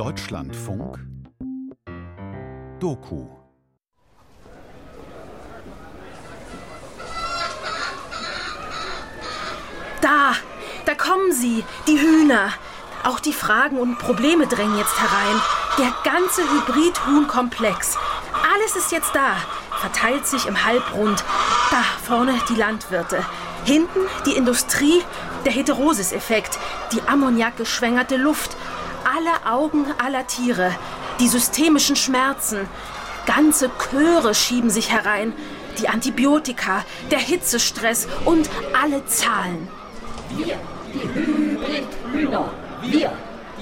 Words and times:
Deutschlandfunk 0.00 0.98
Doku 2.78 3.26
Da, 10.00 10.32
da 10.86 10.94
kommen 10.94 11.32
sie, 11.32 11.62
die 11.86 12.00
Hühner. 12.00 12.50
Auch 13.04 13.20
die 13.20 13.34
Fragen 13.34 13.76
und 13.76 13.98
Probleme 13.98 14.46
drängen 14.46 14.78
jetzt 14.78 14.98
herein. 14.98 15.42
Der 15.76 15.92
ganze 16.10 16.44
Hybrid-Huhn-Komplex. 16.44 17.98
Alles 18.54 18.76
ist 18.76 18.92
jetzt 18.92 19.14
da, 19.14 19.36
verteilt 19.80 20.26
sich 20.26 20.46
im 20.46 20.64
Halbrund. 20.64 21.22
Da 21.70 21.82
vorne 22.06 22.40
die 22.48 22.54
Landwirte. 22.54 23.22
Hinten 23.66 24.00
die 24.24 24.32
Industrie, 24.32 25.02
der 25.44 25.52
Heterosis-Effekt, 25.52 26.58
die 26.92 27.02
ammoniakgeschwängerte 27.06 28.16
Luft, 28.16 28.56
alle 29.20 29.52
Augen 29.52 29.86
aller 30.02 30.26
Tiere, 30.26 30.72
die 31.18 31.28
systemischen 31.28 31.96
Schmerzen. 31.96 32.68
Ganze 33.26 33.70
Chöre 33.78 34.34
schieben 34.34 34.70
sich 34.70 34.90
herein. 34.90 35.32
Die 35.78 35.88
Antibiotika, 35.88 36.84
der 37.10 37.18
Hitzestress 37.18 38.08
und 38.24 38.50
alle 38.80 39.04
Zahlen. 39.06 39.68
Wir, 40.36 40.56
die 40.92 41.08
Hybridhühner. 41.14 42.50
Wir, 42.82 43.12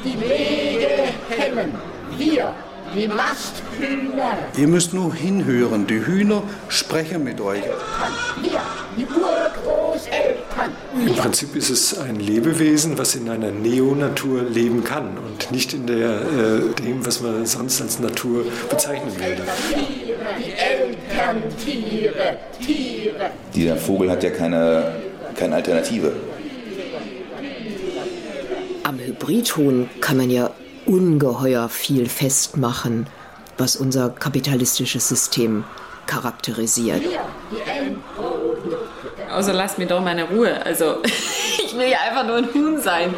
die 0.02 0.14
Legehennen. 0.14 1.74
Wir, 2.16 2.54
die 2.94 3.08
Masthühner. 3.08 4.38
Ihr 4.56 4.68
müsst 4.68 4.94
nur 4.94 5.14
hinhören, 5.14 5.86
die 5.86 6.04
Hühner 6.06 6.42
sprechen 6.68 7.24
mit 7.24 7.40
euch. 7.40 7.62
Wir, 8.42 8.62
die 8.96 9.06
Urgroßeltern. 9.06 9.77
Im 11.06 11.14
Prinzip 11.14 11.54
ist 11.54 11.70
es 11.70 11.98
ein 11.98 12.16
Lebewesen, 12.16 12.98
was 12.98 13.14
in 13.14 13.28
einer 13.28 13.50
Neonatur 13.50 14.42
leben 14.42 14.82
kann 14.82 15.16
und 15.18 15.50
nicht 15.52 15.72
in 15.72 15.86
der, 15.86 16.22
äh, 16.22 16.74
dem, 16.82 17.04
was 17.06 17.20
man 17.20 17.46
sonst 17.46 17.80
als 17.80 17.98
Natur 18.00 18.44
bezeichnen 18.68 19.12
würde. 19.16 19.42
Tiere, 19.72 20.18
die 20.38 20.52
Elterntiere, 20.52 22.38
Tiere. 22.64 23.30
Dieser 23.54 23.76
Vogel 23.76 24.10
hat 24.10 24.22
ja 24.22 24.30
keine, 24.30 24.96
keine 25.36 25.56
Alternative. 25.56 26.12
Am 28.82 28.98
Hybridhuhn 28.98 29.88
kann 30.00 30.16
man 30.16 30.30
ja 30.30 30.50
ungeheuer 30.86 31.68
viel 31.68 32.08
festmachen, 32.08 33.06
was 33.56 33.76
unser 33.76 34.10
kapitalistisches 34.10 35.08
System 35.08 35.64
charakterisiert. 36.06 37.02
Wir, 37.02 37.10
die. 37.52 38.17
Außer 39.38 39.52
lasst 39.52 39.78
mir 39.78 39.86
doch 39.86 40.00
meine 40.00 40.24
Ruhe. 40.24 40.66
Also, 40.66 41.00
ich 41.04 41.72
will 41.78 41.88
ja 41.88 41.98
einfach 42.08 42.26
nur 42.26 42.38
ein 42.38 42.52
Huhn 42.52 42.80
sein. 42.80 43.14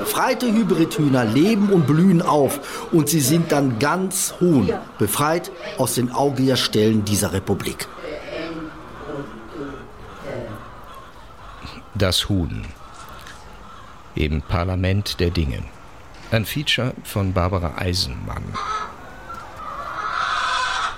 Befreite 0.00 0.52
Hybridhühner 0.52 1.24
leben 1.24 1.68
und 1.70 1.86
blühen 1.86 2.20
auf 2.20 2.88
und 2.90 3.08
sie 3.08 3.20
sind 3.20 3.52
dann 3.52 3.78
ganz 3.78 4.34
Huhn, 4.40 4.72
befreit 4.98 5.52
aus 5.78 5.94
den 5.94 6.10
Augierstellen 6.10 7.04
dieser 7.04 7.32
Republik. 7.32 7.86
Das 11.94 12.28
Huhn 12.28 12.64
im 14.16 14.42
Parlament 14.42 15.20
der 15.20 15.30
Dinge. 15.30 15.62
Ein 16.32 16.44
Feature 16.44 16.94
von 17.04 17.32
Barbara 17.32 17.74
Eisenmann. 17.76 18.42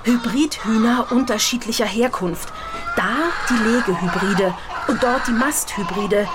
Hybridhühner 0.05 1.07
unterschiedlicher 1.11 1.87
Herkunft. 1.87 2.53
Da 2.97 3.31
die 3.49 3.63
Legehybride 3.63 4.55
und 4.89 5.03
dort 5.03 5.27
die 5.27 5.33
Masthybride. 5.33 6.29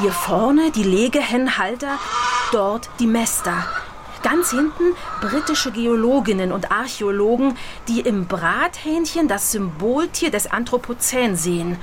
Hier 0.00 0.12
vorne 0.12 0.70
die 0.70 0.82
Legehennhalter, 0.82 1.98
dort 2.52 2.90
die 2.98 3.06
Mester. 3.06 3.66
Ganz 4.22 4.50
hinten 4.50 4.96
britische 5.20 5.70
Geologinnen 5.70 6.50
und 6.50 6.72
Archäologen, 6.72 7.56
die 7.88 8.00
im 8.00 8.26
Brathähnchen 8.26 9.28
das 9.28 9.52
Symboltier 9.52 10.30
des 10.30 10.50
Anthropozän 10.50 11.36
sehen. 11.36 11.78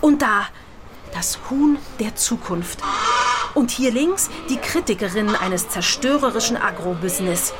Und 0.00 0.22
da 0.22 0.46
das 1.14 1.38
Huhn 1.48 1.78
der 2.00 2.16
Zukunft. 2.16 2.80
Und 3.54 3.70
hier 3.70 3.92
links 3.92 4.30
die 4.48 4.56
Kritikerinnen 4.56 5.36
eines 5.36 5.68
zerstörerischen 5.68 6.56
Agrobusiness. 6.56 7.54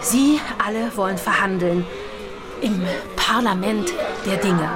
Sie 0.00 0.40
alle 0.64 0.96
wollen 0.96 1.18
verhandeln. 1.18 1.86
Im 2.64 2.80
Parlament 3.14 3.92
der 4.24 4.38
Dinge. 4.38 4.70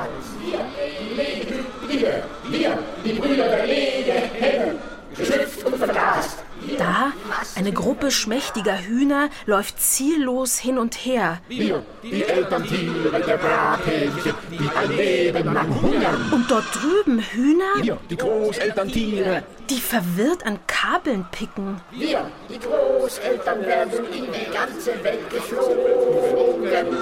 Wir, 1.89 2.23
wir, 2.51 2.79
die 3.03 3.13
Brüder 3.15 3.49
der 3.49 3.67
Legehennen. 3.67 4.77
Geschützt 5.17 5.65
und 5.65 5.77
vergast. 5.77 6.39
Da 6.77 7.13
eine 7.57 7.73
Gruppe 7.73 8.11
schmächtiger 8.11 8.77
Hühner 8.79 9.31
läuft 9.47 9.81
ziellos 9.81 10.59
hin 10.59 10.77
und 10.77 10.97
her. 10.97 11.41
Wir, 11.49 11.83
die 12.03 12.23
Elterntiere 12.25 13.23
der 13.27 13.37
Brathähnchen, 13.39 14.35
die 14.51 14.69
ein 14.77 14.91
Leben 14.97 15.55
lang 15.55 15.81
hungern. 15.81 16.31
Und 16.31 16.51
dort 16.51 16.67
drüben 16.75 17.21
Hühner, 17.21 17.83
Wir, 17.83 17.97
die 18.11 18.17
Großelterntiere. 18.17 19.45
die 19.71 19.81
verwirrt 19.81 20.45
an 20.45 20.59
Kabeln 20.67 21.25
picken. 21.33 21.81
Wir, 21.91 22.31
die 22.51 22.59
Großeltern, 22.59 23.65
werden 23.65 23.93
in 24.13 24.27
die 24.31 24.53
ganze 24.53 24.93
Welt 25.03 25.31
geflogen. 25.31 26.97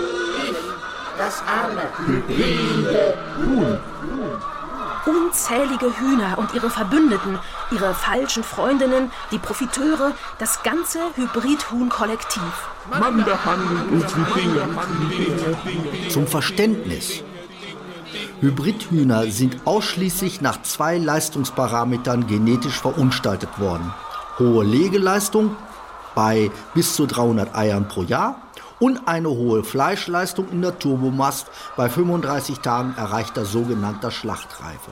Das 1.19 1.43
arme, 1.47 1.82
hybride 2.06 3.15
Huhn. 3.38 3.78
Unzählige 5.06 5.99
Hühner 5.99 6.37
und 6.37 6.53
ihre 6.53 6.69
Verbündeten, 6.69 7.38
ihre 7.71 7.94
falschen 7.94 8.43
Freundinnen, 8.43 9.10
die 9.31 9.38
Profiteure, 9.38 10.12
das 10.38 10.62
ganze 10.62 10.99
Hybrid-Huhn-Kollektiv. 11.15 12.43
Man 12.91 13.25
behandelt 13.25 13.93
uns 13.93 14.16
wie 14.16 14.41
Dinge. 14.41 16.10
Zum 16.10 16.26
Verständnis. 16.26 17.22
Hybridhühner 18.41 19.31
sind 19.31 19.59
ausschließlich 19.65 20.41
nach 20.41 20.60
zwei 20.62 20.99
Leistungsparametern 20.99 22.26
genetisch 22.26 22.81
verunstaltet 22.81 23.59
worden. 23.59 23.94
Hohe 24.38 24.65
Legeleistung 24.65 25.56
bei 26.15 26.50
bis 26.75 26.94
zu 26.94 27.06
300 27.06 27.55
Eiern 27.55 27.88
pro 27.88 28.03
Jahr 28.03 28.37
und 28.78 29.09
eine 29.09 29.31
hohe 29.31 29.64
Fleischleistung 29.64 30.48
in 30.50 30.62
der 30.62 30.78
Turbomast 30.78 31.48
bei 31.76 31.88
35 31.88 32.60
Tagen 32.60 32.94
erreichter 32.97 33.44
sogenannter 33.44 34.10
Schlachtreife. 34.10 34.91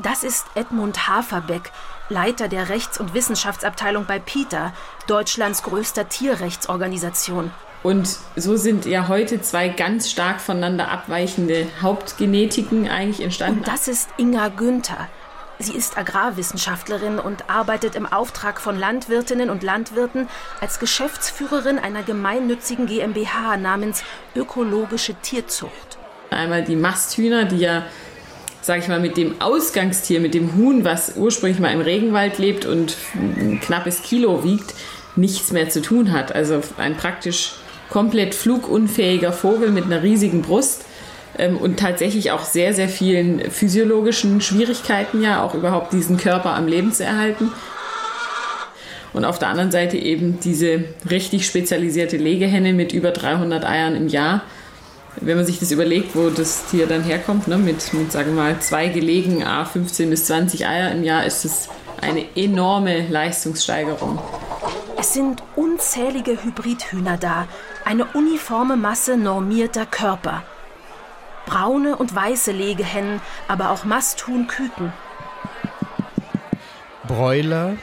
Das 0.00 0.22
ist 0.22 0.46
Edmund 0.54 1.08
Haferbeck, 1.08 1.72
Leiter 2.08 2.48
der 2.48 2.68
Rechts- 2.68 3.00
und 3.00 3.14
Wissenschaftsabteilung 3.14 4.06
bei 4.06 4.18
PETA, 4.18 4.72
Deutschlands 5.08 5.64
größter 5.64 6.08
Tierrechtsorganisation. 6.08 7.50
Und 7.82 8.18
so 8.36 8.56
sind 8.56 8.86
ja 8.86 9.08
heute 9.08 9.40
zwei 9.40 9.68
ganz 9.68 10.10
stark 10.10 10.40
voneinander 10.40 10.90
abweichende 10.90 11.66
Hauptgenetiken 11.80 12.88
eigentlich 12.88 13.22
entstanden. 13.22 13.60
Und 13.60 13.68
das 13.68 13.88
ist 13.88 14.08
Inga 14.18 14.48
Günther. 14.48 15.08
Sie 15.60 15.72
ist 15.72 15.98
Agrarwissenschaftlerin 15.98 17.18
und 17.18 17.50
arbeitet 17.50 17.96
im 17.96 18.06
Auftrag 18.06 18.60
von 18.60 18.78
Landwirtinnen 18.78 19.50
und 19.50 19.64
Landwirten 19.64 20.28
als 20.60 20.78
Geschäftsführerin 20.78 21.80
einer 21.80 22.04
gemeinnützigen 22.04 22.86
GmbH 22.86 23.56
namens 23.56 24.04
Ökologische 24.36 25.14
Tierzucht. 25.14 25.98
Einmal 26.30 26.62
die 26.62 26.76
Masthühner, 26.76 27.44
die 27.44 27.56
ja, 27.56 27.86
sag 28.62 28.78
ich 28.78 28.88
mal, 28.88 29.00
mit 29.00 29.16
dem 29.16 29.40
Ausgangstier, 29.40 30.20
mit 30.20 30.34
dem 30.34 30.54
Huhn, 30.54 30.84
was 30.84 31.16
ursprünglich 31.16 31.58
mal 31.58 31.72
im 31.72 31.80
Regenwald 31.80 32.38
lebt 32.38 32.64
und 32.64 32.96
ein 33.14 33.58
knappes 33.60 34.02
Kilo 34.02 34.44
wiegt, 34.44 34.74
nichts 35.16 35.50
mehr 35.50 35.68
zu 35.70 35.82
tun 35.82 36.12
hat. 36.12 36.32
Also 36.32 36.60
ein 36.76 36.96
praktisch 36.96 37.54
komplett 37.90 38.34
flugunfähiger 38.34 39.32
Vogel 39.32 39.70
mit 39.70 39.86
einer 39.86 40.04
riesigen 40.04 40.42
Brust 40.42 40.84
und 41.38 41.78
tatsächlich 41.78 42.32
auch 42.32 42.44
sehr, 42.44 42.74
sehr 42.74 42.88
vielen 42.88 43.50
physiologischen 43.50 44.40
Schwierigkeiten 44.40 45.22
ja, 45.22 45.42
auch 45.42 45.54
überhaupt 45.54 45.92
diesen 45.92 46.16
Körper 46.16 46.54
am 46.54 46.66
Leben 46.66 46.92
zu 46.92 47.04
erhalten. 47.04 47.52
Und 49.12 49.24
auf 49.24 49.38
der 49.38 49.48
anderen 49.48 49.70
Seite 49.70 49.96
eben 49.96 50.38
diese 50.40 50.84
richtig 51.08 51.46
spezialisierte 51.46 52.16
Legehenne 52.16 52.72
mit 52.72 52.92
über 52.92 53.10
300 53.10 53.64
Eiern 53.64 53.96
im 53.96 54.08
Jahr. 54.08 54.42
Wenn 55.20 55.36
man 55.36 55.46
sich 55.46 55.58
das 55.58 55.72
überlegt, 55.72 56.14
wo 56.14 56.30
das 56.30 56.66
Tier 56.66 56.86
dann 56.86 57.02
herkommt, 57.02 57.48
ne, 57.48 57.58
mit, 57.58 57.92
mit, 57.94 58.12
sagen 58.12 58.36
wir 58.36 58.42
mal, 58.42 58.60
zwei 58.60 58.88
Gelegen, 58.88 59.42
a 59.42 59.64
15 59.64 60.10
bis 60.10 60.26
20 60.26 60.66
Eier 60.66 60.92
im 60.92 61.02
Jahr, 61.02 61.24
ist 61.24 61.44
es 61.44 61.68
eine 62.00 62.24
enorme 62.36 63.08
Leistungssteigerung. 63.08 64.20
Es 64.96 65.14
sind 65.14 65.42
unzählige 65.56 66.42
Hybridhühner 66.44 67.16
da, 67.16 67.48
eine 67.84 68.04
uniforme 68.04 68.76
Masse 68.76 69.16
normierter 69.16 69.86
Körper. 69.86 70.44
Braune 71.48 71.96
und 71.96 72.14
weiße 72.14 72.52
Legehennen, 72.52 73.20
aber 73.48 73.70
auch 73.70 73.84
Masthuhn-Küken. 73.84 74.92
Bräuler, 77.06 77.76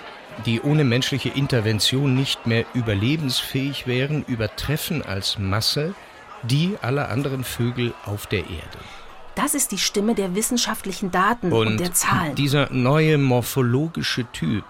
die 0.45 0.61
ohne 0.61 0.83
menschliche 0.83 1.29
Intervention 1.29 2.13
nicht 2.13 2.45
mehr 2.45 2.65
überlebensfähig 2.73 3.87
wären, 3.87 4.23
übertreffen 4.25 5.03
als 5.03 5.39
Masse 5.39 5.95
die 6.43 6.77
aller 6.81 7.09
anderen 7.09 7.43
Vögel 7.43 7.93
auf 8.05 8.27
der 8.27 8.41
Erde. 8.41 8.77
Das 9.33 9.53
ist 9.55 9.71
die 9.71 9.79
Stimme 9.79 10.15
der 10.15 10.35
wissenschaftlichen 10.35 11.11
Daten 11.11 11.51
und, 11.51 11.67
Und 11.67 11.79
der 11.79 11.93
Zahlen. 11.93 12.35
dieser 12.35 12.71
neue 12.71 13.17
morphologische 13.17 14.25
Typ, 14.31 14.63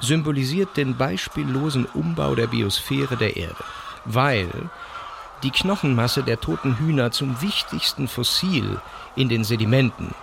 symbolisiert 0.00 0.76
den 0.76 0.96
beispiellosen 0.96 1.86
Umbau 1.86 2.34
der 2.34 2.48
Biosphäre 2.48 3.16
der 3.16 3.36
Erde, 3.36 3.64
weil 4.04 4.48
die 5.42 5.50
Knochenmasse 5.50 6.22
der 6.22 6.40
toten 6.40 6.78
Hühner 6.78 7.10
zum 7.10 7.40
wichtigsten 7.42 8.08
Fossil 8.08 8.80
in 9.14 9.28
den 9.28 9.44
Sedimenten, 9.44 10.14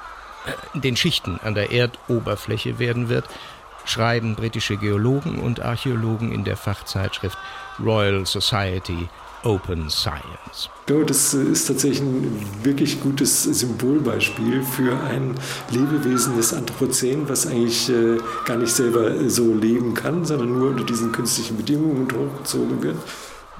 äh, 0.45 0.79
den 0.79 0.95
Schichten 0.95 1.39
an 1.43 1.55
der 1.55 1.71
Erdoberfläche 1.71 2.79
werden 2.79 3.09
wird, 3.09 3.25
schreiben 3.85 4.35
britische 4.35 4.77
Geologen 4.77 5.39
und 5.39 5.61
Archäologen 5.61 6.31
in 6.31 6.43
der 6.43 6.57
Fachzeitschrift 6.57 7.37
Royal 7.79 8.25
Society 8.25 9.09
Open 9.43 9.89
Science. 9.89 10.69
Das 10.85 11.33
ist 11.33 11.67
tatsächlich 11.67 11.99
ein 11.99 12.45
wirklich 12.63 13.01
gutes 13.01 13.43
Symbolbeispiel 13.43 14.63
für 14.63 14.97
ein 15.03 15.35
Lebewesen 15.69 16.37
des 16.37 16.53
Anthropozän, 16.53 17.27
was 17.27 17.47
eigentlich 17.47 17.89
äh, 17.89 18.17
gar 18.45 18.57
nicht 18.57 18.73
selber 18.73 19.29
so 19.29 19.53
leben 19.53 19.93
kann, 19.93 20.23
sondern 20.23 20.57
nur 20.57 20.69
unter 20.69 20.85
diesen 20.85 21.11
künstlichen 21.11 21.57
Bedingungen 21.57 22.07
hochgezogen 22.07 22.81
wird. 22.81 22.97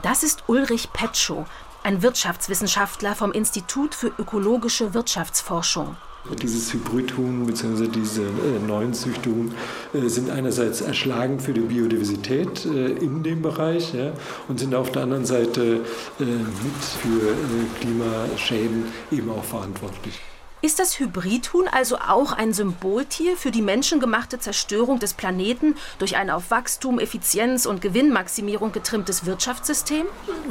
Das 0.04 0.22
ist 0.22 0.44
Ulrich 0.48 0.92
Petschow, 0.92 1.46
ein 1.82 2.04
Wirtschaftswissenschaftler 2.04 3.16
vom 3.16 3.32
Institut 3.32 3.96
für 3.96 4.12
ökologische 4.20 4.94
Wirtschaftsforschung. 4.94 5.96
Dieses 6.42 6.74
Hybridhuhn 6.74 7.46
bzw. 7.46 7.88
diese 7.88 8.24
äh, 8.24 8.60
neuen 8.68 8.94
Züchtungen 8.94 9.54
äh, 9.94 10.10
sind 10.10 10.30
einerseits 10.30 10.82
erschlagend 10.82 11.42
für 11.42 11.54
die 11.54 11.62
Biodiversität 11.62 12.66
äh, 12.66 12.92
in 12.92 13.24
dem 13.24 13.42
Bereich 13.42 13.94
ja, 13.94 14.12
und 14.50 14.60
sind 14.60 14.76
auf 14.76 14.92
der 14.92 15.04
anderen 15.04 15.26
Seite 15.26 15.86
äh, 16.20 16.24
mit 16.24 16.84
für 17.02 17.30
äh, 17.30 17.80
Klimaschäden 17.80 18.92
eben 19.10 19.30
auch 19.30 19.44
verantwortlich. 19.46 20.20
Ist 20.64 20.80
das 20.80 20.98
Hybridhuhn 20.98 21.68
also 21.70 21.98
auch 21.98 22.32
ein 22.32 22.54
Symboltier 22.54 23.36
für 23.36 23.52
die 23.52 23.62
menschengemachte 23.62 24.40
Zerstörung 24.40 24.98
des 24.98 25.14
Planeten 25.14 25.76
durch 26.00 26.16
ein 26.16 26.30
auf 26.30 26.52
Wachstum, 26.52 27.00
Effizienz 27.00 27.66
und 27.66 27.82
Gewinnmaximierung 27.82 28.72
getrimmtes 28.72 29.26
Wirtschaftssystem? 29.26 30.06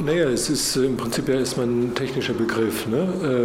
Naja, 0.05 0.29
es 0.29 0.51
ist 0.51 0.75
äh, 0.75 0.85
im 0.85 0.97
Prinzip 0.97 1.27
ja 1.29 1.39
erstmal 1.39 1.65
ein 1.65 1.95
technischer 1.95 2.33
Begriff, 2.33 2.85
ne? 2.85 2.97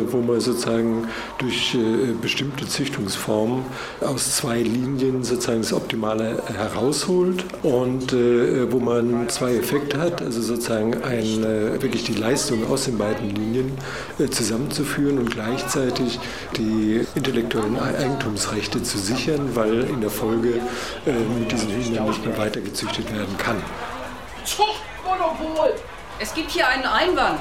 Äh, 0.05 0.13
wo 0.13 0.19
man 0.19 0.41
sozusagen 0.41 1.09
durch 1.39 1.75
äh, 1.75 2.13
bestimmte 2.21 2.67
Züchtungsformen 2.67 3.65
aus 4.03 4.37
zwei 4.37 4.61
Linien 4.61 5.25
sozusagen 5.25 5.63
das 5.63 5.73
Optimale 5.73 6.43
herausholt 6.55 7.47
und 7.63 8.13
wo 8.13 8.79
man 8.79 9.27
zwei 9.31 9.55
Effekte 9.55 9.99
hat, 9.99 10.21
also 10.21 10.43
sozusagen 10.43 11.03
ein, 11.03 11.43
wirklich 11.81 12.05
die 12.05 12.15
Leistung 12.15 12.67
aus 12.71 12.85
den 12.85 12.99
beiden 12.99 13.35
Linien 13.35 13.73
zusammenzuführen 14.31 15.19
und 15.19 15.31
gleichzeitig 15.31 16.19
die 16.59 17.07
intellektuellen 17.15 17.79
Eigentumsrechte 17.79 18.83
zu 18.83 18.99
sichern, 18.99 19.55
weil 19.55 19.85
in 19.85 20.01
der 20.01 20.11
Folge 20.11 20.61
äh, 21.07 21.13
mit 21.39 21.51
diesen 21.51 21.71
Hühnern 21.71 22.09
nicht 22.09 22.27
mehr 22.27 22.37
weiter 22.37 22.61
gezüchtet 22.61 23.13
werden 23.15 23.37
kann. 23.39 23.63
Zuchtmonopol! 24.45 25.75
Es 26.21 26.35
gibt 26.35 26.51
hier 26.51 26.67
einen 26.67 26.85
Einwand. 26.85 27.41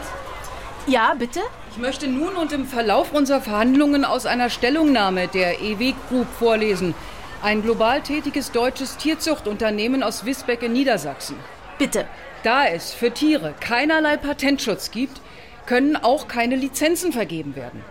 Ja, 0.86 1.16
bitte? 1.18 1.42
Ich 1.72 1.78
möchte 1.78 2.08
nun 2.08 2.36
und 2.36 2.54
im 2.54 2.66
Verlauf 2.66 3.12
unserer 3.12 3.42
Verhandlungen 3.42 4.06
aus 4.06 4.26
einer 4.26 4.50
Stellungnahme 4.50 5.28
der 5.28 5.62
EW 5.62 5.94
Group 6.10 6.28
vorlesen. 6.40 6.94
Ein 7.42 7.62
global 7.62 8.02
tätiges 8.02 8.52
deutsches 8.52 8.98
Tierzuchtunternehmen 8.98 10.02
aus 10.02 10.26
Wisbeck 10.26 10.64
in 10.64 10.74
Niedersachsen. 10.74 11.36
Bitte. 11.78 12.06
Da 12.44 12.66
es 12.66 12.94
für 12.94 13.12
Tiere 13.12 13.54
keinerlei 13.60 14.16
Patentschutz 14.16 14.92
gibt, 14.92 15.20
können 15.66 15.98
auch 15.98 16.28
keine 16.28 16.56
Lizenzen 16.56 17.12
vergeben 17.12 17.56
werden. 17.56 17.84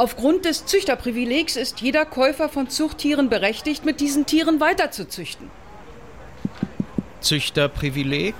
Aufgrund 0.00 0.46
des 0.46 0.64
Züchterprivilegs 0.64 1.56
ist 1.56 1.82
jeder 1.82 2.06
Käufer 2.06 2.48
von 2.48 2.70
Zuchttieren 2.70 3.28
berechtigt, 3.28 3.84
mit 3.84 4.00
diesen 4.00 4.24
Tieren 4.24 4.58
weiterzuzüchten. 4.58 5.50
Züchterprivileg 7.20 8.34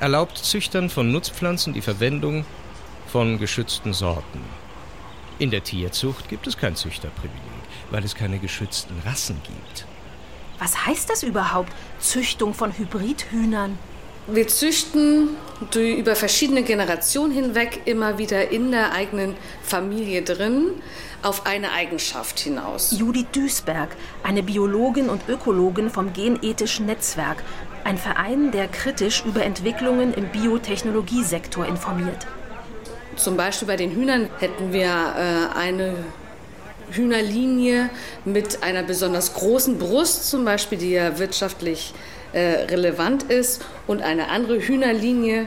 erlaubt 0.00 0.36
Züchtern 0.36 0.90
von 0.90 1.12
Nutzpflanzen 1.12 1.74
die 1.74 1.80
Verwendung 1.80 2.44
von 3.06 3.38
geschützten 3.38 3.92
Sorten. 3.92 4.40
In 5.38 5.52
der 5.52 5.62
Tierzucht 5.62 6.28
gibt 6.28 6.48
es 6.48 6.56
kein 6.56 6.74
Züchterprivileg, 6.74 7.38
weil 7.92 8.02
es 8.02 8.16
keine 8.16 8.40
geschützten 8.40 9.00
Rassen 9.06 9.40
gibt. 9.44 9.86
Was 10.58 10.86
heißt 10.86 11.08
das 11.08 11.22
überhaupt? 11.22 11.72
Züchtung 12.00 12.52
von 12.52 12.76
Hybridhühnern? 12.76 13.78
Wir 14.26 14.48
züchten 14.48 15.36
über 15.74 16.16
verschiedene 16.16 16.62
Generationen 16.62 17.30
hinweg 17.30 17.82
immer 17.84 18.16
wieder 18.16 18.50
in 18.50 18.70
der 18.70 18.92
eigenen 18.92 19.36
Familie 19.62 20.22
drin 20.22 20.70
auf 21.22 21.44
eine 21.44 21.72
Eigenschaft 21.72 22.40
hinaus. 22.40 22.96
Judith 22.98 23.26
Duisberg, 23.32 23.94
eine 24.22 24.42
Biologin 24.42 25.10
und 25.10 25.28
Ökologin 25.28 25.90
vom 25.90 26.14
Genethischen 26.14 26.86
Netzwerk, 26.86 27.42
ein 27.84 27.98
Verein, 27.98 28.50
der 28.50 28.66
kritisch 28.68 29.24
über 29.26 29.44
Entwicklungen 29.44 30.14
im 30.14 30.28
Biotechnologiesektor 30.28 31.66
informiert. 31.66 32.26
Zum 33.16 33.36
Beispiel 33.36 33.68
bei 33.68 33.76
den 33.76 33.90
Hühnern 33.90 34.30
hätten 34.38 34.72
wir 34.72 34.86
äh, 34.86 35.58
eine 35.58 35.96
Hühnerlinie 36.90 37.90
mit 38.24 38.62
einer 38.62 38.82
besonders 38.82 39.34
großen 39.34 39.78
Brust, 39.78 40.30
zum 40.30 40.44
Beispiel, 40.44 40.78
die 40.78 40.92
ja 40.92 41.18
wirtschaftlich 41.18 41.94
relevant 42.40 43.24
ist 43.24 43.64
und 43.86 44.02
eine 44.02 44.28
andere 44.28 44.58
Hühnerlinie, 44.60 45.46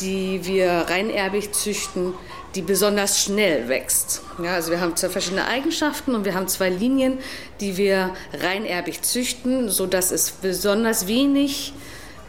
die 0.00 0.44
wir 0.44 0.86
reinerbig 0.88 1.52
züchten, 1.52 2.14
die 2.54 2.62
besonders 2.62 3.22
schnell 3.22 3.68
wächst. 3.68 4.22
Ja, 4.42 4.54
also 4.54 4.70
wir 4.70 4.80
haben 4.80 4.94
zwei 4.96 5.08
verschiedene 5.08 5.46
Eigenschaften 5.46 6.14
und 6.14 6.24
wir 6.24 6.34
haben 6.34 6.48
zwei 6.48 6.68
Linien, 6.68 7.18
die 7.60 7.76
wir 7.76 8.14
reinerbig 8.34 9.02
züchten, 9.02 9.68
sodass 9.68 10.10
es 10.10 10.30
besonders 10.30 11.06
wenig 11.06 11.72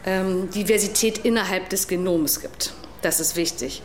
ähm, 0.06 0.50
Diversität 0.50 1.18
innerhalb 1.18 1.68
des 1.68 1.88
Genoms 1.88 2.40
gibt. 2.40 2.72
Das 3.02 3.20
ist 3.20 3.36
wichtig. 3.36 3.82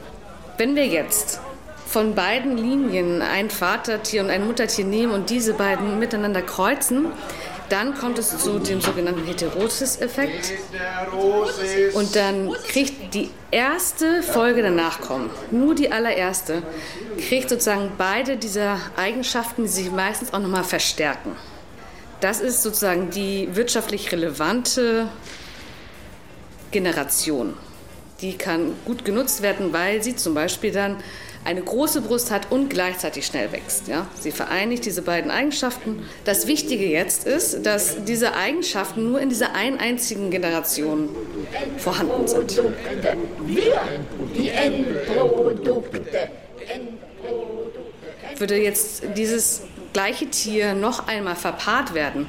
Wenn 0.58 0.76
wir 0.76 0.88
jetzt 0.88 1.42
von 1.86 2.16
beiden 2.16 2.58
Linien 2.58 3.22
ein 3.22 3.50
Vatertier 3.50 4.22
und 4.22 4.30
ein 4.30 4.46
Muttertier 4.46 4.86
nehmen 4.86 5.12
und 5.12 5.30
diese 5.30 5.54
beiden 5.54 6.00
miteinander 6.00 6.42
kreuzen, 6.42 7.08
dann 7.70 7.96
kommt 7.96 8.18
es 8.20 8.38
zu 8.38 8.60
dem 8.60 8.82
sogenannten 8.82 9.24
Heterosis-Effekt. 9.26 10.54
Und 11.94 12.16
dann 12.16 12.54
kriegt 12.68 13.14
die 13.14 13.30
erste 13.52 14.24
Folge 14.24 14.62
der 14.62 14.72
Nachkommen, 14.72 15.30
nur 15.52 15.76
die 15.76 15.92
allererste, 15.92 16.62
kriegt 17.28 17.50
sozusagen 17.50 17.92
beide 17.98 18.38
dieser 18.38 18.80
Eigenschaften, 18.96 19.64
die 19.64 19.70
sich 19.70 19.92
meistens 19.92 20.34
auch 20.34 20.40
nochmal 20.40 20.64
verstärken. 20.64 21.36
Das 22.20 22.42
ist 22.42 22.64
sozusagen 22.64 23.10
die 23.12 23.48
wirtschaftlich 23.54 24.12
relevante 24.12 25.08
Generation. 26.72 27.56
Die 28.22 28.38
kann 28.38 28.74
gut 28.86 29.06
genutzt 29.06 29.42
werden, 29.42 29.72
weil 29.72 30.04
sie 30.04 30.16
zum 30.16 30.34
Beispiel 30.34 30.72
dann 30.72 30.98
eine 31.46 31.62
große 31.62 32.02
Brust 32.02 32.32
hat 32.32 32.52
und 32.52 32.70
gleichzeitig 32.70 33.26
schnell 33.26 33.52
wächst. 33.52 33.88
Ja? 33.88 34.08
Sie 34.20 34.32
vereinigt 34.32 34.86
diese 34.86 35.02
beiden 35.02 35.32
Eigenschaften. 35.32 36.04
Das 36.26 36.48
Wichtige 36.48 36.86
jetzt 36.86 37.26
ist, 37.26 37.66
dass 37.66 38.04
diese 38.06 38.36
Eigenschaften 38.36 39.10
nur 39.10 39.22
in 39.22 39.30
dieser 39.30 39.56
einen 39.56 39.80
einzigen 39.80 40.32
Generation 40.32 41.10
vorhanden 41.78 42.28
sind. 42.28 42.62
Die 44.36 44.50
Endprodukte. 44.50 46.30
Würde 48.38 48.58
jetzt 48.58 49.04
dieses 49.18 49.64
gleiche 49.94 50.28
Tier 50.28 50.74
noch 50.74 51.08
einmal 51.08 51.36
verpaart 51.36 51.94
werden 51.94 52.28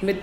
mit 0.00 0.18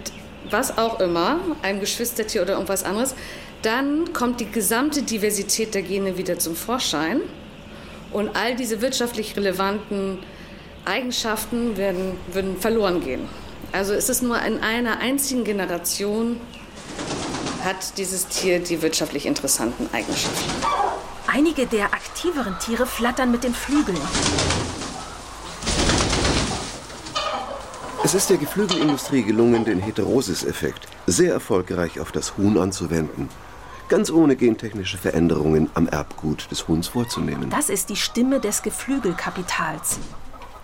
was 0.51 0.77
auch 0.77 0.99
immer, 0.99 1.39
einem 1.61 1.79
Geschwistertier 1.79 2.41
oder 2.41 2.53
irgendwas 2.53 2.83
anderes, 2.83 3.15
dann 3.61 4.13
kommt 4.13 4.39
die 4.39 4.51
gesamte 4.51 5.01
Diversität 5.01 5.73
der 5.73 5.81
Gene 5.81 6.17
wieder 6.17 6.37
zum 6.37 6.55
Vorschein. 6.55 7.21
Und 8.15 8.33
all 8.33 8.55
diese 8.55 8.79
wirtschaftlich 8.79 9.35
relevanten 9.35 10.19
Eigenschaften 10.85 11.75
werden, 11.75 12.13
würden 12.31 12.55
verloren 12.57 13.03
gehen. 13.03 13.27
Also 13.73 13.93
es 13.93 14.07
ist 14.07 14.23
nur 14.23 14.41
in 14.41 14.59
einer 14.59 14.99
einzigen 14.99 15.43
Generation 15.43 16.39
hat 17.65 17.97
dieses 17.97 18.27
Tier 18.27 18.59
die 18.59 18.81
wirtschaftlich 18.81 19.25
interessanten 19.25 19.89
Eigenschaften. 19.93 20.49
Einige 21.27 21.67
der 21.67 21.87
aktiveren 21.87 22.57
Tiere 22.59 22.85
flattern 22.85 23.31
mit 23.31 23.43
den 23.43 23.53
Flügeln. 23.53 23.99
Es 28.01 28.13
ist 28.13 28.29
der 28.29 28.37
Geflügelindustrie 28.37 29.23
gelungen, 29.23 29.65
den 29.65 29.81
Heterosis-Effekt 29.81 30.87
sehr 31.05 31.33
erfolgreich 31.33 31.99
auf 31.99 32.13
das 32.13 32.37
Huhn 32.37 32.57
anzuwenden 32.57 33.27
ganz 33.89 34.11
ohne 34.11 34.35
gentechnische 34.35 34.97
Veränderungen 34.97 35.69
am 35.73 35.87
Erbgut 35.87 36.49
des 36.51 36.67
Huhns 36.67 36.87
vorzunehmen. 36.87 37.49
Das 37.49 37.69
ist 37.69 37.89
die 37.89 37.95
Stimme 37.95 38.39
des 38.39 38.61
Geflügelkapitals. 38.61 39.99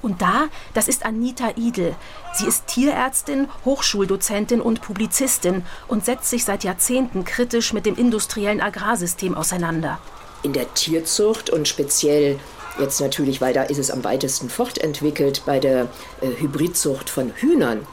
Und 0.01 0.21
da, 0.21 0.47
das 0.73 0.87
ist 0.87 1.05
Anita 1.05 1.51
Idel. 1.55 1.95
Sie 2.33 2.47
ist 2.47 2.67
Tierärztin, 2.67 3.47
Hochschuldozentin 3.65 4.59
und 4.59 4.81
Publizistin 4.81 5.63
und 5.87 6.05
setzt 6.05 6.29
sich 6.29 6.43
seit 6.43 6.63
Jahrzehnten 6.63 7.23
kritisch 7.23 7.71
mit 7.71 7.85
dem 7.85 7.95
industriellen 7.95 8.61
Agrarsystem 8.61 9.35
auseinander. 9.35 9.99
In 10.43 10.53
der 10.53 10.73
Tierzucht 10.73 11.51
und 11.51 11.67
speziell 11.67 12.39
jetzt 12.79 12.99
natürlich, 12.99 13.41
weil 13.41 13.53
da 13.53 13.63
ist 13.63 13.77
es 13.77 13.91
am 13.91 14.03
weitesten 14.03 14.49
fortentwickelt, 14.49 15.43
bei 15.45 15.59
der 15.59 15.87
äh, 16.21 16.29
Hybridzucht 16.39 17.09
von 17.09 17.31
Hühnern, 17.35 17.85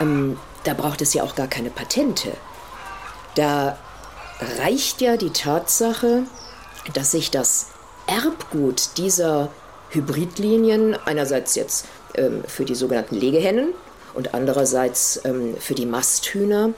ähm, 0.00 0.36
da 0.64 0.74
braucht 0.74 1.02
es 1.02 1.14
ja 1.14 1.22
auch 1.22 1.36
gar 1.36 1.46
keine 1.46 1.70
Patente. 1.70 2.32
Da 3.36 3.78
reicht 4.58 5.00
ja 5.00 5.16
die 5.16 5.30
Tatsache, 5.30 6.24
dass 6.92 7.12
sich 7.12 7.30
das 7.30 7.68
Erbgut 8.06 8.96
dieser 8.98 9.50
Hybridlinien, 9.90 10.96
einerseits 11.04 11.54
jetzt 11.54 11.86
ähm, 12.16 12.42
für 12.46 12.64
die 12.64 12.74
sogenannten 12.74 13.16
Legehennen 13.16 13.74
und 14.14 14.34
andererseits 14.34 15.20
ähm, 15.24 15.56
für 15.58 15.74
die 15.74 15.86
Masthühner, 15.86 16.70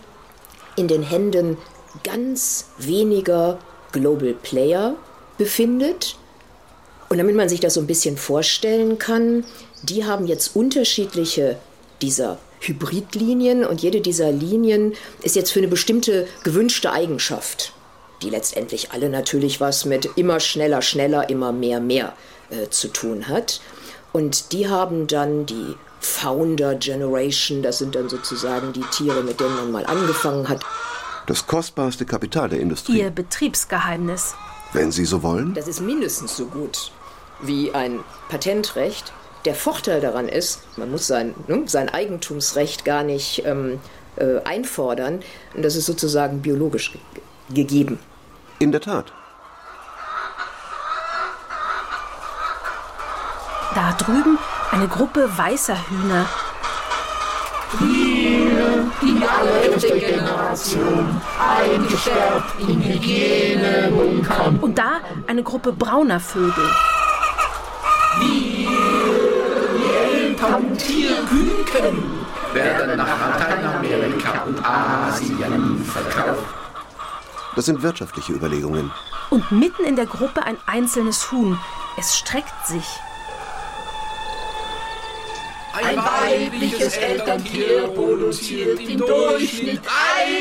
in 0.76 0.88
den 0.88 1.02
Händen 1.02 1.56
ganz 2.04 2.66
weniger 2.78 3.58
Global 3.92 4.34
Player 4.34 4.94
befindet. 5.38 6.16
Und 7.08 7.18
damit 7.18 7.36
man 7.36 7.48
sich 7.48 7.60
das 7.60 7.74
so 7.74 7.80
ein 7.80 7.86
bisschen 7.86 8.16
vorstellen 8.16 8.98
kann, 8.98 9.44
die 9.82 10.04
haben 10.04 10.26
jetzt 10.26 10.54
unterschiedliche 10.54 11.56
dieser 12.02 12.38
Hybridlinien 12.66 13.64
und 13.64 13.82
jede 13.82 14.00
dieser 14.00 14.32
Linien 14.32 14.94
ist 15.22 15.36
jetzt 15.36 15.52
für 15.52 15.60
eine 15.60 15.68
bestimmte 15.68 16.26
gewünschte 16.42 16.92
Eigenschaft, 16.92 17.72
die 18.22 18.30
letztendlich 18.30 18.92
alle 18.92 19.08
natürlich 19.08 19.60
was 19.60 19.84
mit 19.84 20.10
immer 20.16 20.40
schneller, 20.40 20.82
schneller, 20.82 21.28
immer 21.28 21.52
mehr, 21.52 21.80
mehr 21.80 22.14
äh, 22.50 22.68
zu 22.68 22.88
tun 22.88 23.28
hat. 23.28 23.60
Und 24.12 24.52
die 24.52 24.68
haben 24.68 25.06
dann 25.06 25.46
die 25.46 25.74
Founder 26.00 26.74
Generation, 26.76 27.62
das 27.62 27.78
sind 27.78 27.94
dann 27.94 28.08
sozusagen 28.08 28.72
die 28.72 28.84
Tiere, 28.92 29.22
mit 29.22 29.40
denen 29.40 29.56
man 29.56 29.72
mal 29.72 29.86
angefangen 29.86 30.48
hat. 30.48 30.62
Das 31.26 31.46
kostbarste 31.46 32.06
Kapital 32.06 32.48
der 32.48 32.60
Industrie. 32.60 33.00
Ihr 33.00 33.10
Betriebsgeheimnis. 33.10 34.34
Wenn 34.72 34.92
Sie 34.92 35.04
so 35.04 35.22
wollen. 35.22 35.54
Das 35.54 35.68
ist 35.68 35.80
mindestens 35.80 36.36
so 36.36 36.46
gut 36.46 36.92
wie 37.42 37.72
ein 37.72 38.00
Patentrecht. 38.28 39.12
Der 39.46 39.54
Vorteil 39.54 40.00
daran 40.00 40.28
ist, 40.28 40.60
man 40.76 40.90
muss 40.90 41.06
sein, 41.06 41.32
ne, 41.46 41.62
sein 41.66 41.88
Eigentumsrecht 41.88 42.84
gar 42.84 43.04
nicht 43.04 43.44
ähm, 43.46 43.78
äh, 44.16 44.42
einfordern. 44.42 45.20
Und 45.54 45.64
das 45.64 45.76
ist 45.76 45.86
sozusagen 45.86 46.42
biologisch 46.42 46.92
ge 46.92 47.00
gegeben. 47.48 48.00
In 48.58 48.72
der 48.72 48.80
Tat. 48.80 49.12
Da 53.76 53.92
drüben 53.92 54.36
eine 54.72 54.88
Gruppe 54.88 55.28
weißer 55.36 55.76
Hühner. 55.90 56.26
Wir, 57.78 58.90
die 59.00 59.24
allerletzte 59.24 59.96
Generation, 59.96 61.20
eingesperrt 61.38 62.44
in 62.66 62.82
Hygienebunkern. 62.82 64.58
Und 64.58 64.76
da 64.76 65.02
eine 65.28 65.44
Gruppe 65.44 65.72
brauner 65.72 66.18
Vögel. 66.18 66.68
Wir, 68.18 68.55
Eltern 70.36 70.76
Tierküken, 70.76 71.96
werden 72.52 72.96
nach 72.98 73.38
Lateinamerika 73.38 74.42
und 74.42 74.62
Asien 74.62 75.82
verkauft. 75.82 76.44
Das 77.54 77.64
sind 77.64 77.82
wirtschaftliche 77.82 78.34
Überlegungen. 78.34 78.92
Und 79.30 79.50
mitten 79.50 79.84
in 79.86 79.96
der 79.96 80.04
Gruppe 80.04 80.42
ein 80.42 80.58
einzelnes 80.66 81.32
Huhn. 81.32 81.58
Es 81.96 82.18
streckt 82.18 82.66
sich. 82.66 82.84
Ein 85.72 85.96
weibliches 85.96 86.98
Elterntier 86.98 87.88
produziert 87.88 88.78
im 88.80 88.98
Durchschnitt 88.98 89.80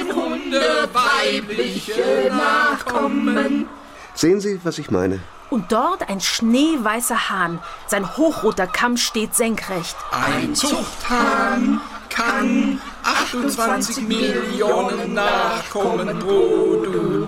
100 0.09 0.93
weibliche 0.93 2.31
Nachkommen. 2.31 3.69
Sehen 4.15 4.39
Sie, 4.39 4.61
was 4.63 4.79
ich 4.79 4.89
meine? 4.89 5.19
Und 5.49 5.73
dort 5.73 6.09
ein 6.09 6.21
schneeweißer 6.21 7.29
Hahn. 7.29 7.59
Sein 7.87 8.17
hochroter 8.17 8.65
Kamm 8.65 8.95
steht 8.97 9.35
senkrecht. 9.35 9.95
Ein 10.11 10.55
Zuchthahn 10.55 11.81
kann 12.09 12.79
28 13.03 14.07
Millionen 14.07 15.13
Nachkommen 15.13 16.17
produzieren. 16.19 17.27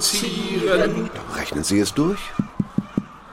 Rechnen 1.36 1.64
Sie 1.66 1.80
es 1.80 1.94
durch? 1.94 2.20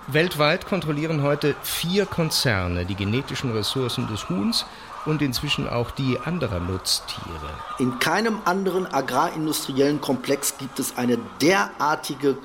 Weltweit 0.08 0.66
kontrollieren 0.66 1.22
heute 1.22 1.54
vier 1.62 2.06
Konzerne 2.06 2.84
die 2.84 2.96
genetischen 2.96 3.52
Ressourcen 3.52 4.08
des 4.08 4.28
Huhns 4.28 4.66
und 5.06 5.22
inzwischen 5.22 5.68
auch 5.68 5.90
die 5.92 6.18
anderer 6.24 6.60
Nutztiere. 6.60 7.50
In 7.78 7.98
keinem 8.00 8.38
anderen 8.44 8.86
agrarindustriellen 8.86 10.00
Komplex 10.00 10.56
gibt 10.58 10.78
es 10.78 10.96
eine 10.96 11.18
derartige 11.40 12.36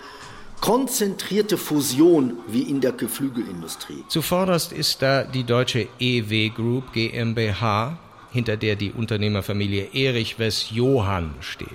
konzentrierte 0.61 1.57
Fusion 1.57 2.37
wie 2.47 2.63
in 2.63 2.81
der 2.81 2.91
Geflügelindustrie. 2.91 4.03
Zuvorderst 4.07 4.71
ist 4.71 5.01
da 5.01 5.23
die 5.23 5.43
deutsche 5.43 5.87
EW 5.99 6.49
Group 6.49 6.93
GmbH, 6.93 7.97
hinter 8.31 8.57
der 8.57 8.75
die 8.75 8.91
Unternehmerfamilie 8.91 9.89
Erich 9.93 10.37
Wess 10.39 10.69
Johann 10.71 11.33
steht. 11.39 11.69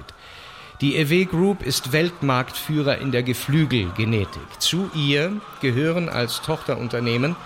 Die 0.80 0.96
EW 0.96 1.24
Group 1.24 1.64
ist 1.64 1.92
Weltmarktführer 1.92 2.98
in 2.98 3.12
der 3.12 3.22
Geflügelgenetik. 3.22 4.42
Zu 4.60 4.90
ihr 4.94 5.40
gehören 5.60 6.08
als 6.08 6.42
Tochterunternehmen 6.42 7.36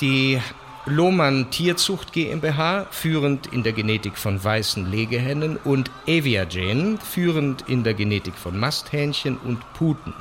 die 0.00 0.40
Lohmann 0.88 1.50
Tierzucht 1.50 2.12
GmbH, 2.12 2.86
führend 2.90 3.46
in 3.48 3.62
der 3.62 3.72
Genetik 3.72 4.16
von 4.16 4.42
weißen 4.42 4.90
Legehennen, 4.90 5.56
und 5.56 5.90
Aviagen, 6.06 6.98
führend 6.98 7.68
in 7.68 7.84
der 7.84 7.94
Genetik 7.94 8.34
von 8.34 8.58
Masthähnchen 8.58 9.38
und 9.38 9.60
Puten. 9.74 10.14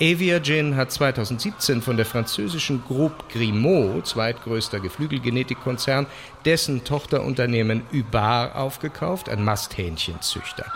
Aviagen 0.00 0.76
hat 0.76 0.92
2017 0.92 1.80
von 1.80 1.96
der 1.96 2.04
französischen 2.04 2.84
Groupe 2.84 3.24
Grimaud, 3.32 4.06
zweitgrößter 4.06 4.78
Geflügelgenetikkonzern, 4.80 6.06
dessen 6.44 6.84
Tochterunternehmen 6.84 7.82
Ubar 7.92 8.56
aufgekauft, 8.56 9.28
ein 9.28 9.42
Masthähnchenzüchter. 9.42 10.66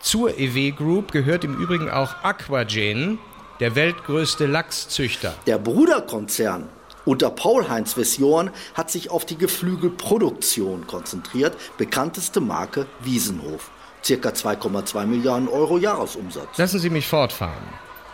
Zur 0.00 0.38
EW 0.38 0.70
Group 0.70 1.12
gehört 1.12 1.44
im 1.44 1.54
Übrigen 1.54 1.90
auch 1.90 2.14
Aquagen, 2.22 3.18
der 3.60 3.74
weltgrößte 3.74 4.46
Lachszüchter. 4.46 5.34
Der 5.46 5.58
Bruderkonzern 5.58 6.68
unter 7.04 7.30
Paul-Heinz 7.30 7.96
Wesjohn 7.96 8.50
hat 8.74 8.90
sich 8.90 9.10
auf 9.10 9.24
die 9.24 9.36
Geflügelproduktion 9.36 10.86
konzentriert, 10.86 11.56
bekannteste 11.78 12.40
Marke 12.40 12.86
Wiesenhof. 13.00 13.70
Circa 14.04 14.30
2,2 14.30 15.06
Milliarden 15.06 15.48
Euro 15.48 15.78
Jahresumsatz. 15.78 16.58
Lassen 16.58 16.80
Sie 16.80 16.90
mich 16.90 17.06
fortfahren. 17.06 17.62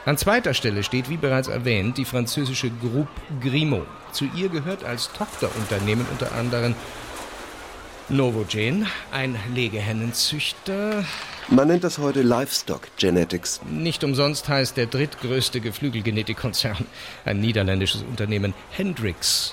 An 0.04 0.16
zweiter 0.16 0.54
Stelle 0.54 0.83
steht, 0.83 1.11
wie 1.11 1.16
bereits 1.16 1.49
erwähnt, 1.49 1.99
die 1.99 2.04
französische 2.04 2.71
Groupe 2.71 3.09
Grimaud. 3.42 3.87
Zu 4.12 4.26
ihr 4.35 4.49
gehört 4.49 4.85
als 4.85 5.11
Tochterunternehmen 5.12 6.07
unter 6.11 6.33
anderem 6.33 6.75
Novogen, 8.11 8.87
ein 9.12 9.37
Legehennenzüchter. 9.55 11.05
Man 11.49 11.69
nennt 11.69 11.85
das 11.85 11.99
heute 11.99 12.23
Livestock 12.23 12.88
Genetics. 12.97 13.61
Nicht 13.69 14.03
umsonst 14.03 14.49
heißt 14.49 14.79
der 14.79 14.87
drittgrößte 14.87 15.61
Geflügelgenetikkonzern, 15.61 16.87
ein 17.27 17.41
niederländisches 17.41 18.03
Unternehmen, 18.03 18.55
Hendrix 18.71 19.53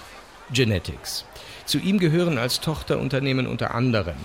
Genetics. 0.53 1.25
Zu 1.65 1.79
ihm 1.79 1.99
gehören 1.99 2.37
als 2.37 2.61
Tochterunternehmen 2.61 3.45
unter 3.45 3.75
anderem 3.75 4.15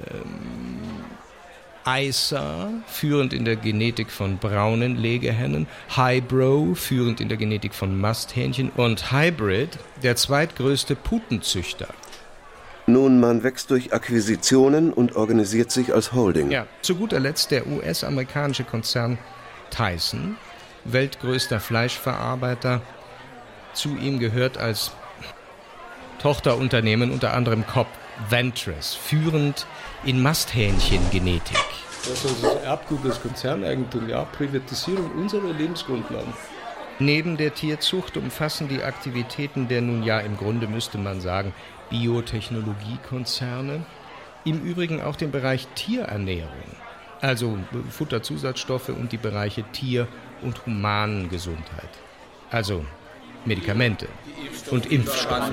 ähm, 0.00 0.80
ISA, 1.86 2.68
führend 2.86 3.32
in 3.32 3.46
der 3.46 3.56
Genetik 3.56 4.10
von 4.10 4.36
braunen 4.36 4.96
Legehennen, 4.96 5.66
Hybro, 5.96 6.74
führend 6.74 7.22
in 7.22 7.30
der 7.30 7.38
Genetik 7.38 7.74
von 7.74 7.98
Masthähnchen 7.98 8.68
und 8.68 9.10
Hybrid, 9.10 9.78
der 10.02 10.16
zweitgrößte 10.16 10.94
Putenzüchter. 10.94 11.88
Nun, 12.88 13.20
man 13.20 13.42
wächst 13.42 13.70
durch 13.70 13.92
Akquisitionen 13.92 14.94
und 14.94 15.14
organisiert 15.14 15.70
sich 15.70 15.92
als 15.92 16.14
Holding. 16.14 16.50
Ja, 16.50 16.66
zu 16.80 16.96
guter 16.96 17.20
Letzt 17.20 17.50
der 17.50 17.66
US-amerikanische 17.66 18.64
Konzern 18.64 19.18
Tyson, 19.68 20.38
weltgrößter 20.86 21.60
Fleischverarbeiter. 21.60 22.80
Zu 23.74 23.94
ihm 23.98 24.18
gehört 24.18 24.56
als 24.56 24.92
Tochterunternehmen 26.18 27.12
unter 27.12 27.34
anderem 27.34 27.66
Cobb 27.66 27.88
Ventures, 28.30 28.94
führend 28.94 29.66
in 30.06 30.22
Masthähnchengenetik. 30.22 31.58
Das 32.08 32.24
ist 32.24 32.42
das 32.42 32.54
Erbgut 32.62 33.04
des 33.04 33.20
Konzerneigentum, 33.20 34.08
ja, 34.08 34.24
Privatisierung 34.24 35.10
unserer 35.10 35.52
Lebensgrundlagen. 35.52 36.32
Neben 37.00 37.36
der 37.36 37.52
Tierzucht 37.52 38.16
umfassen 38.16 38.66
die 38.66 38.82
Aktivitäten 38.82 39.68
der 39.68 39.82
nun 39.82 40.02
ja 40.02 40.20
im 40.20 40.38
Grunde 40.38 40.66
müsste 40.66 40.96
man 40.96 41.20
sagen 41.20 41.52
Biotechnologiekonzerne 41.90 43.84
im 44.44 44.62
Übrigen 44.62 45.02
auch 45.02 45.16
den 45.16 45.30
Bereich 45.30 45.66
Tierernährung, 45.74 46.50
also 47.20 47.58
Futterzusatzstoffe 47.90 48.90
und 48.90 49.12
die 49.12 49.16
Bereiche 49.16 49.64
Tier- 49.72 50.08
und 50.42 50.64
Humangesundheit, 50.66 51.90
also 52.50 52.84
Medikamente 53.44 54.08
und 54.70 54.86
Impfstoffe. 54.86 55.50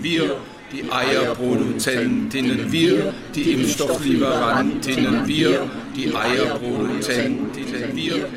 Wir, 0.00 0.36
die 0.72 0.90
Eierproduzentinnen, 0.90 2.72
wir, 2.72 3.12
die 3.34 3.52
Impfstofflieferantinnen, 3.52 5.26
wir, 5.26 5.70
die 5.94 6.14
Eierproduzentinnen, 6.14 7.94
wir. 7.94 8.28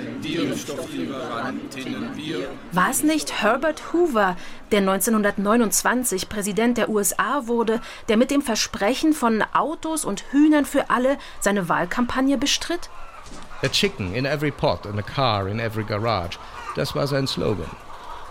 War 2.71 2.89
es 2.89 3.03
nicht 3.03 3.41
Herbert 3.41 3.93
Hoover, 3.93 4.35
der 4.71 4.79
1929 4.79 6.29
Präsident 6.29 6.77
der 6.77 6.89
USA 6.89 7.47
wurde, 7.47 7.81
der 8.09 8.17
mit 8.17 8.31
dem 8.31 8.41
Versprechen 8.41 9.13
von 9.13 9.43
Autos 9.53 10.05
und 10.05 10.23
Hühnern 10.31 10.65
für 10.65 10.89
alle 10.89 11.17
seine 11.39 11.69
Wahlkampagne 11.69 12.37
bestritt? 12.37 12.89
A 13.63 13.67
chicken 13.67 14.13
in 14.13 14.25
every 14.25 14.51
pot 14.51 14.85
and 14.85 14.99
a 14.99 15.01
car 15.01 15.47
in 15.47 15.59
every 15.59 15.83
garage. 15.83 16.37
Das 16.75 16.95
war 16.95 17.07
sein 17.07 17.27
Slogan. 17.27 17.69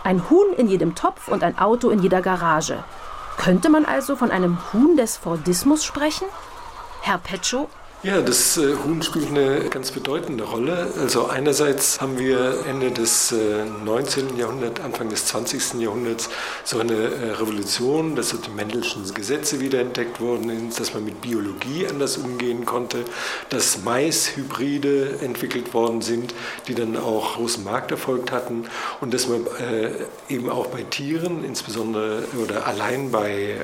Ein 0.05 0.29
Huhn 0.31 0.55
in 0.57 0.69
jedem 0.69 0.95
Topf 0.95 1.29
und 1.29 1.43
ein 1.43 1.59
Auto 1.59 1.91
in 1.91 2.01
jeder 2.01 2.23
Garage. 2.23 2.85
Könnte 3.37 3.69
man 3.69 3.85
also 3.85 4.17
von 4.17 4.31
einem 4.31 4.59
Huhn 4.73 4.97
des 4.97 5.17
Fordismus 5.17 5.85
sprechen? 5.85 6.27
Herr 7.03 7.19
Petschow, 7.19 7.69
ja, 8.03 8.21
das 8.21 8.59
äh, 8.59 8.75
Huhn 8.85 9.03
spielt 9.03 9.29
eine 9.31 9.71
ganz 9.71 9.91
bedeutende 9.91 10.45
Rolle. 10.45 10.93
Also 11.01 11.27
einerseits 11.27 12.01
haben 12.01 12.19
wir 12.19 12.65
Ende 12.69 12.91
des 12.91 13.33
äh, 13.33 13.65
19. 13.85 14.37
Jahrhunderts, 14.37 14.81
Anfang 14.83 15.09
des 15.09 15.25
20. 15.27 15.81
Jahrhunderts 15.81 16.29
so 16.63 16.79
eine 16.79 16.93
äh, 16.93 17.31
Revolution, 17.33 18.15
dass 18.15 18.29
so 18.29 18.37
die 18.37 18.51
Mendelschen 18.51 19.03
Gesetze 19.15 19.61
wiederentdeckt 19.61 20.21
wurden, 20.21 20.71
dass 20.77 20.93
man 20.93 21.07
mit 21.07 21.23
Biologie 21.23 21.87
anders 21.89 22.19
umgehen 22.19 22.67
konnte, 22.67 22.99
dass 23.49 23.83
Maishybride 23.83 25.19
entwickelt 25.23 25.73
worden 25.73 26.03
sind, 26.03 26.35
die 26.69 26.75
dann 26.75 26.99
auch 26.99 27.37
großen 27.37 27.65
Markterfolg 27.65 28.31
hatten 28.31 28.67
und 29.01 29.15
dass 29.15 29.27
man 29.27 29.47
äh, 29.59 29.91
eben 30.29 30.51
auch 30.51 30.67
bei 30.67 30.83
Tieren, 30.83 31.45
insbesondere 31.45 32.25
oder 32.43 32.67
allein 32.67 33.11
bei 33.11 33.31
äh, 33.33 33.57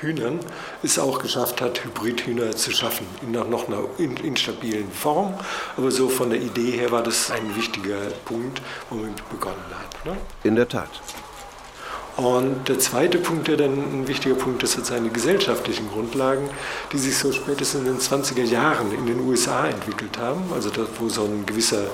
Hühnern, 0.00 0.40
es 0.82 0.98
auch 0.98 1.18
geschafft 1.20 1.60
hat, 1.60 1.84
Hybridhühner 1.84 2.56
zu 2.56 2.70
schaffen, 2.70 3.06
noch 3.30 3.49
einer 3.54 3.84
instabilen 4.22 4.90
Form, 4.90 5.34
aber 5.76 5.90
so 5.90 6.08
von 6.08 6.30
der 6.30 6.40
Idee 6.40 6.72
her 6.72 6.90
war 6.90 7.02
das 7.02 7.30
ein 7.30 7.54
wichtiger 7.56 7.98
Punkt, 8.24 8.60
womit 8.88 9.28
begonnen 9.30 9.56
hat. 9.78 10.06
Ne? 10.06 10.16
In 10.44 10.56
der 10.56 10.68
Tat. 10.68 11.00
Und 12.16 12.68
der 12.68 12.78
zweite 12.78 13.18
Punkt, 13.18 13.48
der 13.48 13.56
dann 13.56 13.72
ein 13.72 14.08
wichtiger 14.08 14.34
Punkt 14.34 14.62
ist, 14.62 14.72
sind 14.72 14.86
seine 14.86 15.08
gesellschaftlichen 15.08 15.88
Grundlagen, 15.88 16.50
die 16.92 16.98
sich 16.98 17.16
so 17.16 17.32
spätestens 17.32 17.80
in 17.80 17.86
den 17.86 17.98
20er 17.98 18.44
Jahren 18.44 18.92
in 18.92 19.06
den 19.06 19.20
USA 19.20 19.66
entwickelt 19.66 20.18
haben, 20.18 20.42
also 20.54 20.70
da, 20.70 20.82
wo 20.98 21.08
so 21.08 21.24
ein 21.24 21.46
gewisser 21.46 21.84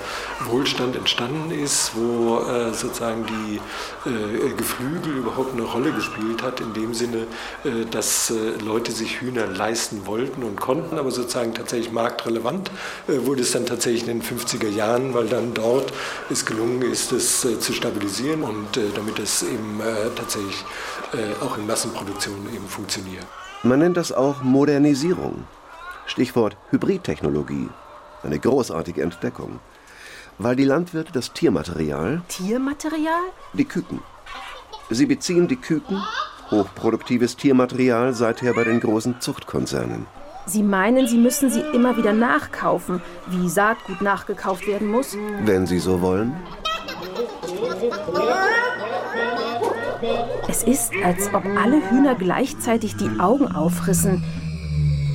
Wohlstand 0.51 0.97
entstanden 0.97 1.51
ist, 1.53 1.93
wo 1.95 2.41
äh, 2.41 2.73
sozusagen 2.73 3.25
die 3.27 3.61
äh, 4.09 4.53
Geflügel 4.57 5.19
überhaupt 5.19 5.53
eine 5.53 5.63
Rolle 5.63 5.93
gespielt 5.93 6.43
hat, 6.43 6.61
in 6.61 6.73
dem 6.75 6.95
Sinne, 6.95 7.27
äh, 7.65 7.85
dass 7.91 8.31
äh, 8.31 8.63
Leute 8.65 8.93
sich 8.93 9.21
Hühner 9.21 9.47
leisten 9.47 10.07
wollten 10.07 10.43
und 10.43 10.61
konnten, 10.61 10.99
aber 10.99 11.11
sozusagen 11.11 11.55
tatsächlich 11.55 11.93
marktrelevant 11.93 12.71
äh, 13.07 13.27
wurde 13.27 13.43
es 13.43 13.53
dann 13.53 13.67
tatsächlich 13.67 14.09
in 14.09 14.21
den 14.21 14.23
50er 14.23 14.69
Jahren, 14.69 15.15
weil 15.15 15.27
dann 15.27 15.55
dort 15.55 15.93
es 16.31 16.45
gelungen 16.45 16.83
ist, 16.83 17.13
es 17.13 17.45
äh, 17.45 17.61
zu 17.61 17.73
stabilisieren 17.73 18.43
und 18.43 18.67
damit 18.95 19.19
es 19.19 19.43
eben 19.43 19.81
tatsächlich 20.15 20.65
äh, 21.13 21.45
auch 21.45 21.57
in 21.59 21.67
Massenproduktion 21.67 22.49
eben 22.55 22.67
funktionieren. 22.67 23.25
Man 23.63 23.79
nennt 23.81 23.97
das 23.97 24.13
auch 24.13 24.43
Modernisierung. 24.43 25.45
Stichwort 26.07 26.57
Hybridtechnologie. 26.71 27.69
Eine 28.23 28.39
großartige 28.39 29.03
Entdeckung. 29.03 29.61
Weil 30.39 30.57
die 30.57 30.65
Landwirte 30.65 31.13
das 31.13 31.33
Tiermaterial. 31.33 32.23
Tiermaterial? 32.29 33.23
Die 33.55 33.65
Küken. 33.65 34.01
Sie 34.91 35.07
beziehen 35.07 35.49
die 35.49 35.57
Küken, 35.57 36.01
hochproduktives 36.51 37.37
Tiermaterial, 37.37 38.15
seither 38.15 38.55
bei 38.55 38.65
den 38.65 38.81
großen 38.81 39.21
Zuchtkonzernen. 39.21 40.07
Sie 40.47 40.63
meinen, 40.63 41.09
Sie 41.09 41.19
müssen 41.19 41.51
sie 41.51 41.61
immer 41.61 41.97
wieder 41.97 42.13
nachkaufen, 42.13 43.03
wie 43.27 43.49
Saatgut 43.49 44.01
nachgekauft 44.01 44.69
werden 44.69 44.89
muss? 44.89 45.17
Wenn 45.43 45.67
Sie 45.67 45.81
so 45.81 46.01
wollen. 46.01 46.37
Es 50.49 50.63
ist, 50.63 50.93
als 51.05 51.33
ob 51.33 51.45
alle 51.45 51.91
Hühner 51.91 52.15
gleichzeitig 52.15 52.97
die 52.97 53.21
Augen 53.21 53.55
aufrissen. 53.55 54.25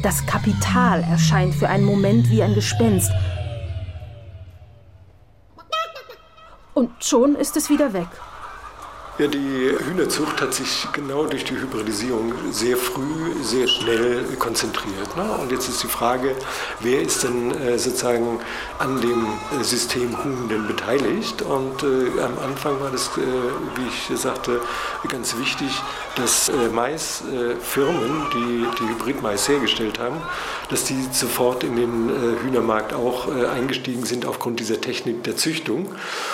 Das 0.03 0.25
Kapital 0.25 1.03
erscheint 1.03 1.53
für 1.53 1.69
einen 1.69 1.85
Moment 1.85 2.29
wie 2.29 2.41
ein 2.41 2.55
Gespenst. 2.55 3.11
Und 6.73 7.03
schon 7.03 7.35
ist 7.35 7.57
es 7.57 7.69
wieder 7.69 7.93
weg. 7.93 8.07
Ja, 9.21 9.27
die 9.27 9.69
Hühnerzucht 9.85 10.41
hat 10.41 10.51
sich 10.51 10.87
genau 10.93 11.27
durch 11.27 11.43
die 11.43 11.53
Hybridisierung 11.53 12.33
sehr 12.49 12.75
früh, 12.75 13.43
sehr 13.43 13.67
schnell 13.67 14.23
konzentriert. 14.39 15.15
Ne? 15.15 15.23
Und 15.39 15.51
jetzt 15.51 15.69
ist 15.69 15.83
die 15.83 15.87
Frage, 15.87 16.35
wer 16.79 17.03
ist 17.03 17.23
denn 17.23 17.51
äh, 17.51 17.77
sozusagen 17.77 18.39
an 18.79 18.99
dem 18.99 19.27
äh, 19.59 19.63
System 19.63 20.17
Huhn 20.23 20.49
denn 20.49 20.65
beteiligt? 20.65 21.43
Und 21.43 21.83
äh, 21.83 22.19
am 22.19 22.39
Anfang 22.43 22.79
war 22.79 22.89
das, 22.89 23.09
äh, 23.09 23.21
wie 23.75 23.87
ich 23.89 24.19
sagte, 24.19 24.59
ganz 25.07 25.37
wichtig, 25.37 25.69
dass 26.15 26.49
äh, 26.49 26.53
Maisfirmen, 26.73 28.25
die 28.33 28.65
die 28.79 28.89
Hybridmais 28.89 29.47
hergestellt 29.47 29.99
haben, 29.99 30.17
dass 30.71 30.85
die 30.85 30.97
sofort 31.11 31.63
in 31.63 31.75
den 31.75 32.09
äh, 32.09 32.43
Hühnermarkt 32.43 32.91
auch 32.91 33.27
eingestiegen 33.31 34.03
sind 34.03 34.25
aufgrund 34.25 34.59
dieser 34.59 34.81
Technik 34.81 35.23
der 35.25 35.37
Züchtung. 35.37 35.89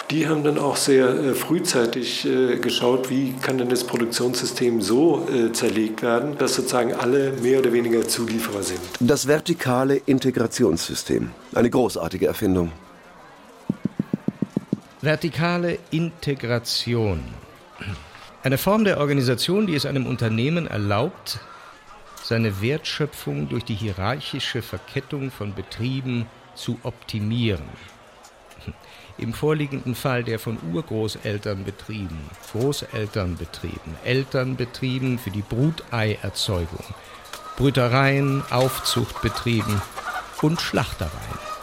Die 0.09 0.29
haben 0.29 0.45
dann 0.45 0.57
auch 0.57 0.77
sehr 0.77 1.35
frühzeitig 1.35 2.27
geschaut, 2.61 2.76
geschaut, 2.77 3.09
wie 3.09 3.33
kann 3.33 3.57
denn 3.57 3.69
das 3.69 3.83
Produktionssystem 3.83 4.81
so 4.81 5.27
äh, 5.29 5.51
zerlegt 5.51 6.03
werden, 6.03 6.37
dass 6.37 6.55
sozusagen 6.55 6.93
alle 6.93 7.31
mehr 7.41 7.59
oder 7.59 7.73
weniger 7.73 8.07
Zulieferer 8.07 8.61
sind. 8.61 8.79
Das 8.99 9.27
vertikale 9.27 9.95
Integrationssystem. 10.05 11.31
Eine 11.55 11.71
großartige 11.71 12.27
Erfindung. 12.27 12.71
Vertikale 15.01 15.79
Integration. 15.89 17.23
Eine 18.43 18.59
Form 18.59 18.83
der 18.83 18.99
Organisation, 18.99 19.65
die 19.65 19.73
es 19.73 19.87
einem 19.87 20.05
Unternehmen 20.05 20.67
erlaubt, 20.67 21.39
seine 22.23 22.61
Wertschöpfung 22.61 23.49
durch 23.49 23.65
die 23.65 23.73
hierarchische 23.73 24.61
Verkettung 24.61 25.31
von 25.31 25.55
Betrieben 25.55 26.27
zu 26.53 26.77
optimieren 26.83 27.65
im 29.17 29.33
vorliegenden 29.33 29.95
Fall 29.95 30.23
der 30.23 30.39
von 30.39 30.57
Urgroßeltern 30.73 31.63
betrieben, 31.63 32.29
Großeltern 32.51 33.37
betrieben, 33.37 33.95
Eltern 34.03 34.55
betrieben 34.55 35.17
für 35.17 35.31
die 35.31 35.41
Bruteierzeugung, 35.41 36.83
Brütereien, 37.57 38.43
Aufzuchtbetrieben 38.49 39.81
und 40.41 40.61
Schlachtereien. 40.61 41.56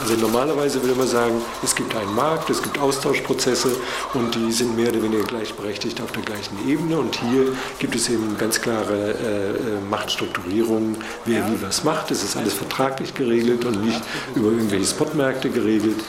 Also 0.00 0.14
normalerweise 0.14 0.82
würde 0.82 0.94
man 0.94 1.08
sagen, 1.08 1.40
es 1.62 1.74
gibt 1.74 1.94
einen 1.96 2.14
Markt, 2.14 2.50
es 2.50 2.62
gibt 2.62 2.78
Austauschprozesse 2.78 3.76
und 4.14 4.34
die 4.34 4.52
sind 4.52 4.76
mehr 4.76 4.90
oder 4.90 5.02
weniger 5.02 5.24
gleichberechtigt 5.24 6.00
auf 6.00 6.12
der 6.12 6.22
gleichen 6.22 6.56
Ebene. 6.68 6.98
Und 6.98 7.16
hier 7.16 7.52
gibt 7.78 7.94
es 7.94 8.08
eben 8.08 8.36
ganz 8.38 8.60
klare 8.60 9.14
äh, 9.14 9.50
äh 9.50 9.80
Machtstrukturierungen, 9.90 10.96
wer 11.24 11.46
wie 11.50 11.62
was 11.62 11.84
macht. 11.84 12.10
Es 12.10 12.22
ist 12.22 12.36
alles 12.36 12.54
vertraglich 12.54 13.14
geregelt 13.14 13.64
und 13.64 13.84
nicht 13.84 14.02
über 14.34 14.50
irgendwelche 14.50 14.86
Spotmärkte 14.86 15.50
geregelt. 15.50 16.02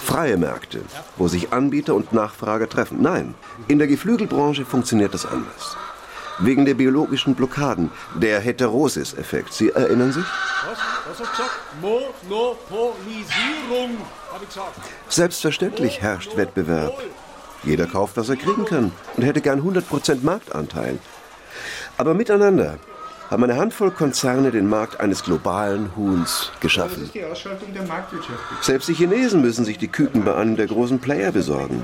Freie 0.00 0.36
Märkte, 0.36 0.82
wo 1.16 1.26
sich 1.26 1.52
Anbieter 1.52 1.94
und 1.94 2.12
Nachfrage 2.12 2.68
treffen. 2.68 2.98
Nein, 3.02 3.34
in 3.66 3.78
der 3.78 3.88
Geflügelbranche 3.88 4.64
funktioniert 4.64 5.12
das 5.12 5.26
anders. 5.26 5.76
Wegen 6.38 6.66
der 6.66 6.74
biologischen 6.74 7.34
Blockaden, 7.34 7.90
der 8.14 8.40
Heterosis-Effekt. 8.40 9.54
Sie 9.54 9.70
erinnern 9.70 10.12
sich? 10.12 10.24
Was? 10.68 10.78
Was 11.08 11.20
hast 11.20 11.20
du 11.20 11.30
gesagt? 11.30 11.50
Monopolisierung, 11.80 13.96
habe 14.32 14.42
ich 14.42 14.48
gesagt. 14.48 14.76
Selbstverständlich 15.08 16.02
herrscht 16.02 16.36
Wettbewerb. 16.36 16.92
Jeder 17.62 17.86
kauft, 17.86 18.16
was 18.16 18.28
er 18.28 18.36
kriegen 18.36 18.64
kann 18.64 18.92
und 19.16 19.22
hätte 19.22 19.40
gern 19.40 19.62
100% 19.62 20.18
Marktanteil. 20.22 20.98
Aber 21.96 22.12
miteinander 22.12 22.78
haben 23.30 23.44
eine 23.44 23.56
Handvoll 23.56 23.90
Konzerne 23.90 24.50
den 24.50 24.68
Markt 24.68 25.00
eines 25.00 25.22
globalen 25.22 25.96
Huhns 25.96 26.52
geschaffen. 26.60 26.98
Das 26.98 27.06
ist 27.06 27.14
die 27.14 27.24
Ausschaltung 27.24 27.72
der 27.72 27.84
Marktwirtschaft. 27.84 28.40
Selbst 28.60 28.88
die 28.88 28.94
Chinesen 28.94 29.40
müssen 29.40 29.64
sich 29.64 29.78
die 29.78 29.88
Küken 29.88 30.24
bei 30.24 30.34
einem 30.34 30.56
der 30.56 30.66
großen 30.66 31.00
Player 31.00 31.32
besorgen. 31.32 31.82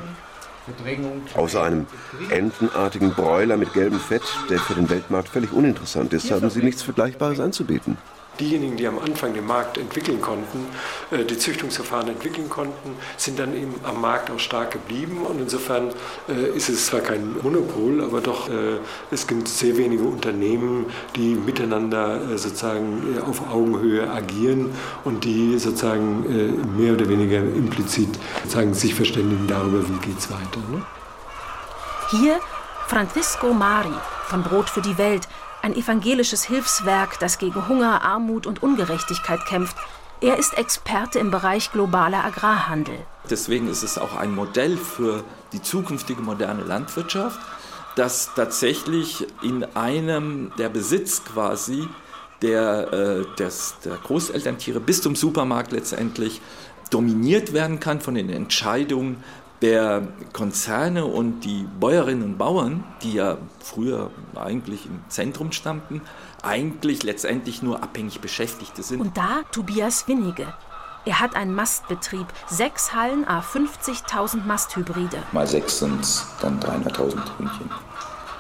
Außer 1.35 1.63
einem 1.63 1.87
entenartigen 2.31 3.13
Bräuler 3.15 3.57
mit 3.57 3.73
gelbem 3.73 3.99
Fett, 3.99 4.23
der 4.49 4.59
für 4.59 4.75
den 4.75 4.89
Weltmarkt 4.89 5.29
völlig 5.29 5.53
uninteressant 5.53 6.13
ist, 6.13 6.31
haben 6.31 6.51
sie 6.51 6.63
nichts 6.63 6.83
Vergleichbares 6.83 7.41
anzubieten 7.41 7.97
diejenigen, 8.41 8.77
die 8.77 8.87
am 8.87 8.99
Anfang 8.99 9.35
den 9.35 9.47
Markt 9.47 9.79
entwickeln 9.79 10.21
konnten, 10.21 10.67
äh, 11.11 11.25
die 11.25 11.39
Züchtungsverfahren 11.39 12.09
entwickeln 12.09 12.49
konnten, 12.49 12.97
sind 13.17 13.39
dann 13.39 13.55
eben 13.55 13.75
am 13.85 14.01
Markt 14.01 14.31
auch 14.31 14.39
stark 14.39 14.73
geblieben. 14.73 15.19
Und 15.27 15.41
insofern 15.41 15.91
äh, 16.29 16.57
ist 16.57 16.69
es 16.69 16.87
zwar 16.87 17.01
kein 17.01 17.37
Monopol, 17.43 18.03
aber 18.03 18.21
doch 18.21 18.49
äh, 18.49 18.79
es 19.11 19.27
gibt 19.27 19.49
sehr 19.49 19.77
wenige 19.77 20.05
Unternehmen, 20.05 20.87
die 21.17 21.35
miteinander 21.35 22.39
sozusagen 22.39 23.19
auf 23.27 23.51
Augenhöhe 23.51 24.11
agieren 24.11 24.71
und 25.05 25.25
die 25.25 25.59
sozusagen 25.59 26.77
mehr 26.77 26.95
oder 26.95 27.09
weniger 27.09 27.39
implizit 27.39 28.19
sozusagen 28.43 28.75
sich 28.75 28.95
verständigen 28.95 29.47
darüber, 29.47 29.87
wie 29.89 29.99
geht 30.07 30.19
es 30.19 30.31
weiter. 30.31 30.61
Ne? 30.71 30.83
Hier 32.11 32.41
Francisco 32.89 33.53
Mari 33.53 33.95
von 34.29 34.43
Brot 34.43 34.69
für 34.69 34.83
die 34.83 34.97
Welt 34.99 35.29
ein 35.63 35.75
evangelisches 35.75 36.45
Hilfswerk, 36.45 37.19
das 37.21 37.39
gegen 37.39 37.69
Hunger, 37.69 38.03
Armut 38.03 38.47
und 38.47 38.63
Ungerechtigkeit 38.63 39.45
kämpft. 39.47 39.77
Er 40.21 40.39
ist 40.39 40.59
Experte 40.59 41.19
im 41.19 41.31
Bereich 41.31 41.73
globaler 41.73 42.25
Agrarhandel. 42.25 42.95
Deswegen 43.31 43.69
ist 43.69 43.83
es 43.83 43.99
auch 43.99 44.15
ein 44.15 44.35
Modell 44.35 44.77
für 44.77 45.25
die 45.53 45.63
zukünftige 45.63 46.23
moderne 46.23 46.63
Landwirtschaft, 46.63 47.41
dass 47.97 48.31
tatsächlich 48.35 49.27
in 49.43 49.65
einem 49.77 50.53
der 50.59 50.69
Besitz 50.69 51.25
quasi 51.25 51.89
der, 52.41 52.93
äh, 52.93 53.37
des, 53.37 53.77
der 53.85 53.97
Großelterntiere 53.97 54.81
bis 54.81 55.03
zum 55.03 55.15
Supermarkt 55.15 55.73
letztendlich 55.73 56.41
dominiert 56.91 57.53
werden 57.53 57.81
kann 57.81 58.01
von 58.01 58.15
den 58.15 58.29
Entscheidungen 58.29 59.23
der 59.63 60.09
Konzerne 60.33 61.07
und 61.07 61.41
die 61.41 61.67
Bäuerinnen 61.79 62.25
und 62.25 62.39
Bauern, 62.39 62.85
die 63.03 63.15
ja 63.15 63.39
früher 63.61 64.11
eigentlich 64.35 64.87
im 64.87 65.01
Zentrum 65.09 65.53
standen, 65.53 66.03
eigentlich 66.43 67.05
letztendlich 67.05 67.63
nur 67.63 67.83
abhängig 67.83 68.21
Beschäftigte 68.21 68.83
sind. 68.83 69.01
Und 69.01 69.17
da 69.17 69.43
Tobias 69.53 70.09
Winnige. 70.09 70.53
Er 71.05 71.19
hat 71.19 71.35
einen 71.35 71.55
Mastbetrieb, 71.55 72.27
sechs 72.47 72.95
Hallen, 72.95 73.27
a 73.27 73.41
50.000 73.41 74.45
Masthybride. 74.45 75.19
Mal 75.33 75.47
sechs 75.47 75.79
sind 75.79 76.01
es 76.01 76.27
dann 76.41 76.61
300.000 76.61 77.17
Hühnchen. 77.39 77.71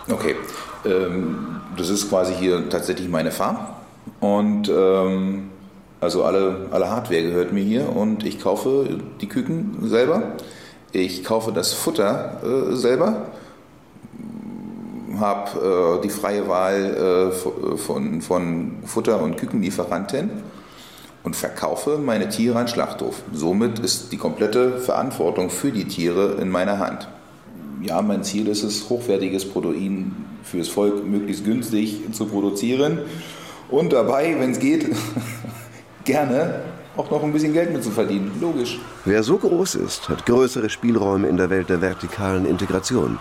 Okay, 0.08 0.36
ähm, 0.84 1.60
das 1.76 1.88
ist 1.88 2.08
quasi 2.08 2.34
hier 2.34 2.68
tatsächlich 2.68 3.08
meine 3.08 3.32
Farm. 3.32 3.58
Und 4.20 4.68
ähm, 4.68 5.50
also 6.00 6.24
alle, 6.24 6.68
alle 6.70 6.90
Hardware 6.90 7.22
gehört 7.22 7.52
mir 7.52 7.62
hier 7.62 7.88
und 7.88 8.24
ich 8.24 8.40
kaufe 8.40 8.98
die 9.20 9.28
Küken 9.28 9.88
selber. 9.88 10.36
Ich 10.92 11.24
kaufe 11.24 11.52
das 11.52 11.72
Futter 11.72 12.42
äh, 12.44 12.76
selber, 12.76 13.28
habe 15.18 15.98
äh, 15.98 16.02
die 16.02 16.10
freie 16.10 16.46
Wahl 16.48 17.30
äh, 17.32 17.76
von, 17.78 18.20
von 18.20 18.72
Futter- 18.84 19.22
und 19.22 19.38
Kükenlieferanten 19.38 20.30
und 21.22 21.34
verkaufe 21.34 21.98
meine 21.98 22.28
Tiere 22.28 22.58
an 22.58 22.68
Schlachthof. 22.68 23.22
Somit 23.32 23.78
ist 23.78 24.12
die 24.12 24.18
komplette 24.18 24.78
Verantwortung 24.78 25.48
für 25.48 25.72
die 25.72 25.86
Tiere 25.86 26.36
in 26.40 26.50
meiner 26.50 26.78
Hand. 26.78 27.08
Ja, 27.80 28.02
mein 28.02 28.22
Ziel 28.22 28.48
ist 28.48 28.62
es, 28.62 28.90
hochwertiges 28.90 29.48
Protein 29.48 30.14
fürs 30.44 30.68
Volk 30.68 31.06
möglichst 31.06 31.44
günstig 31.44 32.02
zu 32.12 32.26
produzieren 32.26 32.98
und 33.70 33.94
dabei, 33.94 34.36
wenn 34.38 34.52
es 34.52 34.58
geht, 34.58 34.86
gerne 36.04 36.60
auch 36.96 37.10
noch 37.10 37.22
ein 37.22 37.32
bisschen 37.32 37.52
Geld 37.52 37.72
mit 37.72 37.82
zu 37.82 37.90
verdienen. 37.90 38.38
Logisch. 38.40 38.78
Wer 39.04 39.22
so 39.22 39.38
groß 39.38 39.76
ist, 39.76 40.08
hat 40.08 40.26
größere 40.26 40.68
Spielräume 40.68 41.28
in 41.28 41.36
der 41.36 41.50
Welt 41.50 41.68
der 41.68 41.80
vertikalen 41.80 42.46
Integration. 42.46 43.18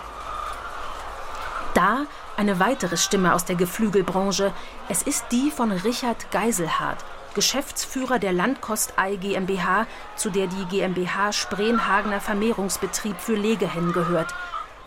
Da 1.74 2.06
eine 2.36 2.60
weitere 2.60 2.96
Stimme 2.96 3.34
aus 3.34 3.44
der 3.44 3.56
Geflügelbranche. 3.56 4.52
Es 4.88 5.02
ist 5.02 5.26
die 5.32 5.50
von 5.50 5.70
Richard 5.70 6.30
Geiselhardt, 6.30 7.04
Geschäftsführer 7.34 8.18
der 8.18 8.32
Landkostei 8.32 9.16
GmbH, 9.16 9.86
zu 10.16 10.30
der 10.30 10.46
die 10.48 10.64
GmbH 10.66 11.32
Spreenhagener 11.32 12.20
Vermehrungsbetrieb 12.20 13.16
für 13.18 13.36
Legehennen 13.36 13.92
gehört. 13.92 14.34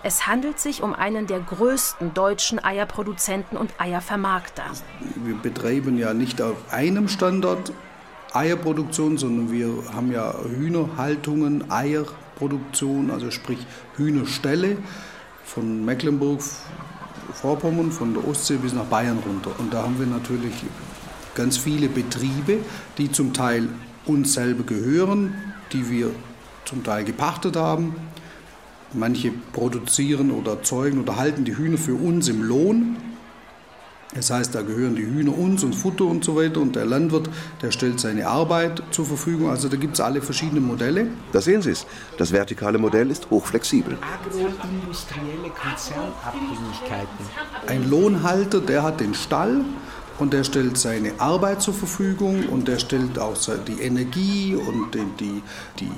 Es 0.04 0.28
handelt 0.28 0.60
sich 0.60 0.84
um 0.84 0.93
einen 0.93 1.26
der 1.26 1.39
größten 1.39 2.13
deutschen 2.13 2.63
Eierproduzenten 2.63 3.58
und 3.58 3.74
Eiervermarkter. 3.80 4.65
Wir 5.15 5.36
betreiben 5.36 5.98
ja 5.98 6.13
nicht 6.13 6.43
auf 6.43 6.58
einem 6.69 7.08
Standort 7.08 7.71
Eierproduktion, 8.36 9.17
sondern 9.17 9.52
wir 9.52 9.69
haben 9.93 10.12
ja 10.12 10.36
Hühnerhaltungen, 10.43 11.71
Eierproduktion, 11.71 13.10
also 13.10 13.32
sprich 13.32 13.60
Hühnerställe 13.95 14.78
von 15.45 15.86
Mecklenburg, 15.86 16.41
Vorpommern, 17.34 17.91
von 17.91 18.13
der 18.13 18.28
Ostsee 18.28 18.58
bis 18.58 18.74
nach 18.74 18.86
Bayern 18.86 19.19
runter. 19.26 19.52
Und 19.58 19.74
da 19.74 19.84
haben 19.84 20.00
wir 20.00 20.08
natürlich 20.08 20.54
ganz 21.34 21.58
viele 21.58 21.88
Betriebe, 21.88 22.60
die 22.98 23.12
zum 23.12 23.34
Teil 23.34 23.69
uns 24.06 24.34
selber 24.34 24.63
gehören, 24.63 25.34
die 25.71 25.89
wir 25.89 26.12
zum 26.65 26.84
Teil 26.84 27.04
gepachtet 27.04 27.56
haben. 27.56 27.95
Manche 28.93 29.32
produzieren 29.54 30.32
oder 30.32 30.54
erzeugen 30.54 31.02
oder 31.02 31.17
halten 31.17 31.43
die 31.43 31.58
Hühner 31.58 31.78
für 31.78 31.95
uns 31.95 32.28
im 32.28 32.43
Lohn. 32.43 32.98
Das 34.15 34.32
heißt, 34.32 34.56
da 34.56 34.62
gehören 34.62 34.95
die 34.95 35.06
Hühner 35.06 35.38
uns 35.38 35.63
und 35.63 35.73
Futter 35.73 36.06
und 36.06 36.23
so 36.23 36.38
weiter 36.38 36.62
und 36.62 36.75
der 36.75 36.86
Landwirt, 36.86 37.30
der 37.62 37.71
stellt 37.71 37.99
seine 37.99 38.28
Arbeit 38.28 38.82
zur 38.91 39.06
Verfügung. 39.06 39.49
Also 39.49 39.67
da 39.67 39.75
gibt 39.75 39.95
es 39.95 39.99
alle 39.99 40.21
verschiedenen 40.21 40.65
Modelle. 40.65 41.08
Da 41.34 41.41
sehen 41.41 41.62
Sie 41.62 41.71
es. 41.71 41.86
Das 42.17 42.32
vertikale 42.32 42.78
Modell 42.78 43.12
ist 43.12 43.30
hochflexibel. 43.30 43.97
Agroindustrielle 43.97 45.49
Konzernabhängigkeiten. 45.49 47.25
Ein 47.67 47.89
Lohnhalter, 47.89 48.62
der 48.62 48.84
hat 48.84 49.01
den 49.01 49.13
Stall 49.13 49.65
und 50.17 50.32
der 50.32 50.45
stellt 50.45 50.78
seine 50.78 51.19
Arbeit 51.19 51.62
zur 51.62 51.73
Verfügung 51.73 52.47
und 52.47 52.69
der 52.69 52.80
stellt 52.80 53.19
auch 53.19 53.36
die 53.67 53.82
Energie 53.82 54.56
und 54.56 54.95
die, 54.95 55.06
die, 55.19 55.43
die 55.80 55.91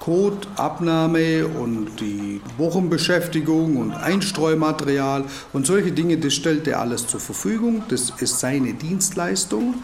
Kotabnahme 0.00 1.46
und 1.46 2.00
die 2.00 2.40
Wochenbeschäftigung 2.56 3.76
und 3.76 3.92
Einstreumaterial 3.92 5.24
und 5.52 5.66
solche 5.66 5.92
Dinge, 5.92 6.16
das 6.16 6.32
stellt 6.32 6.66
er 6.66 6.80
alles 6.80 7.06
zur 7.06 7.20
Verfügung. 7.20 7.82
Das 7.88 8.10
ist 8.18 8.40
seine 8.40 8.72
Dienstleistung. 8.72 9.74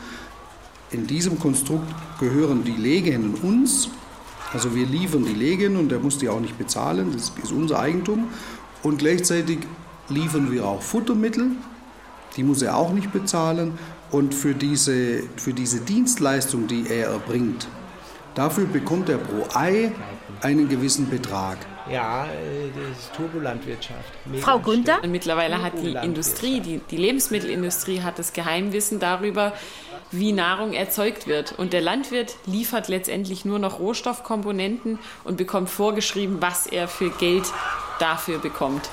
In 0.91 1.07
diesem 1.07 1.39
Konstrukt 1.39 1.95
gehören 2.19 2.65
die 2.65 2.73
Legehennen 2.73 3.35
uns. 3.35 3.91
Also 4.55 4.75
wir 4.75 4.87
liefern 4.87 5.27
die 5.27 5.35
Legehennen 5.35 5.77
und 5.77 5.93
er 5.93 5.99
muss 5.99 6.17
die 6.17 6.31
auch 6.31 6.41
nicht 6.41 6.57
bezahlen, 6.57 7.13
das 7.13 7.33
ist 7.43 7.53
unser 7.53 7.79
Eigentum. 7.79 8.29
Und 8.83 8.99
gleichzeitig 8.99 9.59
liefern 10.09 10.51
wir 10.51 10.65
auch 10.65 10.81
Futtermittel, 10.81 11.51
die 12.37 12.43
muss 12.43 12.63
er 12.63 12.77
auch 12.77 12.93
nicht 12.93 13.13
bezahlen. 13.13 13.73
Und 14.11 14.35
für 14.35 14.55
diese, 14.55 15.25
für 15.37 15.53
diese 15.53 15.81
Dienstleistung, 15.81 16.69
die 16.69 16.87
er 16.89 17.09
erbringt, 17.09 17.69
Dafür 18.37 18.67
bekommt 18.67 19.09
er 19.09 19.17
pro 19.17 19.49
Ei 19.55 19.91
einen 20.43 20.69
gewissen 20.69 21.09
Betrag. 21.09 21.57
Ja, 21.91 22.27
äh, 22.27 22.69
das 22.75 22.99
ist 22.99 23.15
Turbolandwirtschaft. 23.15 24.13
Frau 24.43 24.59
Günther? 24.59 25.03
Und 25.03 25.11
mittlerweile 25.11 25.63
hat 25.63 25.73
die 25.83 25.95
Industrie, 25.95 26.61
die, 26.61 26.83
die 26.91 26.99
Lebensmittelindustrie 26.99 28.03
hat 28.03 28.19
das 28.19 28.35
Geheimwissen 28.35 29.01
darüber, 29.01 29.55
wie 30.11 30.33
Nahrung 30.33 30.75
erzeugt 30.75 31.27
wird. 31.27 31.55
Und 31.57 31.73
der 31.73 31.81
Landwirt 31.81 32.37
liefert 32.45 32.89
letztendlich 32.89 33.47
nur 33.47 33.59
noch 33.59 33.79
Rohstoffkomponenten 33.79 34.99
und 35.25 35.39
bekommt 35.39 35.71
vorgeschrieben, 35.71 36.37
was 36.41 36.67
er 36.67 36.89
für 36.89 37.09
Geld 37.09 37.47
dafür 38.01 38.39
bekommt. 38.39 38.91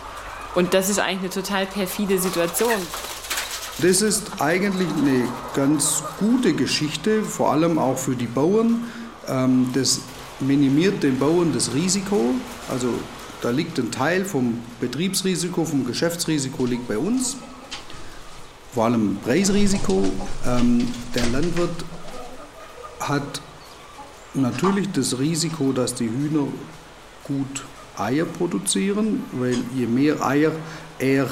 Und 0.56 0.73
das 0.73 0.88
ist 0.88 0.99
eigentlich 0.99 1.34
eine 1.36 1.43
total 1.43 1.65
perfide 1.65 2.17
Situation. 2.17 2.71
Das 3.79 4.01
ist 4.01 4.39
eigentlich 4.41 4.88
eine 4.97 5.27
ganz 5.53 6.01
gute 6.17 6.53
Geschichte, 6.53 7.23
vor 7.23 7.51
allem 7.51 7.77
auch 7.77 7.97
für 7.97 8.15
die 8.15 8.27
Bauern. 8.27 8.86
Ähm, 9.27 9.69
das 9.73 10.01
minimiert 10.39 11.03
den 11.03 11.19
Bauern 11.19 11.53
das 11.53 11.73
Risiko. 11.73 12.36
Also 12.69 12.89
da 13.41 13.49
liegt 13.49 13.77
ein 13.79 13.91
Teil 13.91 14.25
vom 14.25 14.59
Betriebsrisiko, 14.79 15.65
vom 15.65 15.86
Geschäftsrisiko 15.86 16.65
liegt 16.65 16.88
bei 16.88 16.97
uns. 16.97 17.38
Vor 18.73 18.86
allem 18.86 19.17
Preisrisiko. 19.23 20.03
Ähm, 20.47 20.88
der 21.13 21.27
Landwirt 21.27 21.86
hat 22.99 23.41
natürlich 24.33 24.91
das 24.91 25.19
Risiko, 25.19 25.71
dass 25.71 25.93
die 25.93 26.09
Hühner 26.09 26.47
gut 27.23 27.63
Eier 27.97 28.25
produzieren, 28.25 29.23
weil 29.33 29.57
je 29.75 29.86
mehr 29.86 30.25
Eier 30.25 30.51
er 30.97 31.27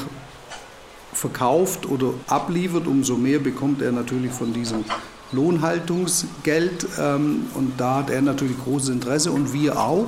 verkauft 1.13 1.86
oder 1.88 2.13
abliefert, 2.27 2.88
umso 2.88 3.17
mehr 3.17 3.39
bekommt 3.39 3.82
er 3.82 3.91
natürlich 3.91 4.32
von 4.32 4.54
diesem 4.54 4.86
Lohnhaltungsgeld 5.32 6.88
ähm, 7.00 7.48
und 7.54 7.80
da 7.80 7.98
hat 7.98 8.10
er 8.10 8.22
natürlich 8.22 8.58
großes 8.63 8.89
Interesse 8.89 9.32
und 9.32 9.54
wir 9.54 9.80
auch. 9.80 10.08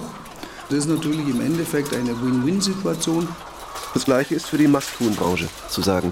Das 0.70 0.80
ist 0.80 0.90
natürlich 0.90 1.28
im 1.28 1.42
Endeffekt 1.42 1.94
eine 1.94 2.10
Win-Win-Situation. 2.22 3.28
Das 3.94 4.06
gleiche 4.06 4.36
ist 4.36 4.48
für 4.48 4.58
die 4.58 4.68
Masthuhnbranche 4.68 5.48
zu 5.70 5.82
sagen. 5.82 6.12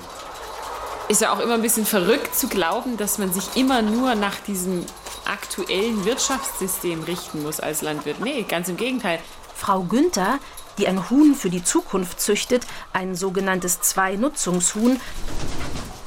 Ist 1.09 1.21
ja 1.21 1.33
auch 1.33 1.39
immer 1.39 1.55
ein 1.55 1.61
bisschen 1.61 1.85
verrückt 1.85 2.35
zu 2.35 2.47
glauben, 2.47 2.95
dass 2.97 3.17
man 3.17 3.33
sich 3.33 3.55
immer 3.55 3.81
nur 3.81 4.15
nach 4.15 4.39
diesem 4.39 4.85
aktuellen 5.25 6.05
Wirtschaftssystem 6.05 7.03
richten 7.03 7.43
muss 7.43 7.59
als 7.59 7.81
Landwirt. 7.81 8.19
Nee, 8.19 8.43
ganz 8.47 8.69
im 8.69 8.77
Gegenteil. 8.77 9.19
Frau 9.55 9.81
Günther, 9.83 10.39
die 10.77 10.87
ein 10.87 11.09
Huhn 11.09 11.35
für 11.35 11.49
die 11.49 11.63
Zukunft 11.63 12.19
züchtet, 12.19 12.65
ein 12.93 13.15
sogenanntes 13.15 13.81
Zwei-Nutzungshuhn, 13.81 14.99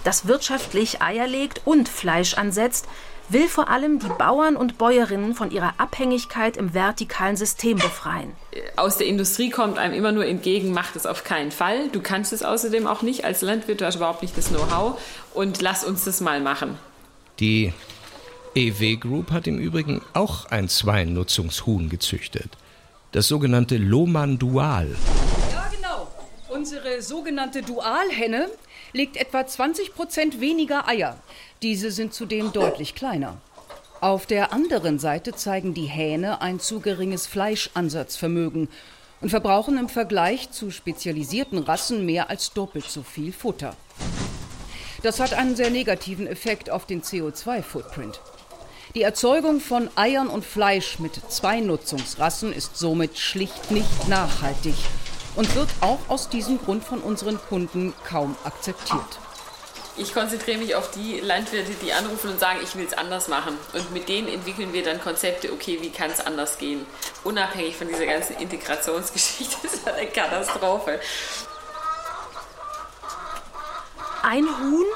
das 0.05 0.29
wirtschaftlich 0.29 1.03
Eier 1.03 1.27
legt 1.27 1.63
und 1.65 1.89
Fleisch 1.89 2.35
ansetzt, 2.35 2.87
will 3.29 3.49
vor 3.49 3.69
allem 3.69 3.99
die 3.99 4.09
Bauern 4.19 4.57
und 4.57 4.79
Bäuerinnen 4.79 5.35
von 5.35 5.51
ihrer 5.51 5.75
Abhängigkeit 5.79 6.57
im 6.57 6.75
vertikalen 6.75 7.37
System 7.37 7.79
befreien. 7.79 8.33
Aus 8.77 8.99
der 8.99 9.07
Industrie 9.07 9.51
kommt 9.51 9.79
einem 9.79 9.95
immer 9.95 10.13
nur 10.13 10.27
entgegen, 10.27 10.73
mach 10.73 10.93
das 10.93 11.07
auf 11.07 11.25
keinen 11.25 11.51
Fall. 11.51 11.89
Du 11.89 12.01
kannst 12.01 12.33
es 12.33 12.43
außerdem 12.43 12.87
auch 12.87 13.03
nicht 13.03 13.25
als 13.25 13.43
Landwirt, 13.43 13.81
du 13.81 13.87
hast 13.87 13.97
überhaupt 13.97 14.23
nicht 14.23 14.37
das 14.37 14.49
Know-how 14.49 15.01
und 15.33 15.63
lass 15.63 15.85
uns 15.85 16.05
das 16.05 16.21
mal 16.21 16.41
machen. 16.41 16.79
Die 17.41 17.73
EW 18.55 18.97
Group 18.97 19.33
hat 19.33 19.47
im 19.47 19.59
Übrigen 19.59 20.03
auch 20.13 20.47
ein 20.47 20.69
Zweinutzungshuhn 20.69 21.89
gezüchtet. 21.89 22.51
Das 23.13 23.27
sogenannte 23.27 23.77
Loman 23.77 24.39
Dual. 24.39 24.95
Ja, 25.51 25.69
genau. 25.75 26.09
Unsere 26.49 27.03
sogenannte 27.03 27.63
Dualhenne 27.63 28.49
legt 28.95 29.17
etwa 29.17 29.47
20 29.47 29.95
Prozent 29.95 30.41
weniger 30.41 30.89
Eier. 30.89 31.19
Diese 31.63 31.91
sind 31.91 32.15
zudem 32.15 32.53
deutlich 32.53 32.95
kleiner. 32.95 33.37
Auf 34.01 34.25
der 34.25 34.53
anderen 34.53 34.99
Seite 34.99 35.35
zeigen 35.35 35.75
die 35.75 35.87
Hähne 35.87 36.41
ein 36.41 36.61
zu 36.61 36.81
geringes 36.81 37.27
Fleischansatzvermögen 37.27 38.69
und 39.21 39.31
verbrauchen 39.31 39.79
im 39.79 39.89
Vergleich 39.89 40.51
zu 40.53 40.71
spezialisierten 40.71 41.59
Rassen 41.59 42.07
mehr 42.07 42.31
als 42.31 42.53
doppelt 42.53 42.85
so 42.85 43.03
viel 43.03 43.33
Futter. 43.33 43.75
Das 45.03 45.21
hat 45.21 45.35
einen 45.35 45.57
sehr 45.57 45.71
negativen 45.71 46.27
Effekt 46.27 46.71
auf 46.71 46.87
den 46.87 47.03
CO2-Footprint. 47.03 48.21
Die 48.95 49.03
Erzeugung 49.03 49.61
von 49.61 49.91
Eiern 49.97 50.29
und 50.29 50.45
Fleisch 50.45 51.01
mit 51.01 51.15
zwei 51.31 51.59
Nutzungsrassen 51.61 52.53
ist 52.53 52.77
somit 52.77 53.19
schlicht 53.19 53.73
nicht 53.73 54.09
nachhaltig 54.09 54.77
und 55.37 55.55
wird 55.55 55.69
auch 55.81 56.01
aus 56.09 56.29
diesem 56.29 56.59
Grund 56.59 56.85
von 56.85 57.01
unseren 57.01 57.39
Kunden 57.49 57.95
kaum 58.09 58.37
akzeptiert. 58.45 59.19
Ich 59.97 60.13
konzentriere 60.13 60.59
mich 60.59 60.75
auf 60.75 60.91
die 60.91 61.21
Landwirte, 61.21 61.71
die 61.81 61.93
anrufen 61.93 62.31
und 62.31 62.41
sagen, 62.41 62.59
ich 62.65 62.75
will 62.75 62.85
es 62.85 62.95
anders 62.95 63.29
machen. 63.29 63.57
Und 63.75 63.93
mit 63.93 64.09
denen 64.09 64.27
entwickeln 64.27 64.73
wir 64.73 64.83
dann 64.83 65.01
Konzepte, 65.01 65.53
okay, 65.53 65.79
wie 65.81 65.91
kann 65.91 66.11
es 66.11 66.21
anders 66.21 66.59
gehen? 66.59 66.85
Unabhängig 67.23 67.77
von 67.77 67.87
dieser 67.87 68.07
ganzen 68.07 68.37
Integrationsgeschichte 68.39 69.57
ist 69.67 69.87
das 69.87 69.95
eine 69.95 70.09
Katastrophe. 70.09 70.99
Ein 74.25 74.47
Huhn, 74.47 74.87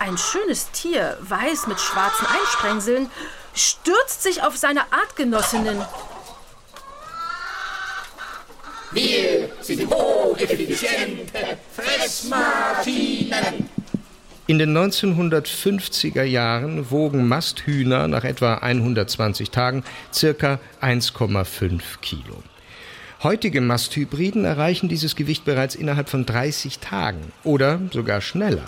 ein 0.00 0.18
schönes 0.18 0.70
Tier, 0.72 1.16
weiß 1.20 1.66
mit 1.68 1.80
schwarzen 1.80 2.26
Einsprengseln, 2.26 3.10
stürzt 3.54 4.22
sich 4.22 4.42
auf 4.42 4.58
seine 4.58 4.80
Artgenossinnen. 4.92 5.82
Wir 8.92 9.48
sind 9.60 9.88
hocheffiziente 9.88 11.56
Fressmaschinen. 11.74 13.70
In 14.46 14.58
den 14.58 14.76
1950er 14.76 16.24
Jahren 16.24 16.90
wogen 16.90 17.26
Masthühner 17.26 18.06
nach 18.08 18.24
etwa 18.24 18.54
120 18.56 19.50
Tagen 19.50 19.82
circa 20.12 20.60
1,5 20.82 21.80
Kilo. 22.02 22.42
Heutige 23.22 23.62
Masthybriden 23.62 24.44
erreichen 24.44 24.90
dieses 24.90 25.16
Gewicht 25.16 25.46
bereits 25.46 25.74
innerhalb 25.74 26.10
von 26.10 26.26
30 26.26 26.80
Tagen 26.80 27.32
oder 27.44 27.80
sogar 27.92 28.20
schneller. 28.20 28.66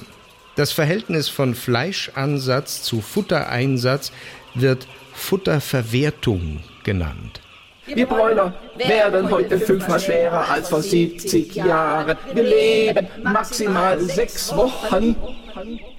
Das 0.56 0.72
Verhältnis 0.72 1.28
von 1.28 1.54
Fleischansatz 1.54 2.82
zu 2.82 3.02
Futtereinsatz 3.02 4.12
wird 4.54 4.86
Futterverwertung 5.12 6.60
genannt. 6.84 7.40
Wir 7.86 8.06
Bräuler 8.06 8.54
werden 8.78 9.30
heute 9.30 9.58
fünfmal 9.58 10.00
schwerer 10.00 10.48
als 10.48 10.70
vor 10.70 10.80
70 10.82 11.54
Jahren. 11.54 12.16
Wir 12.32 12.42
leben 12.42 13.06
maximal 13.22 14.00
sechs 14.00 14.56
Wochen. 14.56 15.14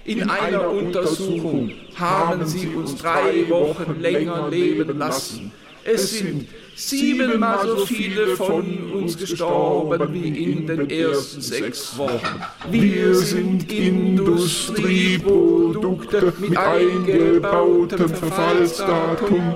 In 0.04 0.28
einer 0.30 0.70
Untersuchung 0.70 1.72
haben 1.96 2.46
sie 2.46 2.68
uns 2.70 2.96
drei 2.96 3.48
Wochen 3.50 4.02
länger 4.02 4.50
leben 4.50 4.98
lassen. 4.98 5.52
Es 5.84 6.18
sind 6.18 6.48
siebenmal 6.76 7.68
so 7.68 7.86
viele 7.86 8.36
von 8.36 8.92
uns 8.92 9.16
gestorben 9.18 10.12
wie 10.12 10.54
in 10.54 10.66
den 10.66 10.90
ersten 10.90 11.42
sechs 11.42 11.96
Wochen. 11.98 12.42
Wir 12.72 13.14
sind 13.14 13.72
Industrieprodukte 13.72 16.34
mit 16.40 16.58
eingebautem 16.58 18.10
Verfallsdatum. 18.10 19.56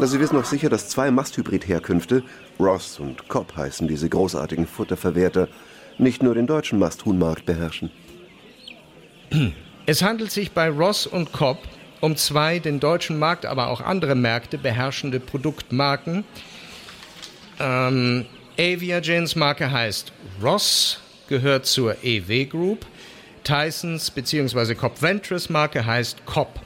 Also 0.00 0.12
Sie 0.12 0.20
wissen 0.20 0.36
noch 0.36 0.46
sicher, 0.46 0.70
dass 0.70 0.88
zwei 0.88 1.10
Masthybrid-Herkünfte, 1.10 2.22
Ross 2.58 2.98
und 2.98 3.28
Cobb 3.28 3.54
heißen 3.54 3.86
diese 3.86 4.08
großartigen 4.08 4.66
Futterverwerter, 4.66 5.48
nicht 5.98 6.22
nur 6.22 6.34
den 6.34 6.46
deutschen 6.46 6.78
Masthuhnmarkt 6.78 7.44
beherrschen. 7.44 7.90
Es 9.84 10.00
handelt 10.02 10.30
sich 10.30 10.52
bei 10.52 10.70
Ross 10.70 11.06
und 11.06 11.32
Cobb 11.32 11.58
um 12.00 12.16
zwei 12.16 12.60
den 12.60 12.80
deutschen 12.80 13.18
Markt, 13.18 13.44
aber 13.44 13.68
auch 13.68 13.82
andere 13.82 14.14
Märkte 14.14 14.56
beherrschende 14.56 15.20
Produktmarken. 15.20 16.24
Ähm, 17.58 18.24
Aviagins 18.58 19.36
Marke 19.36 19.70
heißt 19.70 20.12
Ross, 20.42 21.00
gehört 21.28 21.66
zur 21.66 21.94
EW 22.02 22.46
Group. 22.46 22.86
Tysons 23.44 24.10
bzw. 24.10 24.74
Cobb 24.76 25.02
Ventures 25.02 25.50
Marke 25.50 25.84
heißt 25.84 26.24
Cobb. 26.24 26.58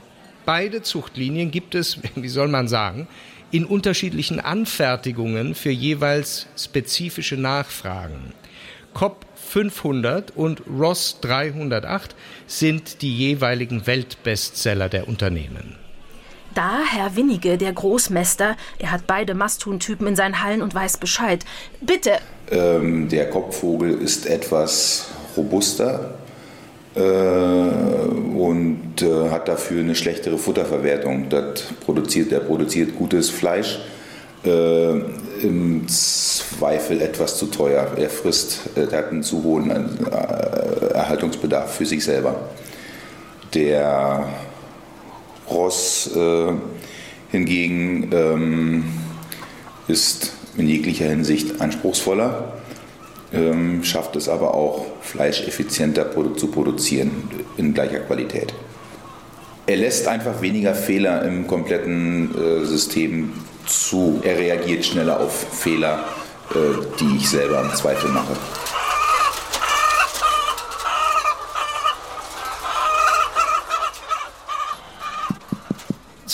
Beide 0.45 0.81
Zuchtlinien 0.81 1.51
gibt 1.51 1.75
es, 1.75 1.99
wie 2.15 2.29
soll 2.29 2.47
man 2.47 2.67
sagen, 2.67 3.07
in 3.51 3.65
unterschiedlichen 3.65 4.39
Anfertigungen 4.39 5.55
für 5.55 5.69
jeweils 5.69 6.47
spezifische 6.57 7.37
Nachfragen. 7.37 8.33
Cobb 8.93 9.25
500 9.35 10.35
und 10.35 10.63
Ross 10.67 11.19
308 11.21 12.15
sind 12.47 13.01
die 13.01 13.15
jeweiligen 13.15 13.85
Weltbestseller 13.87 14.89
der 14.89 15.07
Unternehmen. 15.07 15.75
Da 16.53 16.79
Herr 16.89 17.15
Winnige, 17.17 17.57
der 17.57 17.73
Großmester, 17.73 18.55
er 18.79 18.91
hat 18.91 19.07
beide 19.07 19.33
Masthuhntypen 19.35 20.07
in 20.07 20.15
seinen 20.15 20.41
Hallen 20.41 20.61
und 20.61 20.73
weiß 20.73 20.97
Bescheid. 20.97 21.43
Bitte. 21.81 22.11
Ähm, 22.49 23.09
der 23.09 23.29
Kopfvogel 23.29 23.91
ist 23.99 24.25
etwas 24.25 25.09
robuster 25.35 26.15
und 26.95 29.01
äh, 29.01 29.29
hat 29.29 29.47
dafür 29.47 29.81
eine 29.81 29.95
schlechtere 29.95 30.37
Futterverwertung. 30.37 31.29
Das 31.29 31.63
produziert, 31.85 32.31
der 32.31 32.39
produziert 32.39 32.95
gutes 32.95 33.29
Fleisch. 33.29 33.79
Äh, 34.45 35.01
Im 35.41 35.87
Zweifel 35.87 37.01
etwas 37.01 37.37
zu 37.37 37.47
teuer. 37.47 37.87
Er 37.97 38.09
frisst, 38.09 38.61
er 38.75 38.91
hat 38.91 39.11
einen 39.11 39.23
zu 39.23 39.43
hohen 39.43 39.71
äh, 39.71 40.93
Erhaltungsbedarf 40.93 41.75
für 41.75 41.85
sich 41.85 42.03
selber. 42.03 42.49
Der 43.53 44.27
Ross 45.49 46.11
äh, 46.15 46.51
hingegen 47.31 48.09
ähm, 48.13 48.85
ist 49.87 50.33
in 50.57 50.67
jeglicher 50.67 51.05
Hinsicht 51.05 51.59
anspruchsvoller, 51.59 52.53
ähm, 53.35 53.83
schafft 53.83 54.15
es 54.15 54.29
aber 54.29 54.53
auch, 54.53 54.85
Fleisch 55.01 55.47
effizienter 55.47 56.11
zu 56.35 56.47
produzieren 56.47 57.29
in 57.57 57.73
gleicher 57.73 57.99
Qualität. 57.99 58.53
Er 59.67 59.77
lässt 59.77 60.07
einfach 60.07 60.41
weniger 60.41 60.75
Fehler 60.75 61.23
im 61.23 61.47
kompletten 61.47 62.35
äh, 62.35 62.65
System 62.65 63.33
zu. 63.65 64.21
Er 64.23 64.37
reagiert 64.37 64.85
schneller 64.85 65.19
auf 65.19 65.47
Fehler, 65.51 66.05
äh, 66.51 66.55
die 66.99 67.17
ich 67.17 67.29
selber 67.29 67.61
im 67.61 67.75
Zweifel 67.75 68.11
mache. 68.11 68.33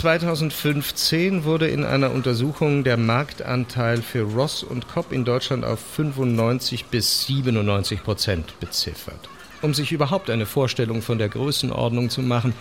2015 0.02 1.44
wurde 1.44 1.68
in 1.68 1.86
einer 1.86 2.10
Untersuchung 2.10 2.84
der 2.84 2.98
Marktanteil 2.98 4.02
für 4.02 4.24
Ross 4.24 4.64
und 4.64 4.88
Cobb 4.88 5.12
in 5.12 5.26
Deutschland 5.26 5.64
auf 5.64 5.80
95 5.80 6.86
bis 6.86 7.28
97 7.28 8.02
Prozent 8.02 8.60
beziffert. 8.60 9.30
Um 9.62 9.76
sich 9.76 9.92
überhaupt 9.92 10.32
eine 10.32 10.48
Vorstellung 10.48 11.04
von 11.04 11.20
der 11.20 11.30
Größenordnung 11.30 12.10
zu 12.10 12.24
machen, 12.24 12.56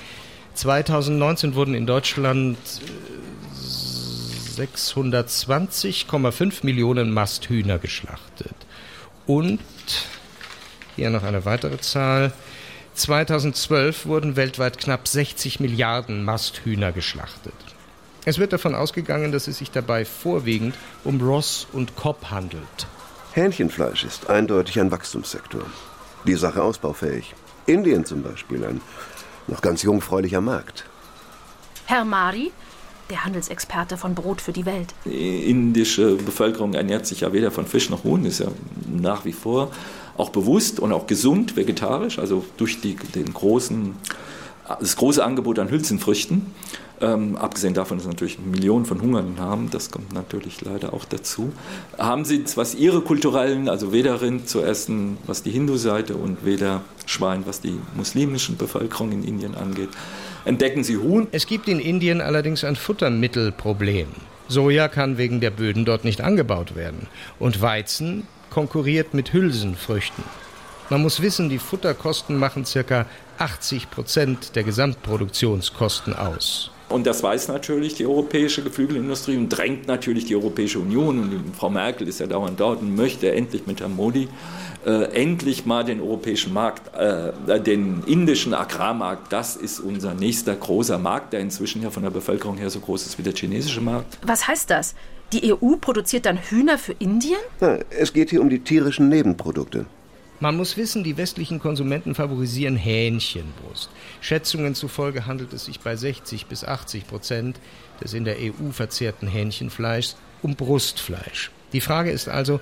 2019 0.53 1.55
wurden 1.55 1.72
in 1.72 1.87
Deutschland 1.87 2.59
620,5 4.59 6.59
Millionen 6.62 7.11
Masthühner 7.11 7.79
geschlachtet. 7.79 8.55
Und 9.26 9.61
hier 10.94 11.09
noch 11.09 11.22
eine 11.22 11.46
weitere 11.46 11.79
Zahl. 11.79 12.35
2012 13.00 14.06
wurden 14.06 14.36
weltweit 14.36 14.78
knapp 14.78 15.08
60 15.08 15.60
Milliarden 15.60 16.24
Masthühner 16.24 16.92
geschlachtet. 16.92 17.54
Es 18.26 18.38
wird 18.38 18.52
davon 18.52 18.74
ausgegangen, 18.74 19.32
dass 19.32 19.48
es 19.48 19.58
sich 19.58 19.70
dabei 19.70 20.04
vorwiegend 20.04 20.74
um 21.04 21.20
Ross 21.20 21.66
und 21.72 21.96
Cobb 21.96 22.30
handelt. 22.30 22.86
Hähnchenfleisch 23.32 24.04
ist 24.04 24.28
eindeutig 24.28 24.78
ein 24.78 24.90
Wachstumssektor. 24.90 25.62
Die 26.26 26.34
Sache 26.34 26.62
ausbaufähig. 26.62 27.34
Indien 27.66 28.04
zum 28.04 28.22
Beispiel, 28.22 28.64
ein 28.64 28.80
noch 29.46 29.62
ganz 29.62 29.82
jungfräulicher 29.82 30.40
Markt. 30.42 30.84
Herr 31.86 32.04
Mari, 32.04 32.52
der 33.10 33.24
Handelsexperte 33.24 33.96
von 33.96 34.14
Brot 34.14 34.40
für 34.40 34.52
die 34.52 34.64
Welt. 34.66 34.94
Die 35.04 35.50
indische 35.50 36.16
Bevölkerung 36.16 36.74
ernährt 36.74 37.06
sich 37.06 37.20
ja 37.20 37.32
weder 37.32 37.50
von 37.50 37.66
Fisch 37.66 37.90
noch 37.90 38.04
Huhn, 38.04 38.24
ist 38.24 38.40
ja 38.40 38.48
nach 38.88 39.24
wie 39.24 39.32
vor 39.32 39.70
auch 40.16 40.30
bewusst 40.30 40.80
und 40.80 40.92
auch 40.92 41.06
gesund 41.06 41.56
vegetarisch, 41.56 42.18
also 42.18 42.44
durch 42.56 42.80
die, 42.80 42.94
den 42.94 43.32
großen, 43.32 43.94
das 44.78 44.96
große 44.96 45.24
Angebot 45.24 45.59
an 45.59 45.70
Hülsenfrüchten. 45.70 46.46
Ähm, 47.02 47.37
abgesehen 47.37 47.72
davon, 47.72 47.96
dass 47.96 48.06
natürlich 48.06 48.38
Millionen 48.38 48.85
von 48.85 49.00
Hungernden 49.00 49.40
haben, 49.40 49.70
das 49.70 49.90
kommt 49.90 50.12
natürlich 50.12 50.61
leider 50.61 50.92
auch 50.92 51.06
dazu. 51.06 51.50
Haben 51.96 52.26
Sie, 52.26 52.44
was 52.56 52.74
Ihre 52.74 53.00
kulturellen, 53.00 53.70
also 53.70 53.92
weder 53.92 54.20
Rind 54.20 54.50
zu 54.50 54.62
essen, 54.62 55.16
was 55.26 55.42
die 55.42 55.50
Hindu-Seite 55.50 56.14
und 56.14 56.44
weder 56.44 56.83
Schwein, 57.06 57.44
was 57.46 57.62
die 57.62 57.78
muslimischen 57.96 58.59
Bevölkerung 58.59 59.12
in 59.12 59.24
Indien 59.24 59.54
angeht, 59.54 59.88
entdecken 60.44 60.85
Sie 60.85 60.98
Huhn. 60.98 61.26
Es 61.33 61.46
gibt 61.46 61.68
in 61.68 61.80
Indien 61.80 62.20
allerdings 62.20 62.64
ein 62.64 62.76
Futtermittelproblem. 62.76 64.09
Soja 64.48 64.88
kann 64.88 65.16
wegen 65.16 65.40
der 65.40 65.50
Böden 65.50 65.87
dort 65.87 66.04
nicht 66.04 66.20
angebaut 66.20 66.74
werden. 66.74 67.06
Und 67.38 67.62
Weizen 67.62 68.26
konkurriert 68.50 69.14
mit 69.14 69.33
Hülsenfrüchten. 69.33 70.24
Man 70.90 71.03
muss 71.03 71.22
wissen, 71.22 71.48
die 71.48 71.59
Futterkosten 71.59 72.37
machen 72.37 72.64
ca. 72.64 73.07
80 73.38 73.90
Prozent 73.90 74.57
der 74.57 74.64
Gesamtproduktionskosten 74.64 76.14
aus. 76.14 76.72
Und 76.88 77.07
das 77.07 77.22
weiß 77.22 77.46
natürlich 77.46 77.94
die 77.94 78.05
europäische 78.05 78.64
Geflügelindustrie 78.64 79.37
und 79.37 79.48
drängt 79.48 79.87
natürlich 79.87 80.24
die 80.24 80.35
Europäische 80.35 80.81
Union. 80.81 81.20
Und 81.20 81.57
Frau 81.57 81.70
Merkel 81.70 82.09
ist 82.09 82.18
ja 82.18 82.26
dauernd 82.26 82.59
dort 82.59 82.83
und 82.83 82.96
möchte 82.96 83.31
endlich 83.31 83.68
mit 83.68 83.81
Herrn 83.81 83.94
Modi 83.94 84.29
äh, 84.85 85.05
endlich 85.14 85.64
mal 85.64 85.85
den 85.85 86.00
europäischen 86.00 86.53
Markt, 86.53 86.92
äh, 86.96 87.61
den 87.61 88.03
indischen 88.07 88.53
Agrarmarkt, 88.53 89.33
das 89.33 89.55
ist 89.55 89.79
unser 89.79 90.14
nächster 90.14 90.57
großer 90.57 90.98
Markt, 90.98 91.33
der 91.33 91.40
inzwischen 91.40 91.83
ja 91.83 91.90
von 91.90 92.03
der 92.03 92.11
Bevölkerung 92.11 92.57
her 92.57 92.70
so 92.70 92.81
groß 92.81 93.07
ist 93.07 93.16
wie 93.16 93.22
der 93.22 93.35
chinesische 93.35 93.81
Markt. 93.81 94.18
Was 94.26 94.48
heißt 94.48 94.68
das? 94.70 94.96
Die 95.33 95.53
EU 95.53 95.76
produziert 95.81 96.26
dann 96.26 96.38
Hühner 96.38 96.79
für 96.79 96.96
Indien? 96.98 97.38
Na, 97.61 97.79
es 97.90 98.12
geht 98.12 98.31
hier 98.31 98.40
um 98.40 98.50
die 98.50 98.59
tierischen 98.59 99.09
Nebenprodukte. 99.09 99.87
Man 100.42 100.57
muss 100.57 100.79
wissen, 100.79 101.05
die 101.05 101.18
westlichen 101.18 101.61
Konsumenten 101.61 102.14
favorisieren 102.14 102.74
Hähnchenbrust. 102.74 103.90
Schätzungen 104.22 104.74
zufolge 104.74 105.26
handelt 105.26 105.53
es 105.53 105.66
sich 105.66 105.81
bei 105.81 105.96
60 105.96 106.46
bis 106.46 106.64
80 106.64 107.07
Prozent 107.07 107.61
des 108.03 108.14
in 108.14 108.24
der 108.24 108.37
EU 108.38 108.72
verzehrten 108.72 109.26
Hähnchenfleischs 109.26 110.16
um 110.40 110.57
Brustfleisch. 110.57 111.50
Die 111.74 111.83
Frage 111.83 112.11
ist 112.11 112.31
also, 112.31 112.59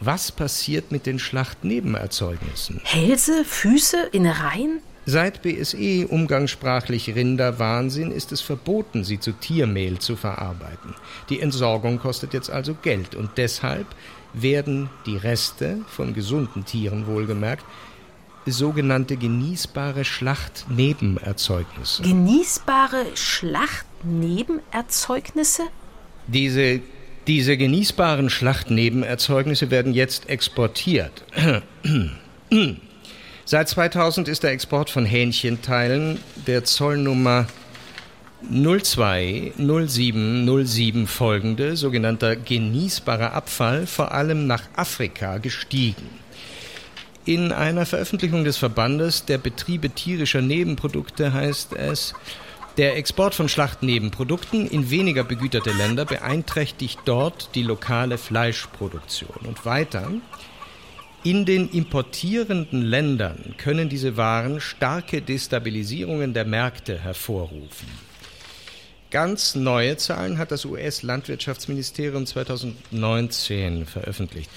was 0.00 0.32
passiert 0.32 0.92
mit 0.92 1.06
den 1.06 1.18
Schlachtnebenerzeugnissen? 1.18 2.82
Hälse, 2.84 3.44
Füße, 3.46 4.08
Innereien? 4.12 4.80
Seit 5.06 5.42
BSE 5.42 6.06
umgangssprachlich 6.08 7.14
Rinderwahnsinn 7.14 8.12
ist 8.12 8.30
es 8.30 8.40
verboten, 8.40 9.02
sie 9.02 9.18
zu 9.18 9.32
Tiermehl 9.32 9.98
zu 9.98 10.14
verarbeiten. 10.14 10.94
Die 11.28 11.40
Entsorgung 11.40 11.98
kostet 11.98 12.34
jetzt 12.34 12.50
also 12.50 12.74
Geld 12.74 13.16
und 13.16 13.30
deshalb 13.36 13.86
werden 14.32 14.88
die 15.06 15.16
Reste 15.16 15.78
von 15.88 16.14
gesunden 16.14 16.64
Tieren 16.64 17.06
wohlgemerkt 17.06 17.64
sogenannte 18.46 19.16
genießbare 19.16 20.04
Schlachtnebenerzeugnisse. 20.04 22.02
Genießbare 22.02 23.06
Schlachtnebenerzeugnisse? 23.14 25.62
Diese, 26.26 26.80
diese 27.26 27.56
genießbaren 27.56 28.28
Schlachtnebenerzeugnisse 28.30 29.70
werden 29.70 29.94
jetzt 29.94 30.28
exportiert. 30.28 31.24
Seit 33.44 33.68
2000 33.68 34.28
ist 34.28 34.44
der 34.44 34.52
Export 34.52 34.88
von 34.90 35.04
Hähnchenteilen 35.04 36.20
der 36.46 36.62
Zollnummer 36.64 37.48
020707 38.50 41.06
folgende, 41.06 41.76
sogenannter 41.76 42.36
genießbarer 42.36 43.32
Abfall, 43.32 43.86
vor 43.86 44.12
allem 44.12 44.46
nach 44.46 44.64
Afrika 44.76 45.38
gestiegen. 45.38 46.08
In 47.24 47.52
einer 47.52 47.86
Veröffentlichung 47.86 48.42
des 48.42 48.56
Verbandes 48.56 49.24
der 49.24 49.38
Betriebe 49.38 49.90
tierischer 49.90 50.42
Nebenprodukte 50.42 51.32
heißt 51.32 51.74
es, 51.74 52.14
der 52.78 52.96
Export 52.96 53.34
von 53.34 53.48
Schlachtnebenprodukten 53.48 54.66
in 54.66 54.90
weniger 54.90 55.24
begüterte 55.24 55.72
Länder 55.72 56.04
beeinträchtigt 56.04 57.00
dort 57.04 57.54
die 57.54 57.62
lokale 57.62 58.18
Fleischproduktion. 58.18 59.36
Und 59.46 59.64
weiter, 59.64 60.10
in 61.22 61.44
den 61.44 61.68
importierenden 61.68 62.82
Ländern 62.82 63.54
können 63.56 63.88
diese 63.88 64.16
Waren 64.16 64.60
starke 64.60 65.22
Destabilisierungen 65.22 66.34
der 66.34 66.44
Märkte 66.44 66.98
hervorrufen. 66.98 68.11
Ganz 69.12 69.54
neue 69.54 69.98
Zahlen 69.98 70.38
hat 70.38 70.52
das 70.52 70.64
US-Landwirtschaftsministerium 70.64 72.24
2019 72.24 73.84
veröffentlicht. 73.84 74.48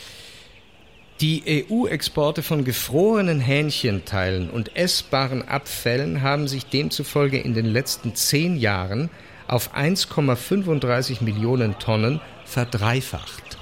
Die 1.19 1.65
EU-Exporte 1.69 2.41
von 2.41 2.63
gefrorenen 2.63 3.41
Hähnchenteilen 3.41 4.49
und 4.49 4.77
essbaren 4.77 5.45
Abfällen 5.45 6.21
haben 6.21 6.47
sich 6.47 6.65
demzufolge 6.67 7.37
in 7.37 7.53
den 7.53 7.65
letzten 7.65 8.15
zehn 8.15 8.55
Jahren 8.55 9.09
auf 9.49 9.75
1,35 9.75 11.21
Millionen 11.21 11.77
Tonnen 11.77 12.21
verdreifacht. 12.45 13.57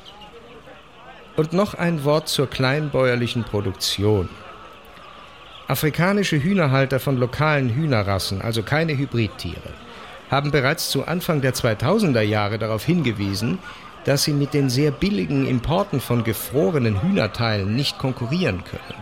Und 1.36 1.54
noch 1.54 1.74
ein 1.74 2.04
Wort 2.04 2.30
zur 2.30 2.48
kleinbäuerlichen 2.48 3.44
Produktion. 3.46 4.30
Afrikanische 5.68 6.44
Hühnerhalter 6.44 7.00
von 7.00 7.18
lokalen 7.18 7.74
Hühnerrassen, 7.74 8.44
also 8.44 8.62
keine 8.62 8.96
Hybridtiere, 8.96 9.74
haben 10.30 10.52
bereits 10.52 10.90
zu 10.90 11.06
Anfang 11.06 11.42
der 11.42 11.54
2000er 11.54 12.22
Jahre 12.22 12.58
darauf 12.58 12.84
hingewiesen, 12.86 13.60
dass 14.06 14.24
sie 14.24 14.34
mit 14.34 14.54
den 14.54 14.70
sehr 14.70 14.92
billigen 14.92 15.46
Importen 15.46 16.02
von 16.02 16.24
gefrorenen 16.24 17.02
Hühnerteilen 17.02 17.76
nicht 17.76 17.98
konkurrieren 17.98 18.64
können. 18.64 19.02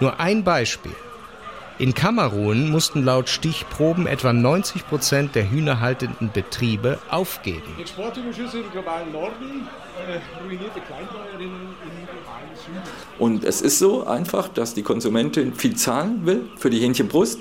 Nur 0.00 0.18
ein 0.18 0.44
Beispiel. 0.44 0.94
In 1.80 1.94
Kamerun 1.94 2.70
mussten 2.70 3.04
laut 3.04 3.30
Stichproben 3.30 4.06
etwa 4.06 4.34
90 4.34 4.86
Prozent 4.86 5.34
der 5.34 5.50
hühnerhaltenden 5.50 6.30
Betriebe 6.30 6.98
aufgeben. 7.08 7.74
Exportüberschüsse 7.78 8.58
im 8.60 8.70
globalen 8.70 9.10
Norden, 9.12 9.66
ruinierte 10.44 10.80
Kleinbäuerinnen 10.80 11.68
im 11.82 12.06
globalen 12.06 12.54
Süden. 12.54 12.82
Und 13.18 13.44
es 13.44 13.62
ist 13.62 13.78
so 13.78 14.06
einfach, 14.06 14.48
dass 14.48 14.74
die 14.74 14.82
Konsumentin 14.82 15.54
viel 15.54 15.74
zahlen 15.74 16.26
will 16.26 16.50
für 16.58 16.68
die 16.68 16.80
Hähnchenbrust 16.80 17.38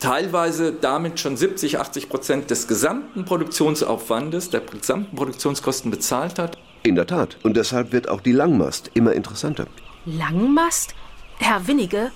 teilweise 0.00 0.72
damit 0.72 1.20
schon 1.20 1.36
70, 1.36 1.78
80 1.78 2.08
Prozent 2.08 2.50
des 2.50 2.66
gesamten 2.66 3.24
Produktionsaufwandes, 3.24 4.50
der 4.50 4.60
gesamten 4.60 5.14
Produktionskosten 5.14 5.90
bezahlt 5.90 6.38
hat. 6.38 6.58
In 6.82 6.96
der 6.96 7.06
Tat. 7.06 7.36
Und 7.42 7.56
deshalb 7.56 7.92
wird 7.92 8.08
auch 8.08 8.20
die 8.20 8.32
Langmast 8.32 8.90
immer 8.94 9.12
interessanter. 9.12 9.66
Langmast? 10.06 10.94
Herr 11.38 11.66
Winnige? 11.66 12.10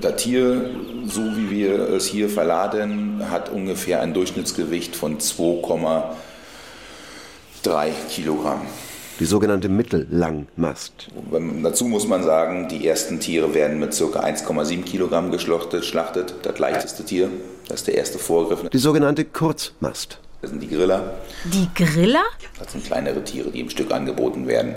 Das 0.00 0.22
Tier, 0.22 0.70
so 1.06 1.20
wie 1.36 1.50
wir 1.50 1.90
es 1.90 2.06
hier 2.06 2.28
verladen, 2.28 3.24
hat 3.30 3.50
ungefähr 3.50 4.00
ein 4.00 4.14
Durchschnittsgewicht 4.14 4.96
von 4.96 5.18
2,3 5.18 7.90
Kilogramm. 8.10 8.62
Die 9.20 9.26
sogenannte 9.26 9.68
Mittellangmast. 9.68 11.08
Dazu 11.62 11.84
muss 11.84 12.08
man 12.08 12.22
sagen, 12.22 12.68
die 12.68 12.88
ersten 12.88 13.20
Tiere 13.20 13.52
werden 13.52 13.78
mit 13.78 13.90
ca. 13.90 14.04
1,7 14.18 14.82
Kilogramm 14.82 15.30
geschlachtet, 15.30 15.84
schlachtet. 15.84 16.34
Das 16.42 16.58
leichteste 16.58 17.04
Tier, 17.04 17.28
das 17.68 17.80
ist 17.80 17.88
der 17.88 17.96
erste 17.96 18.18
Vorgriff. 18.18 18.66
Die 18.70 18.78
sogenannte 18.78 19.26
Kurzmast. 19.26 20.18
Das 20.40 20.50
sind 20.50 20.62
die 20.62 20.68
Griller. 20.68 21.18
Die 21.44 21.68
Griller? 21.74 22.24
Das 22.58 22.72
sind 22.72 22.82
kleinere 22.82 23.22
Tiere, 23.22 23.50
die 23.50 23.60
im 23.60 23.68
Stück 23.68 23.92
angeboten 23.92 24.46
werden, 24.46 24.76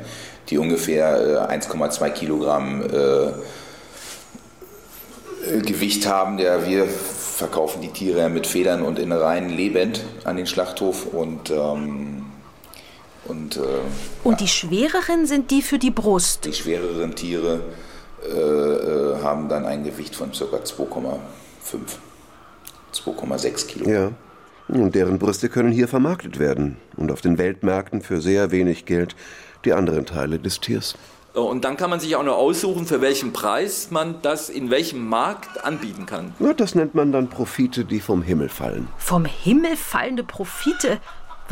die 0.50 0.58
ungefähr 0.58 1.50
1,2 1.50 2.10
Kilogramm 2.10 2.82
äh, 2.82 3.32
Gewicht 5.62 6.06
haben. 6.06 6.36
Der, 6.36 6.68
wir 6.68 6.86
verkaufen 6.86 7.82
die 7.82 7.90
Tiere 7.90 8.28
mit 8.28 8.46
Federn 8.46 8.82
und 8.82 9.00
Innereien 9.00 9.50
lebend 9.50 10.04
an 10.26 10.36
den 10.36 10.48
Schlachthof 10.48 11.06
und 11.06 11.50
ähm, 11.50 12.12
und, 13.26 13.58
äh, 13.58 13.62
Und 14.24 14.40
die 14.40 14.48
schwereren 14.48 15.26
sind 15.26 15.52
die 15.52 15.62
für 15.62 15.80
die 15.80 15.92
Brust? 15.92 16.46
Die 16.46 16.54
schwereren 16.54 17.16
Tiere 17.16 17.62
äh, 18.24 18.30
äh, 18.30 19.22
haben 19.24 19.50
dann 19.50 19.66
ein 19.66 19.84
Gewicht 19.84 20.16
von 20.16 20.32
ca. 20.32 20.46
2,5, 20.46 21.20
2,6 22.94 23.68
Kilo. 23.68 23.90
Ja. 23.90 24.12
Und 24.70 24.96
deren 24.96 25.20
Brüste 25.20 25.50
können 25.50 25.72
hier 25.72 25.88
vermarktet 25.88 26.40
werden 26.40 26.78
und 26.96 27.12
auf 27.12 27.22
den 27.22 27.38
Weltmärkten 27.38 28.02
für 28.02 28.22
sehr 28.22 28.52
wenig 28.52 28.86
Geld 28.86 29.16
die 29.66 29.74
anderen 29.74 30.06
Teile 30.06 30.40
des 30.40 30.60
Tiers. 30.62 30.96
Und 31.34 31.66
dann 31.66 31.78
kann 31.78 31.90
man 31.90 32.00
sich 32.00 32.16
auch 32.16 32.24
noch 32.24 32.38
aussuchen, 32.38 32.86
für 32.86 33.02
welchen 33.02 33.34
Preis 33.34 33.90
man 33.90 34.22
das 34.22 34.50
in 34.50 34.70
welchem 34.70 35.08
Markt 35.08 35.66
anbieten 35.66 36.06
kann. 36.06 36.34
Ja, 36.40 36.54
das 36.54 36.76
nennt 36.76 36.94
man 36.94 37.12
dann 37.12 37.28
Profite, 37.28 37.86
die 37.86 38.00
vom 38.00 38.22
Himmel 38.22 38.50
fallen. 38.50 38.88
Vom 38.98 39.26
Himmel 39.26 39.76
fallende 39.76 40.24
Profite? 40.24 41.00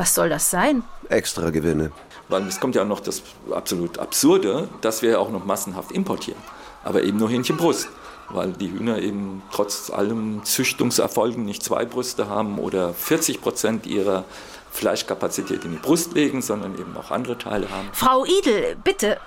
Was 0.01 0.15
soll 0.15 0.29
das 0.29 0.49
sein? 0.49 0.81
Extra 1.09 1.51
Gewinne. 1.51 1.91
Weil 2.27 2.47
es 2.47 2.59
kommt 2.59 2.73
ja 2.73 2.83
noch 2.83 3.01
das 3.01 3.21
absolut 3.51 3.99
Absurde, 3.99 4.67
dass 4.81 5.03
wir 5.03 5.19
auch 5.19 5.29
noch 5.29 5.45
massenhaft 5.45 5.91
importieren. 5.91 6.41
Aber 6.83 7.03
eben 7.03 7.19
nur 7.19 7.29
Hähnchenbrust. 7.29 7.87
Weil 8.29 8.51
die 8.53 8.71
Hühner 8.71 8.97
eben 8.97 9.43
trotz 9.51 9.91
allem 9.91 10.43
Züchtungserfolgen 10.43 11.45
nicht 11.45 11.61
zwei 11.61 11.85
Brüste 11.85 12.27
haben 12.27 12.57
oder 12.57 12.95
40 12.95 13.41
Prozent 13.41 13.85
ihrer 13.85 14.23
Fleischkapazität 14.71 15.65
in 15.65 15.73
die 15.73 15.77
Brust 15.77 16.13
legen, 16.13 16.41
sondern 16.41 16.73
eben 16.79 16.97
auch 16.97 17.11
andere 17.11 17.37
Teile 17.37 17.69
haben. 17.69 17.87
Frau 17.93 18.25
Idel, 18.25 18.75
bitte. 18.83 19.19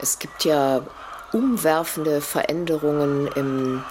Es 0.00 0.18
gibt 0.18 0.44
ja 0.44 0.80
umwerfende 1.32 2.20
Veränderungen 2.20 3.28
im 3.36 3.84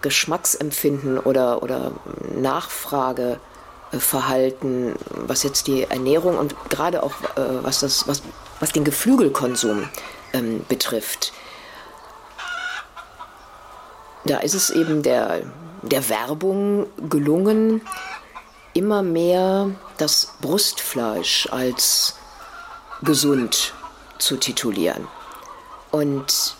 Geschmacksempfinden 0.00 1.20
oder, 1.20 1.62
oder 1.62 1.92
Nachfrage. 2.34 3.38
Verhalten, 3.92 4.94
was 5.10 5.42
jetzt 5.42 5.66
die 5.66 5.84
Ernährung 5.84 6.36
und 6.38 6.54
gerade 6.68 7.02
auch 7.02 7.12
äh, 7.36 7.62
was, 7.62 7.80
das, 7.80 8.06
was, 8.06 8.22
was 8.60 8.72
den 8.72 8.84
Geflügelkonsum 8.84 9.88
ähm, 10.32 10.64
betrifft. 10.68 11.32
Da 14.24 14.38
ist 14.38 14.54
es 14.54 14.70
eben 14.70 15.02
der, 15.02 15.40
der 15.82 16.08
Werbung 16.08 16.86
gelungen, 17.08 17.80
immer 18.74 19.02
mehr 19.02 19.70
das 19.96 20.34
Brustfleisch 20.40 21.48
als 21.50 22.16
gesund 23.02 23.72
zu 24.18 24.36
titulieren. 24.36 25.08
Und 25.90 26.56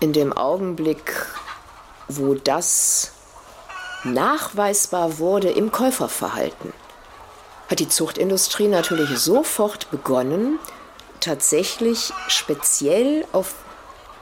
In 0.00 0.12
dem 0.12 0.32
Augenblick, 0.32 1.26
wo 2.08 2.34
das 2.34 3.12
nachweisbar 4.04 5.18
wurde 5.18 5.50
im 5.50 5.72
Käuferverhalten, 5.72 6.72
hat 7.68 7.80
die 7.80 7.88
Zuchtindustrie 7.88 8.68
natürlich 8.68 9.18
sofort 9.18 9.90
begonnen, 9.90 10.58
tatsächlich 11.20 12.12
speziell 12.28 13.24
auf 13.32 13.54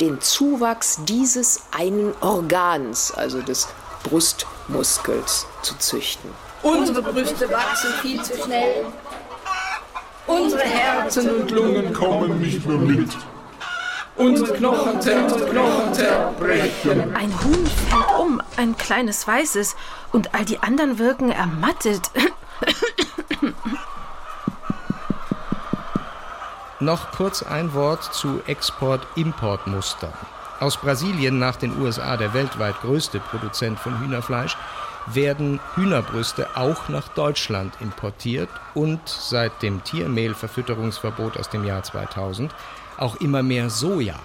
den 0.01 0.20
Zuwachs 0.20 1.01
dieses 1.05 1.62
einen 1.70 2.14
Organs, 2.20 3.12
also 3.12 3.43
des 3.43 3.68
Brustmuskels, 4.05 5.47
zu 5.62 5.76
züchten. 5.78 6.30
Unsere 6.62 7.03
Brüste 7.03 7.51
wachsen 7.51 7.93
viel 8.01 8.22
zu 8.22 8.37
schnell. 8.37 8.87
Unsere 10.26 10.62
Herzen 10.62 11.28
und 11.30 11.51
Lungen 11.51 11.93
kommen 11.93 12.41
nicht 12.41 12.64
mehr 12.64 12.78
mit. 12.78 13.11
Und 14.16 14.54
Knochen 14.54 15.00
zerbrechen. 15.00 17.16
Ein 17.16 17.32
Huhn 17.42 17.66
fällt 17.66 18.20
um, 18.20 18.42
ein 18.56 18.76
kleines 18.76 19.26
weißes, 19.26 19.76
und 20.12 20.34
all 20.34 20.44
die 20.44 20.58
anderen 20.58 20.98
wirken 20.98 21.30
ermattet. 21.30 22.10
Noch 26.80 27.12
kurz 27.12 27.42
ein 27.42 27.74
Wort 27.74 28.02
zu 28.12 28.40
Export-Import-Mustern. 28.46 30.12
Aus 30.58 30.76
Brasilien 30.76 31.38
nach 31.38 31.56
den 31.56 31.80
USA 31.80 32.16
der 32.16 32.34
weltweit 32.34 32.80
größte 32.80 33.20
Produzent 33.20 33.78
von 33.78 34.00
Hühnerfleisch 34.00 34.56
werden 35.06 35.60
Hühnerbrüste 35.74 36.48
auch 36.54 36.88
nach 36.88 37.08
Deutschland 37.08 37.74
importiert 37.80 38.48
und 38.74 39.00
seit 39.08 39.62
dem 39.62 39.82
Tiermehlverfütterungsverbot 39.82 41.36
aus 41.36 41.48
dem 41.48 41.64
Jahr 41.64 41.82
2000 41.82 42.54
auch 42.99 43.16
immer 43.16 43.43
mehr 43.43 43.70
Soja. 43.70 44.18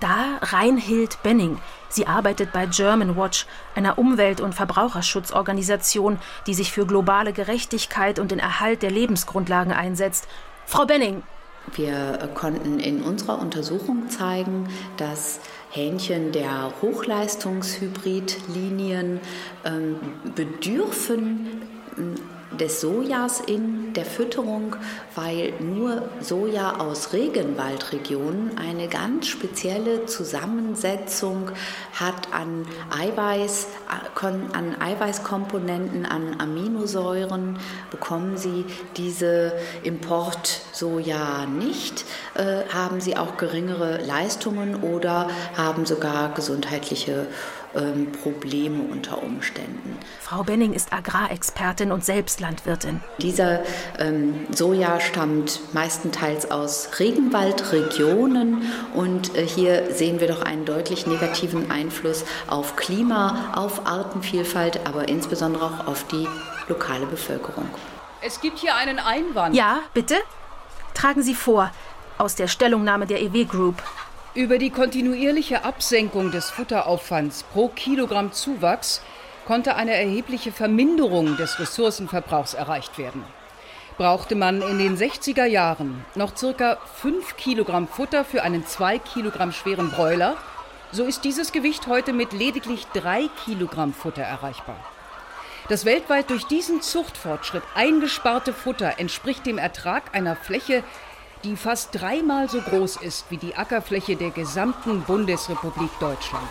Da 0.00 0.38
Reinhild 0.40 1.22
Benning. 1.22 1.58
Sie 1.88 2.06
arbeitet 2.06 2.52
bei 2.52 2.66
German 2.66 3.16
Watch, 3.16 3.46
einer 3.74 3.98
Umwelt- 3.98 4.40
und 4.40 4.54
Verbraucherschutzorganisation, 4.54 6.18
die 6.46 6.54
sich 6.54 6.72
für 6.72 6.86
globale 6.86 7.32
Gerechtigkeit 7.32 8.18
und 8.18 8.30
den 8.30 8.38
Erhalt 8.38 8.82
der 8.82 8.90
Lebensgrundlagen 8.90 9.72
einsetzt. 9.72 10.28
Frau 10.66 10.86
Benning, 10.86 11.22
wir 11.74 12.30
konnten 12.34 12.80
in 12.80 13.02
unserer 13.02 13.38
Untersuchung 13.38 14.08
zeigen, 14.08 14.70
dass 14.96 15.40
Hähnchen 15.70 16.32
der 16.32 16.72
Hochleistungshybridlinien 16.80 19.20
ähm, 19.64 19.96
bedürfen 20.34 21.62
des 22.60 22.80
Sojas 22.80 23.40
in 23.40 23.92
der 23.94 24.04
Fütterung, 24.04 24.76
weil 25.14 25.54
nur 25.60 26.08
Soja 26.20 26.76
aus 26.78 27.12
Regenwaldregionen 27.12 28.58
eine 28.58 28.86
ganz 28.88 29.26
spezielle 29.28 30.06
Zusammensetzung 30.06 31.50
hat 31.98 32.32
an 32.32 32.66
Eiweiß, 32.90 33.68
an 34.20 34.76
Eiweißkomponenten, 34.80 36.04
an 36.04 36.36
Aminosäuren, 36.38 37.58
bekommen 37.90 38.36
sie 38.36 38.66
diese 38.96 39.52
Import-Soja 39.82 41.46
nicht, 41.46 42.04
äh, 42.34 42.62
haben 42.72 43.00
sie 43.00 43.16
auch 43.16 43.38
geringere 43.38 44.04
Leistungen 44.04 44.82
oder 44.82 45.28
haben 45.56 45.86
sogar 45.86 46.34
gesundheitliche 46.34 47.26
ähm, 47.74 48.12
Probleme 48.12 48.82
unter 48.82 49.22
Umständen. 49.22 49.98
Frau 50.20 50.42
Benning 50.42 50.72
ist 50.72 50.92
Agrarexpertin 50.92 51.92
und 51.92 52.04
selbst 52.04 52.40
Landwirtin. 52.40 53.00
Dieser 53.18 53.60
ähm, 53.98 54.46
Soja 54.50 55.00
stammt 55.00 55.60
meistenteils 55.74 56.50
aus 56.50 56.90
Regenwaldregionen 56.98 58.62
und 58.94 59.36
äh, 59.36 59.46
hier 59.46 59.94
sehen 59.94 60.20
wir 60.20 60.28
doch 60.28 60.42
einen 60.42 60.64
deutlich 60.64 61.06
negativen 61.06 61.70
Einfluss 61.70 62.24
auf 62.46 62.76
Klima, 62.76 63.52
auf 63.54 63.86
Artenvielfalt, 63.86 64.86
aber 64.86 65.08
insbesondere 65.08 65.64
auch 65.64 65.86
auf 65.86 66.06
die 66.08 66.26
lokale 66.68 67.06
Bevölkerung. 67.06 67.68
Es 68.22 68.40
gibt 68.40 68.58
hier 68.58 68.74
einen 68.74 68.98
Einwand. 68.98 69.54
Ja, 69.54 69.80
bitte? 69.94 70.16
Tragen 70.94 71.22
Sie 71.22 71.34
vor 71.34 71.70
aus 72.18 72.34
der 72.34 72.48
Stellungnahme 72.48 73.06
der 73.06 73.22
EW 73.22 73.44
Group. 73.44 73.82
Über 74.34 74.58
die 74.58 74.70
kontinuierliche 74.70 75.64
Absenkung 75.64 76.30
des 76.30 76.50
Futteraufwands 76.50 77.42
pro 77.42 77.66
Kilogramm 77.66 78.32
Zuwachs 78.32 79.02
konnte 79.44 79.74
eine 79.74 79.92
erhebliche 79.92 80.52
Verminderung 80.52 81.36
des 81.36 81.58
Ressourcenverbrauchs 81.58 82.54
erreicht 82.54 82.96
werden. 82.96 83.24
Brauchte 83.98 84.36
man 84.36 84.62
in 84.62 84.78
den 84.78 84.96
60er 84.96 85.46
Jahren 85.46 86.04
noch 86.14 86.32
ca. 86.36 86.78
5 87.02 87.36
Kilogramm 87.36 87.88
Futter 87.88 88.24
für 88.24 88.44
einen 88.44 88.64
2 88.64 89.00
Kilogramm 89.00 89.50
schweren 89.50 89.90
Bräuler, 89.90 90.36
so 90.92 91.02
ist 91.04 91.24
dieses 91.24 91.50
Gewicht 91.50 91.88
heute 91.88 92.12
mit 92.12 92.32
lediglich 92.32 92.86
3 92.94 93.28
Kilogramm 93.44 93.92
Futter 93.92 94.22
erreichbar. 94.22 94.76
Das 95.68 95.84
weltweit 95.84 96.30
durch 96.30 96.46
diesen 96.46 96.82
Zuchtfortschritt 96.82 97.62
eingesparte 97.74 98.52
Futter 98.52 98.94
entspricht 98.98 99.44
dem 99.44 99.58
Ertrag 99.58 100.14
einer 100.14 100.36
Fläche 100.36 100.84
die 101.44 101.56
fast 101.56 101.88
dreimal 101.92 102.48
so 102.48 102.60
groß 102.60 102.96
ist 102.96 103.26
wie 103.30 103.36
die 103.36 103.56
Ackerfläche 103.56 104.16
der 104.16 104.30
gesamten 104.30 105.02
Bundesrepublik 105.02 105.90
Deutschland. 105.98 106.50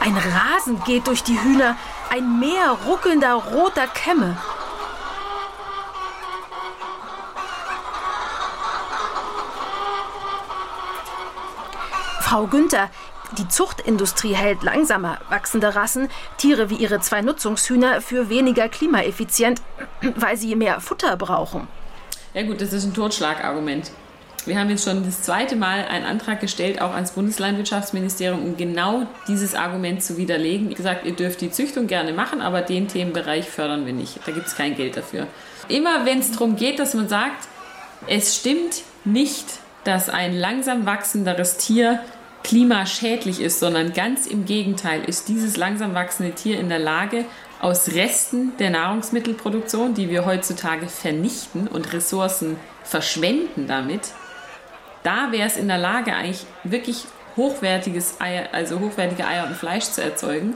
Ein 0.00 0.16
Rasen 0.16 0.82
geht 0.84 1.06
durch 1.06 1.22
die 1.22 1.38
Hühner, 1.38 1.76
ein 2.10 2.38
Meer 2.38 2.76
ruckelnder 2.86 3.34
roter 3.34 3.86
Kämme. 3.88 4.36
Frau 12.20 12.46
Günther, 12.46 12.90
die 13.38 13.48
Zuchtindustrie 13.48 14.34
hält 14.34 14.62
langsamer 14.62 15.18
wachsende 15.28 15.74
Rassen, 15.74 16.08
Tiere 16.36 16.70
wie 16.70 16.76
ihre 16.76 17.00
zwei 17.00 17.22
Nutzungshühner, 17.22 18.00
für 18.00 18.28
weniger 18.28 18.68
klimaeffizient, 18.68 19.60
weil 20.16 20.36
sie 20.36 20.56
mehr 20.56 20.80
Futter 20.80 21.16
brauchen. 21.16 21.68
Ja 22.34 22.42
gut, 22.42 22.60
das 22.60 22.72
ist 22.72 22.84
ein 22.84 22.94
Totschlagargument. 22.94 23.90
Wir 24.46 24.58
haben 24.58 24.70
jetzt 24.70 24.84
schon 24.84 25.04
das 25.04 25.22
zweite 25.22 25.54
Mal 25.54 25.84
einen 25.86 26.06
Antrag 26.06 26.40
gestellt, 26.40 26.80
auch 26.80 26.94
ans 26.94 27.12
Bundeslandwirtschaftsministerium, 27.12 28.42
um 28.42 28.56
genau 28.56 29.06
dieses 29.28 29.54
Argument 29.54 30.02
zu 30.02 30.16
widerlegen. 30.16 30.70
Wie 30.70 30.74
gesagt, 30.74 31.04
ihr 31.04 31.12
dürft 31.12 31.42
die 31.42 31.50
Züchtung 31.50 31.86
gerne 31.86 32.12
machen, 32.12 32.40
aber 32.40 32.62
den 32.62 32.88
Themenbereich 32.88 33.48
fördern 33.50 33.84
wir 33.84 33.92
nicht. 33.92 34.18
Da 34.26 34.32
gibt 34.32 34.46
es 34.46 34.56
kein 34.56 34.76
Geld 34.76 34.96
dafür. 34.96 35.26
Immer 35.68 36.06
wenn 36.06 36.20
es 36.20 36.32
darum 36.32 36.56
geht, 36.56 36.78
dass 36.78 36.94
man 36.94 37.08
sagt, 37.08 37.48
es 38.06 38.36
stimmt 38.36 38.82
nicht, 39.04 39.44
dass 39.84 40.08
ein 40.08 40.34
langsam 40.34 40.86
wachsenderes 40.86 41.58
Tier 41.58 42.00
klimaschädlich 42.42 43.40
ist, 43.40 43.60
sondern 43.60 43.92
ganz 43.92 44.26
im 44.26 44.44
Gegenteil 44.44 45.04
ist 45.04 45.28
dieses 45.28 45.56
langsam 45.56 45.94
wachsende 45.94 46.32
Tier 46.32 46.58
in 46.58 46.68
der 46.68 46.78
Lage, 46.78 47.24
aus 47.60 47.88
Resten 47.88 48.56
der 48.58 48.70
Nahrungsmittelproduktion, 48.70 49.94
die 49.94 50.08
wir 50.08 50.24
heutzutage 50.24 50.88
vernichten 50.88 51.68
und 51.68 51.92
Ressourcen 51.92 52.56
verschwenden 52.84 53.66
damit, 53.66 54.12
da 55.02 55.32
wäre 55.32 55.46
es 55.46 55.56
in 55.56 55.68
der 55.68 55.78
Lage, 55.78 56.14
eigentlich 56.14 56.46
wirklich 56.64 57.04
hochwertiges 57.36 58.20
Eier, 58.20 58.48
also 58.52 58.80
hochwertige 58.80 59.26
Eier 59.26 59.46
und 59.46 59.56
Fleisch 59.56 59.84
zu 59.84 60.02
erzeugen. 60.02 60.54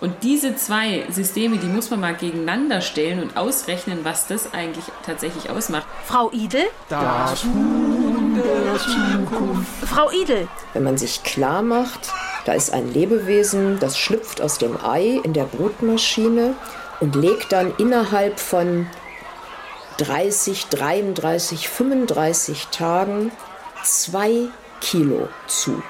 Und 0.00 0.24
diese 0.24 0.56
zwei 0.56 1.04
Systeme, 1.10 1.58
die 1.58 1.66
muss 1.66 1.90
man 1.90 2.00
mal 2.00 2.14
gegeneinander 2.14 2.80
stellen 2.80 3.22
und 3.22 3.36
ausrechnen, 3.36 4.00
was 4.02 4.26
das 4.26 4.52
eigentlich 4.52 4.84
tatsächlich 5.06 5.48
ausmacht. 5.48 5.86
Frau 6.04 6.30
Idel? 6.32 6.64
Das 6.88 7.44
Huhn 7.44 8.11
der 8.34 8.78
Zukunft. 8.78 9.70
Frau 9.86 10.10
Idel. 10.10 10.48
Wenn 10.72 10.82
man 10.82 10.98
sich 10.98 11.22
klar 11.22 11.62
macht, 11.62 12.10
da 12.44 12.52
ist 12.52 12.72
ein 12.72 12.92
Lebewesen, 12.92 13.78
das 13.78 13.98
schlüpft 13.98 14.40
aus 14.40 14.58
dem 14.58 14.76
Ei 14.84 15.20
in 15.22 15.32
der 15.32 15.44
Brutmaschine 15.44 16.54
und 17.00 17.14
legt 17.14 17.52
dann 17.52 17.72
innerhalb 17.78 18.40
von 18.40 18.86
30, 19.98 20.66
33, 20.66 21.68
35 21.68 22.68
Tagen 22.68 23.32
zwei 23.82 24.48
Kilo 24.80 25.28
zu 25.46 25.82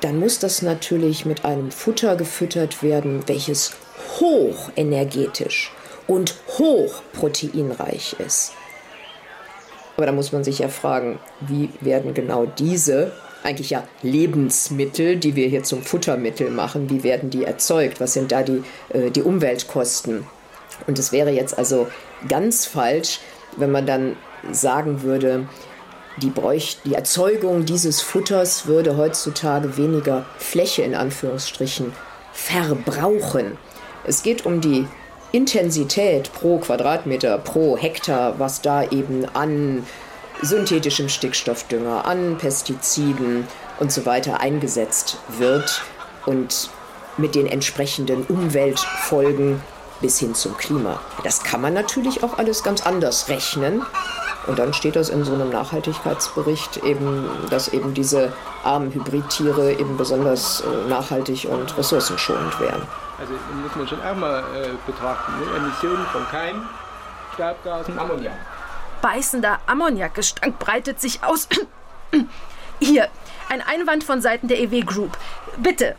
dann 0.00 0.18
muss 0.18 0.38
das 0.38 0.62
natürlich 0.62 1.24
mit 1.24 1.44
einem 1.44 1.70
Futter 1.70 2.16
gefüttert 2.16 2.82
werden, 2.82 3.26
welches 3.26 3.72
hochenergetisch 4.20 5.72
und 6.06 6.34
hochproteinreich 6.56 8.16
ist. 8.18 8.52
Aber 9.98 10.06
da 10.06 10.12
muss 10.12 10.30
man 10.30 10.44
sich 10.44 10.60
ja 10.60 10.68
fragen, 10.68 11.18
wie 11.40 11.70
werden 11.80 12.14
genau 12.14 12.46
diese 12.46 13.10
eigentlich 13.42 13.70
ja 13.70 13.82
Lebensmittel, 14.02 15.16
die 15.16 15.34
wir 15.34 15.48
hier 15.48 15.64
zum 15.64 15.82
Futtermittel 15.82 16.50
machen, 16.50 16.88
wie 16.88 17.02
werden 17.02 17.30
die 17.30 17.42
erzeugt? 17.42 18.00
Was 18.00 18.12
sind 18.12 18.30
da 18.30 18.44
die, 18.44 18.62
äh, 18.90 19.10
die 19.10 19.22
Umweltkosten? 19.22 20.24
Und 20.86 21.00
es 21.00 21.10
wäre 21.10 21.30
jetzt 21.30 21.58
also 21.58 21.88
ganz 22.28 22.64
falsch, 22.64 23.18
wenn 23.56 23.72
man 23.72 23.86
dann 23.86 24.14
sagen 24.52 25.02
würde, 25.02 25.48
die, 26.22 26.30
bräucht, 26.30 26.84
die 26.84 26.94
Erzeugung 26.94 27.64
dieses 27.64 28.00
Futters 28.00 28.68
würde 28.68 28.96
heutzutage 28.96 29.76
weniger 29.76 30.26
Fläche 30.38 30.82
in 30.82 30.94
Anführungsstrichen 30.94 31.92
verbrauchen. 32.32 33.58
Es 34.06 34.22
geht 34.22 34.46
um 34.46 34.60
die 34.60 34.86
Intensität 35.32 36.32
pro 36.32 36.58
Quadratmeter, 36.58 37.38
pro 37.38 37.76
Hektar, 37.76 38.38
was 38.38 38.62
da 38.62 38.84
eben 38.84 39.26
an 39.34 39.86
synthetischem 40.40 41.08
Stickstoffdünger, 41.08 42.06
an 42.06 42.38
Pestiziden 42.38 43.46
und 43.78 43.92
so 43.92 44.06
weiter 44.06 44.40
eingesetzt 44.40 45.18
wird 45.38 45.82
und 46.26 46.70
mit 47.16 47.34
den 47.34 47.46
entsprechenden 47.46 48.24
Umweltfolgen 48.24 49.60
bis 50.00 50.18
hin 50.18 50.34
zum 50.34 50.56
Klima. 50.56 51.00
Das 51.24 51.42
kann 51.42 51.60
man 51.60 51.74
natürlich 51.74 52.22
auch 52.22 52.38
alles 52.38 52.62
ganz 52.62 52.82
anders 52.82 53.28
rechnen. 53.28 53.82
Und 54.48 54.58
dann 54.58 54.72
steht 54.72 54.96
das 54.96 55.10
in 55.10 55.24
so 55.24 55.34
einem 55.34 55.50
Nachhaltigkeitsbericht 55.50 56.78
eben, 56.78 57.28
dass 57.50 57.68
eben 57.68 57.92
diese 57.92 58.32
armen 58.64 58.92
Hybridtiere 58.92 59.74
eben 59.74 59.98
besonders 59.98 60.62
äh, 60.62 60.88
nachhaltig 60.88 61.46
und 61.50 61.76
ressourcenschonend 61.76 62.58
wären. 62.58 62.80
Also 63.20 63.34
muss 63.62 63.76
man 63.76 63.86
schon 63.86 64.00
auch 64.00 64.16
mal 64.16 64.38
äh, 64.40 64.70
betrachten. 64.86 65.32
Ne? 65.38 65.56
Emissionen 65.56 66.06
von 66.06 66.26
Keim, 66.30 66.66
Staubgasen, 67.34 67.98
Ammoniak. 67.98 68.32
Beißender 69.02 69.58
Ammoniakgestank 69.66 70.58
breitet 70.58 70.98
sich 70.98 71.22
aus. 71.22 71.46
Hier, 72.80 73.08
ein 73.50 73.60
Einwand 73.60 74.02
von 74.02 74.22
Seiten 74.22 74.48
der 74.48 74.60
EW 74.60 74.80
Group. 74.80 75.18
Bitte. 75.58 75.94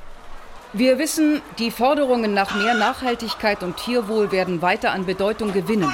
Wir 0.74 0.98
wissen, 0.98 1.42
die 1.60 1.72
Forderungen 1.72 2.34
nach 2.34 2.56
mehr 2.56 2.74
Nachhaltigkeit 2.74 3.62
und 3.64 3.78
Tierwohl 3.78 4.32
werden 4.32 4.62
weiter 4.62 4.92
an 4.92 5.06
Bedeutung 5.06 5.54
gewinnen. 5.54 5.94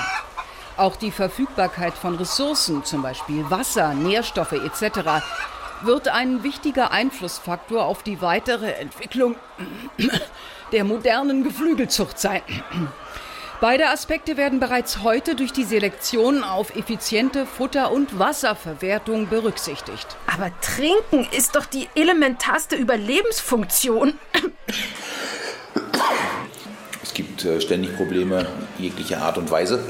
Auch 0.78 0.98
die 0.98 1.12
Verfügbarkeit 1.12 1.94
von 1.94 2.16
Ressourcen, 2.16 2.84
zum 2.84 3.02
Beispiel 3.02 3.50
Wasser, 3.50 3.94
Nährstoffe 3.94 4.52
etc., 4.52 5.24
wird 5.82 6.10
ein 6.10 6.44
wichtiger 6.44 6.92
Einflussfaktor 6.92 7.86
auf 7.86 8.04
die 8.04 8.22
weitere 8.22 8.72
Entwicklung 8.72 9.36
der 10.72 10.84
modernen 10.84 11.44
Geflügelzucht 11.44 12.20
sein. 12.20 12.42
Beide 13.62 13.88
Aspekte 13.88 14.36
werden 14.36 14.60
bereits 14.60 15.02
heute 15.02 15.34
durch 15.36 15.54
die 15.54 15.64
Selektion 15.64 16.44
auf 16.44 16.76
effiziente 16.76 17.46
Futter- 17.46 17.92
und 17.92 18.20
Wasserverwertung 18.20 19.30
berücksichtigt. 19.30 20.08
Aber 20.28 20.52
trinken 20.60 21.26
ist 21.32 21.56
doch 21.56 21.66
die 21.66 21.88
elementarste 21.96 22.76
Überlebensfunktion. 22.76 24.14
Es 27.02 27.14
gibt 27.14 27.46
äh, 27.46 27.62
ständig 27.62 27.96
Probleme 27.96 28.46
jeglicher 28.78 29.22
Art 29.22 29.38
und 29.38 29.50
Weise. 29.50 29.86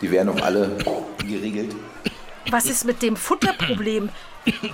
Die 0.00 0.10
werden 0.10 0.30
auch 0.30 0.42
alle 0.42 0.76
geregelt. 1.18 1.74
Was 2.50 2.66
ist 2.66 2.84
mit 2.84 3.02
dem 3.02 3.16
Futterproblem? 3.16 4.08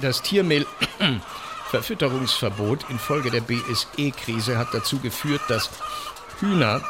Das 0.00 0.22
Tiermehl. 0.22 0.66
Verfütterungsverbot 1.70 2.88
infolge 2.90 3.30
der 3.30 3.40
BSE-Krise 3.40 4.56
hat 4.56 4.68
dazu 4.72 5.00
geführt, 5.00 5.40
dass 5.48 5.68
Hühner 6.38 6.80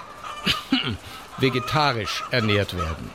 vegetarisch 1.39 2.25
ernährt 2.31 2.77
werden. 2.77 3.11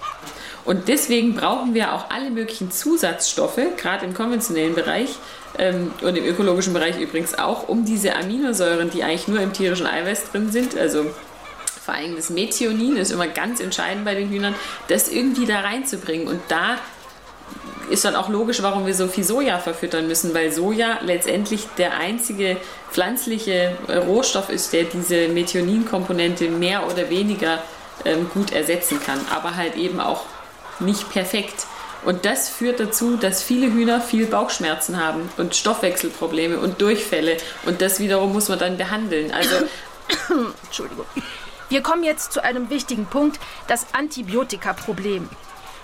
Und 0.65 0.88
deswegen 0.88 1.36
brauchen 1.36 1.74
wir 1.74 1.93
auch 1.93 2.09
alle 2.09 2.30
möglichen 2.30 2.72
Zusatzstoffe, 2.72 3.59
gerade 3.78 4.05
im 4.05 4.13
konventionellen 4.13 4.76
Bereich 4.76 5.09
ähm, 5.57 5.91
und 6.01 6.17
im 6.17 6.26
ökologischen 6.26 6.74
Bereich 6.74 6.99
übrigens 6.99 7.38
auch, 7.38 7.67
um 7.67 7.86
diese 7.86 8.15
Aminosäuren, 8.15 8.89
die 8.89 9.03
eigentlich 9.03 9.28
nur 9.28 9.39
im 9.39 9.53
tierischen 9.53 9.88
Eiweiß 9.88 10.32
drin 10.32 10.51
sind, 10.51 10.78
also 10.78 11.05
vor 11.84 11.95
allem 11.95 12.15
das 12.15 12.29
Methionin 12.29 12.95
ist 12.97 13.11
immer 13.11 13.27
ganz 13.27 13.59
entscheidend 13.59 14.05
bei 14.05 14.13
den 14.13 14.29
Hühnern, 14.29 14.53
das 14.88 15.09
irgendwie 15.09 15.45
da 15.45 15.61
reinzubringen. 15.61 16.27
Und 16.27 16.39
da 16.47 16.77
ist 17.89 18.05
dann 18.05 18.15
auch 18.15 18.29
logisch, 18.29 18.61
warum 18.61 18.86
wir 18.86 18.93
so 18.93 19.07
viel 19.07 19.23
Soja 19.23 19.57
verfüttern 19.57 20.07
müssen, 20.07 20.34
weil 20.34 20.51
Soja 20.51 20.99
letztendlich 21.01 21.67
der 21.77 21.97
einzige 21.97 22.57
pflanzliche 22.91 23.75
Rohstoff 23.89 24.49
ist, 24.49 24.73
der 24.73 24.84
diese 24.84 25.27
Methionin-Komponente 25.29 26.49
mehr 26.49 26.86
oder 26.88 27.09
weniger 27.09 27.63
ähm, 28.05 28.29
gut 28.34 28.51
ersetzen 28.53 28.99
kann, 29.03 29.19
aber 29.29 29.55
halt 29.55 29.75
eben 29.75 29.99
auch 29.99 30.25
nicht 30.79 31.09
perfekt. 31.11 31.65
Und 32.05 32.25
das 32.25 32.49
führt 32.49 32.79
dazu, 32.79 33.17
dass 33.17 33.43
viele 33.43 33.67
Hühner 33.67 34.01
viel 34.01 34.25
Bauchschmerzen 34.25 35.03
haben 35.03 35.29
und 35.38 35.55
Stoffwechselprobleme 35.55 36.59
und 36.59 36.82
Durchfälle. 36.82 37.38
Und 37.65 37.82
das 37.82 37.99
wiederum 37.99 38.34
muss 38.34 38.49
man 38.49 38.57
dann 38.57 38.77
behandeln. 38.77 39.32
Also, 39.32 39.55
Entschuldigung. 40.65 41.05
Wir 41.72 41.82
kommen 41.82 42.03
jetzt 42.03 42.34
zu 42.34 42.43
einem 42.43 42.69
wichtigen 42.69 43.05
Punkt, 43.05 43.39
das 43.67 43.93
Antibiotika-Problem. 43.93 45.30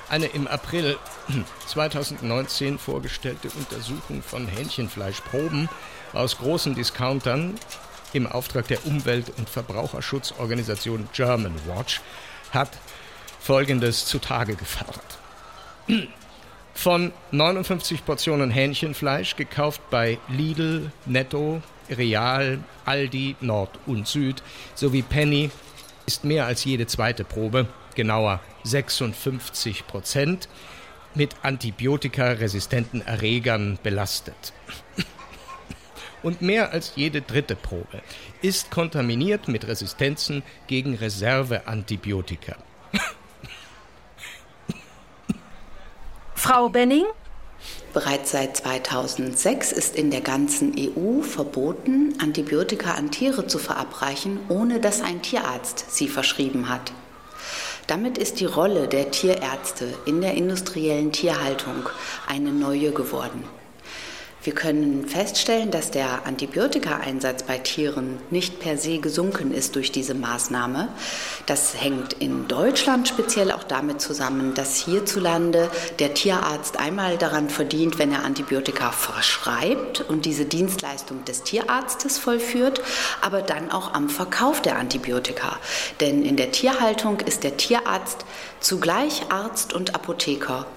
Eine 0.09 0.25
im 0.25 0.45
April 0.45 0.97
2019 1.67 2.77
vorgestellte 2.77 3.47
Untersuchung 3.57 4.21
von 4.21 4.49
Hähnchenfleischproben 4.49 5.69
aus 6.11 6.39
großen 6.39 6.75
Discountern 6.75 7.57
im 8.11 8.27
Auftrag 8.27 8.67
der 8.67 8.85
Umwelt- 8.85 9.31
und 9.37 9.49
Verbraucherschutzorganisation 9.49 11.07
German 11.13 11.55
Watch 11.67 12.01
hat 12.51 12.71
Folgendes 13.39 14.05
zutage 14.05 14.55
gefördert. 14.55 15.17
Von 16.73 17.13
59 17.31 18.05
Portionen 18.05 18.51
Hähnchenfleisch, 18.51 19.37
gekauft 19.37 19.81
bei 19.89 20.19
Lidl, 20.27 20.91
Netto, 21.05 21.61
Real, 21.89 22.59
Aldi, 22.85 23.37
Nord 23.39 23.79
und 23.85 24.05
Süd 24.05 24.43
sowie 24.75 25.01
Penny, 25.01 25.49
ist 26.07 26.23
mehr 26.23 26.45
als 26.45 26.63
jede 26.63 26.87
zweite 26.87 27.25
Probe, 27.25 27.67
genauer 27.93 28.39
56 28.63 29.85
Prozent, 29.85 30.47
mit 31.13 31.35
antibiotikaresistenten 31.43 33.05
Erregern 33.05 33.77
belastet. 33.83 34.53
Und 36.23 36.41
mehr 36.41 36.71
als 36.71 36.93
jede 36.95 37.21
dritte 37.21 37.55
Probe 37.55 38.01
ist 38.41 38.71
kontaminiert 38.71 39.47
mit 39.47 39.67
Resistenzen 39.67 40.43
gegen 40.67 40.95
Reserveantibiotika. 40.95 42.55
Frau 46.35 46.69
Benning? 46.69 47.05
Bereits 47.97 48.29
seit 48.29 48.55
2006 48.55 49.71
ist 49.71 49.95
in 49.95 50.11
der 50.11 50.21
ganzen 50.21 50.75
EU 50.77 51.23
verboten, 51.23 52.13
Antibiotika 52.21 52.93
an 52.93 53.09
Tiere 53.09 53.47
zu 53.47 53.57
verabreichen, 53.57 54.39
ohne 54.49 54.79
dass 54.79 55.01
ein 55.01 55.23
Tierarzt 55.23 55.85
sie 55.89 56.07
verschrieben 56.07 56.69
hat. 56.69 56.93
Damit 57.87 58.19
ist 58.19 58.39
die 58.39 58.45
Rolle 58.45 58.87
der 58.87 59.09
Tierärzte 59.09 59.91
in 60.05 60.21
der 60.21 60.35
industriellen 60.35 61.11
Tierhaltung 61.11 61.89
eine 62.27 62.51
neue 62.51 62.91
geworden. 62.91 63.43
Wir 64.47 64.55
können 64.55 65.05
feststellen, 65.05 65.71
dass 65.71 65.91
der 65.91 66.25
Antibiotikaeinsatz 66.25 67.43
bei 67.43 67.57
Tieren 67.57 68.17
nicht 68.29 68.61
per 68.61 68.77
se 68.77 68.99
gesunken 68.99 69.53
ist 69.53 69.75
durch 69.75 69.91
diese 69.91 70.13
Maßnahme. 70.13 70.87
Das 71.47 71.73
hängt 71.75 72.13
in 72.13 72.47
Deutschland 72.47 73.09
speziell 73.09 73.51
auch 73.51 73.65
damit 73.65 73.99
zusammen, 73.99 74.53
dass 74.53 74.77
hierzulande 74.77 75.69
der 75.99 76.13
Tierarzt 76.13 76.79
einmal 76.79 77.17
daran 77.17 77.49
verdient, 77.49 77.99
wenn 77.99 78.13
er 78.13 78.23
Antibiotika 78.23 78.93
verschreibt 78.93 79.99
und 80.07 80.23
diese 80.23 80.45
Dienstleistung 80.45 81.25
des 81.25 81.43
Tierarztes 81.43 82.17
vollführt, 82.17 82.79
aber 83.19 83.41
dann 83.41 83.69
auch 83.69 83.93
am 83.93 84.07
Verkauf 84.07 84.61
der 84.61 84.77
Antibiotika. 84.77 85.57
Denn 85.99 86.23
in 86.23 86.37
der 86.37 86.53
Tierhaltung 86.53 87.19
ist 87.19 87.43
der 87.43 87.57
Tierarzt 87.57 88.23
zugleich 88.61 89.23
Arzt 89.29 89.73
und 89.73 89.93
Apotheker. 89.93 90.67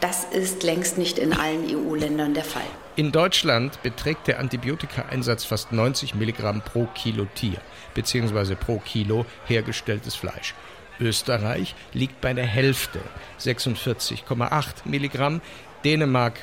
Das 0.00 0.24
ist 0.24 0.62
längst 0.62 0.96
nicht 0.96 1.18
in 1.18 1.34
allen 1.34 1.66
EU-Ländern 1.68 2.32
der 2.32 2.44
Fall. 2.44 2.62
In 3.00 3.12
Deutschland 3.12 3.82
beträgt 3.82 4.26
der 4.26 4.40
Antibiotikaeinsatz 4.40 5.44
fast 5.44 5.72
90 5.72 6.16
Milligramm 6.16 6.60
pro 6.60 6.84
Kilo 6.84 7.24
Tier 7.34 7.58
bzw. 7.94 8.56
pro 8.56 8.78
Kilo 8.78 9.24
hergestelltes 9.46 10.14
Fleisch. 10.14 10.54
Österreich 11.00 11.74
liegt 11.94 12.20
bei 12.20 12.34
der 12.34 12.44
Hälfte, 12.44 13.00
46,8 13.38 14.66
Milligramm. 14.84 15.40
Dänemark 15.82 16.34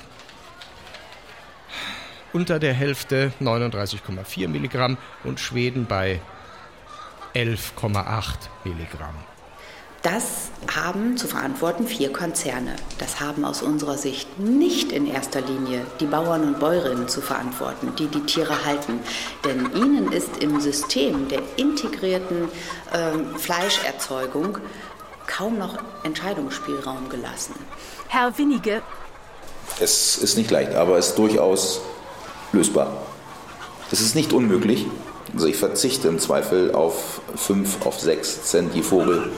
unter 2.33 2.57
der 2.57 2.73
Hälfte, 2.73 3.31
39,4 3.39 4.47
Milligramm. 4.47 4.97
Und 5.23 5.39
Schweden 5.39 5.85
bei 5.85 6.19
11,8 7.35 8.33
Milligramm. 8.63 9.26
Das 10.03 10.51
haben 10.73 11.17
zu 11.17 11.27
verantworten 11.27 11.87
vier 11.87 12.13
Konzerne. 12.13 12.75
Das 12.99 13.19
haben 13.19 13.43
aus 13.43 13.61
unserer 13.61 13.97
Sicht 13.97 14.39
nicht 14.39 14.91
in 14.91 15.07
erster 15.07 15.41
Linie 15.41 15.85
die 15.99 16.05
Bauern 16.05 16.43
und 16.43 16.59
Bäuerinnen 16.59 17.07
zu 17.07 17.21
verantworten, 17.21 17.93
die 17.97 18.07
die 18.07 18.21
Tiere 18.21 18.65
halten. 18.65 18.99
Denn 19.43 19.69
ihnen 19.75 20.11
ist 20.11 20.37
im 20.41 20.59
System 20.61 21.27
der 21.27 21.41
integrierten 21.55 22.49
äh, 22.91 23.37
Fleischerzeugung 23.37 24.59
kaum 25.25 25.57
noch 25.57 25.77
Entscheidungsspielraum 26.03 27.09
gelassen. 27.09 27.55
Herr 28.07 28.37
Winnige. 28.37 28.81
Es 29.79 30.17
ist 30.17 30.37
nicht 30.37 30.49
leicht, 30.49 30.73
aber 30.73 30.97
es 30.97 31.09
ist 31.09 31.17
durchaus 31.17 31.81
lösbar. 32.53 33.05
Es 33.91 34.01
ist 34.01 34.15
nicht 34.15 34.33
unmöglich. 34.33 34.85
Also 35.33 35.47
ich 35.47 35.57
verzichte 35.57 36.07
im 36.07 36.19
Zweifel 36.19 36.73
auf 36.73 37.21
5, 37.35 37.85
auf 37.85 37.99
6 37.99 38.43
Cent 38.43 38.75
je 38.75 38.81
Vogel 38.81 39.29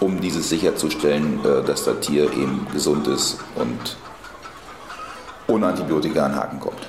um 0.00 0.20
dieses 0.20 0.48
sicherzustellen, 0.48 1.44
äh, 1.44 1.62
dass 1.64 1.84
das 1.84 2.00
Tier 2.00 2.24
eben 2.32 2.66
gesund 2.72 3.06
ist 3.06 3.38
und 3.54 3.96
ohne 5.46 5.66
Antibiotika 5.66 6.26
an 6.26 6.34
Haken 6.34 6.60
kommt. 6.60 6.88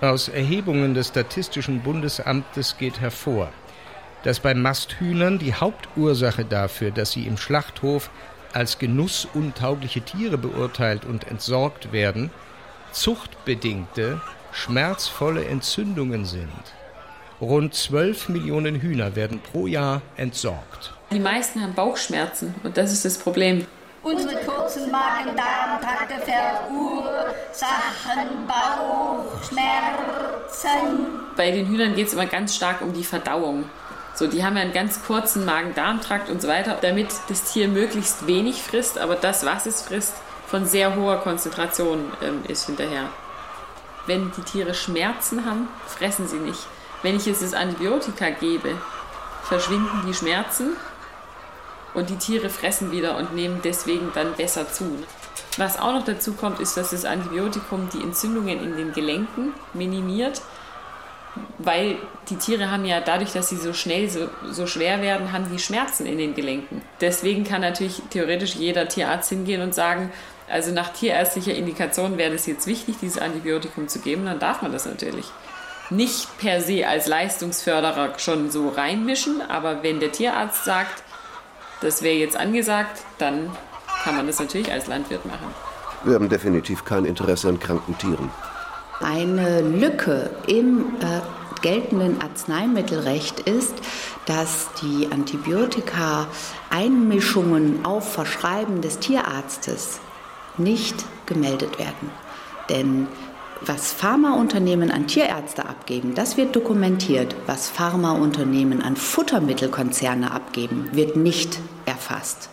Aus 0.00 0.28
Erhebungen 0.28 0.94
des 0.94 1.08
Statistischen 1.08 1.80
Bundesamtes 1.80 2.76
geht 2.78 3.00
hervor, 3.00 3.50
dass 4.22 4.40
bei 4.40 4.54
Masthühnern 4.54 5.38
die 5.38 5.54
Hauptursache 5.54 6.44
dafür, 6.44 6.90
dass 6.90 7.12
sie 7.12 7.26
im 7.26 7.36
Schlachthof 7.36 8.10
als 8.52 8.78
genussuntaugliche 8.78 10.00
Tiere 10.00 10.38
beurteilt 10.38 11.04
und 11.04 11.28
entsorgt 11.28 11.92
werden, 11.92 12.30
zuchtbedingte, 12.92 14.20
schmerzvolle 14.52 15.44
Entzündungen 15.44 16.24
sind. 16.24 16.48
Rund 17.40 17.72
12 17.72 18.30
Millionen 18.30 18.80
Hühner 18.80 19.14
werden 19.14 19.40
pro 19.40 19.68
Jahr 19.68 20.02
entsorgt. 20.16 20.92
Die 21.12 21.20
meisten 21.20 21.62
haben 21.62 21.72
Bauchschmerzen 21.72 22.52
und 22.64 22.76
das 22.76 22.92
ist 22.92 23.04
das 23.04 23.16
Problem. 23.16 23.64
Unsere 24.02 24.34
kurzen 24.44 24.90
Magen-Darm-Trakte 24.90 26.14
verursachen 26.24 27.28
Bauchschmerzen. 28.48 29.60
Bei 31.36 31.52
den 31.52 31.66
Hühnern 31.68 31.94
geht 31.94 32.08
es 32.08 32.14
immer 32.14 32.26
ganz 32.26 32.56
stark 32.56 32.80
um 32.80 32.92
die 32.92 33.04
Verdauung. 33.04 33.70
So, 34.14 34.26
die 34.26 34.42
haben 34.42 34.56
ja 34.56 34.62
einen 34.62 34.72
ganz 34.72 35.04
kurzen 35.04 35.44
Magen-Darm-Trakt 35.44 36.30
und 36.30 36.42
so 36.42 36.48
weiter, 36.48 36.76
damit 36.80 37.08
das 37.28 37.52
Tier 37.52 37.68
möglichst 37.68 38.26
wenig 38.26 38.64
frisst, 38.64 38.98
aber 38.98 39.14
das, 39.14 39.46
was 39.46 39.66
es 39.66 39.82
frisst, 39.82 40.14
von 40.48 40.66
sehr 40.66 40.96
hoher 40.96 41.18
Konzentration 41.18 42.10
ähm, 42.20 42.42
ist 42.48 42.66
hinterher. 42.66 43.10
Wenn 44.06 44.32
die 44.36 44.42
Tiere 44.42 44.74
Schmerzen 44.74 45.44
haben, 45.44 45.68
fressen 45.86 46.26
sie 46.26 46.38
nicht. 46.38 46.66
Wenn 47.02 47.16
ich 47.16 47.26
jetzt 47.26 47.42
das 47.42 47.54
Antibiotika 47.54 48.30
gebe, 48.30 48.76
verschwinden 49.42 50.04
die 50.06 50.14
Schmerzen 50.14 50.76
und 51.94 52.10
die 52.10 52.16
Tiere 52.16 52.50
fressen 52.50 52.90
wieder 52.90 53.16
und 53.16 53.34
nehmen 53.34 53.60
deswegen 53.62 54.10
dann 54.14 54.34
besser 54.34 54.70
zu. 54.70 55.04
Was 55.56 55.78
auch 55.78 55.92
noch 55.92 56.04
dazu 56.04 56.34
kommt, 56.34 56.60
ist, 56.60 56.76
dass 56.76 56.90
das 56.90 57.04
Antibiotikum 57.04 57.88
die 57.92 58.02
Entzündungen 58.02 58.62
in 58.62 58.76
den 58.76 58.92
Gelenken 58.92 59.54
minimiert 59.74 60.42
weil 61.58 61.96
die 62.30 62.36
Tiere 62.36 62.70
haben 62.70 62.84
ja 62.84 63.00
dadurch, 63.00 63.32
dass 63.32 63.48
sie 63.48 63.56
so 63.56 63.72
schnell, 63.72 64.08
so, 64.08 64.28
so 64.50 64.66
schwer 64.66 65.02
werden, 65.02 65.32
haben 65.32 65.46
die 65.50 65.58
Schmerzen 65.58 66.06
in 66.06 66.18
den 66.18 66.34
Gelenken. 66.34 66.82
Deswegen 67.00 67.44
kann 67.44 67.60
natürlich 67.60 68.02
theoretisch 68.10 68.54
jeder 68.54 68.88
Tierarzt 68.88 69.28
hingehen 69.28 69.62
und 69.62 69.74
sagen, 69.74 70.12
also 70.48 70.72
nach 70.72 70.92
tierärztlicher 70.92 71.54
Indikation 71.54 72.16
wäre 72.16 72.34
es 72.34 72.46
jetzt 72.46 72.66
wichtig, 72.66 72.96
dieses 73.00 73.20
Antibiotikum 73.20 73.88
zu 73.88 74.00
geben, 74.00 74.24
dann 74.24 74.38
darf 74.38 74.62
man 74.62 74.72
das 74.72 74.86
natürlich. 74.86 75.26
Nicht 75.90 76.38
per 76.38 76.60
se 76.60 76.86
als 76.86 77.06
Leistungsförderer 77.06 78.18
schon 78.18 78.50
so 78.50 78.68
reinmischen, 78.68 79.40
aber 79.40 79.82
wenn 79.82 80.00
der 80.00 80.12
Tierarzt 80.12 80.64
sagt, 80.64 81.02
das 81.80 82.02
wäre 82.02 82.16
jetzt 82.16 82.36
angesagt, 82.36 83.00
dann 83.18 83.50
kann 84.04 84.16
man 84.16 84.26
das 84.26 84.38
natürlich 84.38 84.70
als 84.70 84.86
Landwirt 84.86 85.24
machen. 85.24 85.54
Wir 86.04 86.14
haben 86.14 86.28
definitiv 86.28 86.84
kein 86.84 87.04
Interesse 87.04 87.48
an 87.48 87.58
kranken 87.58 87.98
Tieren. 87.98 88.30
Eine 89.00 89.62
Lücke 89.62 90.30
im 90.46 90.96
äh, 91.00 91.20
geltenden 91.62 92.20
Arzneimittelrecht 92.20 93.40
ist, 93.40 93.74
dass 94.26 94.68
die 94.82 95.08
Antibiotika-Einmischungen 95.10 97.84
auf 97.84 98.12
Verschreiben 98.12 98.82
des 98.82 98.98
Tierarztes 98.98 100.00
nicht 100.56 101.04
gemeldet 101.26 101.78
werden. 101.78 102.10
Denn 102.68 103.06
was 103.60 103.92
Pharmaunternehmen 103.92 104.90
an 104.90 105.06
Tierärzte 105.06 105.66
abgeben, 105.66 106.14
das 106.14 106.36
wird 106.36 106.54
dokumentiert. 106.54 107.34
Was 107.46 107.68
Pharmaunternehmen 107.68 108.82
an 108.82 108.96
Futtermittelkonzerne 108.96 110.30
abgeben, 110.30 110.88
wird 110.92 111.16
nicht 111.16 111.58
erfasst. 111.86 112.50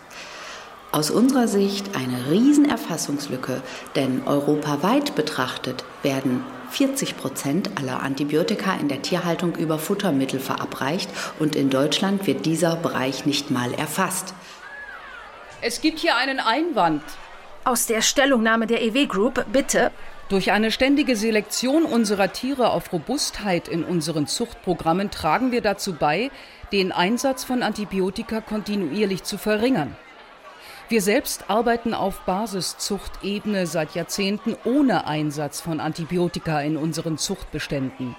Aus 0.91 1.11
unserer 1.11 1.47
Sicht 1.47 1.95
eine 1.95 2.31
Riesenerfassungslücke, 2.31 3.61
denn 3.95 4.23
europaweit 4.25 5.13
betrachtet 5.15 5.83
werden 6.03 6.43
40 6.71 7.17
Prozent 7.17 7.69
aller 7.77 8.01
Antibiotika 8.01 8.75
in 8.75 8.87
der 8.87 9.01
Tierhaltung 9.01 9.55
über 9.55 9.77
Futtermittel 9.77 10.39
verabreicht 10.39 11.09
und 11.39 11.55
in 11.55 11.69
Deutschland 11.69 12.27
wird 12.27 12.45
dieser 12.45 12.75
Bereich 12.75 13.25
nicht 13.25 13.51
mal 13.51 13.73
erfasst. 13.73 14.33
Es 15.61 15.81
gibt 15.81 15.99
hier 15.99 16.15
einen 16.15 16.39
Einwand. 16.39 17.03
Aus 17.63 17.87
der 17.87 18.01
Stellungnahme 18.01 18.67
der 18.67 18.81
EW 18.81 19.05
Group, 19.05 19.45
bitte. 19.51 19.91
Durch 20.27 20.51
eine 20.51 20.71
ständige 20.71 21.15
Selektion 21.15 21.85
unserer 21.85 22.33
Tiere 22.33 22.71
auf 22.71 22.91
Robustheit 22.91 23.67
in 23.67 23.83
unseren 23.83 24.25
Zuchtprogrammen 24.25 25.11
tragen 25.11 25.51
wir 25.51 25.61
dazu 25.61 25.93
bei, 25.93 26.31
den 26.71 26.91
Einsatz 26.91 27.43
von 27.43 27.61
Antibiotika 27.61 28.41
kontinuierlich 28.41 29.21
zu 29.21 29.37
verringern. 29.37 29.95
Wir 30.89 31.03
selbst 31.03 31.49
arbeiten 31.49 31.93
auf 31.93 32.21
Basiszuchtebene 32.21 33.67
seit 33.67 33.93
Jahrzehnten 33.93 34.55
ohne 34.65 35.05
Einsatz 35.05 35.61
von 35.61 35.79
Antibiotika 35.79 36.59
in 36.61 36.75
unseren 36.77 37.19
Zuchtbeständen. 37.19 38.15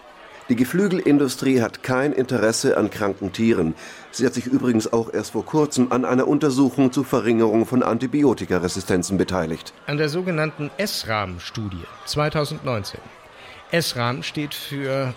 Die 0.48 0.54
Geflügelindustrie 0.54 1.60
hat 1.60 1.82
kein 1.82 2.12
Interesse 2.12 2.76
an 2.76 2.88
kranken 2.88 3.32
Tieren. 3.32 3.74
Sie 4.16 4.24
hat 4.24 4.32
sich 4.32 4.46
übrigens 4.46 4.90
auch 4.90 5.12
erst 5.12 5.32
vor 5.32 5.44
kurzem 5.44 5.92
an 5.92 6.06
einer 6.06 6.26
Untersuchung 6.26 6.90
zur 6.90 7.04
Verringerung 7.04 7.66
von 7.66 7.82
Antibiotikaresistenzen 7.82 9.18
beteiligt. 9.18 9.74
An 9.86 9.98
der 9.98 10.08
sogenannten 10.08 10.70
SRAM-Studie 10.82 11.84
2019. 12.06 12.98
SRAM 13.78 14.22
steht 14.22 14.54
für 14.54 15.12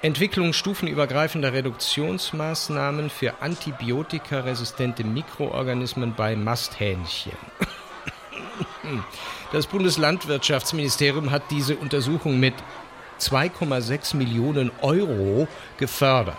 Entwicklung 0.00 0.52
stufenübergreifender 0.52 1.52
Reduktionsmaßnahmen 1.52 3.10
für 3.10 3.42
antibiotikaresistente 3.42 5.02
Mikroorganismen 5.02 6.14
bei 6.14 6.36
Masthähnchen. 6.36 7.32
Das 9.52 9.66
Bundeslandwirtschaftsministerium 9.66 11.32
hat 11.32 11.42
diese 11.50 11.74
Untersuchung 11.74 12.38
mit 12.38 12.54
2,6 13.18 14.14
Millionen 14.16 14.70
Euro 14.82 15.48
gefördert. 15.78 16.36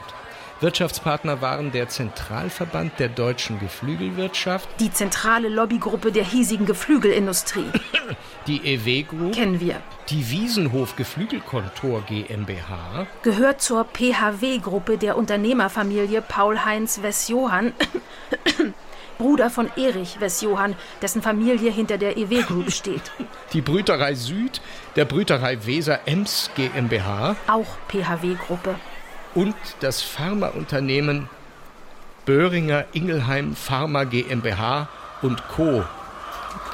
Wirtschaftspartner 0.61 1.41
waren 1.41 1.71
der 1.71 1.89
Zentralverband 1.89 2.99
der 2.99 3.09
deutschen 3.09 3.59
Geflügelwirtschaft, 3.59 4.69
Die 4.79 4.91
zentrale 4.93 5.49
Lobbygruppe 5.49 6.11
der 6.11 6.23
hiesigen 6.23 6.67
Geflügelindustrie. 6.67 7.65
die 8.47 8.61
EW 8.75 9.01
Group, 9.03 9.33
Kennen 9.33 9.59
wir. 9.59 9.77
die 10.09 10.29
Wiesenhof 10.29 10.95
Geflügelkontor 10.95 12.01
GmbH, 12.03 13.07
Gehört 13.23 13.61
zur 13.61 13.85
PHW-Gruppe 13.85 14.99
der 14.99 15.17
Unternehmerfamilie 15.17 16.21
Paul-Heinz 16.21 17.01
Wess-Johann, 17.01 17.73
Bruder 19.17 19.49
von 19.49 19.67
Erich 19.77 20.19
Wess-Johann, 20.19 20.75
dessen 21.01 21.23
Familie 21.23 21.71
hinter 21.71 21.97
der 21.97 22.17
EW 22.17 22.43
Group 22.43 22.71
steht. 22.71 23.11
die 23.53 23.61
Brüterei 23.61 24.13
Süd, 24.13 24.61
der 24.95 25.05
Brüterei 25.05 25.65
Weser 25.65 26.01
Ems 26.05 26.51
GmbH 26.55 27.35
Auch 27.47 27.77
PHW-Gruppe. 27.87 28.75
Und 29.35 29.55
das 29.79 30.01
Pharmaunternehmen 30.01 31.29
Böhringer 32.25 32.85
Ingelheim 32.93 33.55
Pharma 33.55 34.03
GmbH 34.03 34.87
und 35.21 35.47
Co. 35.47 35.83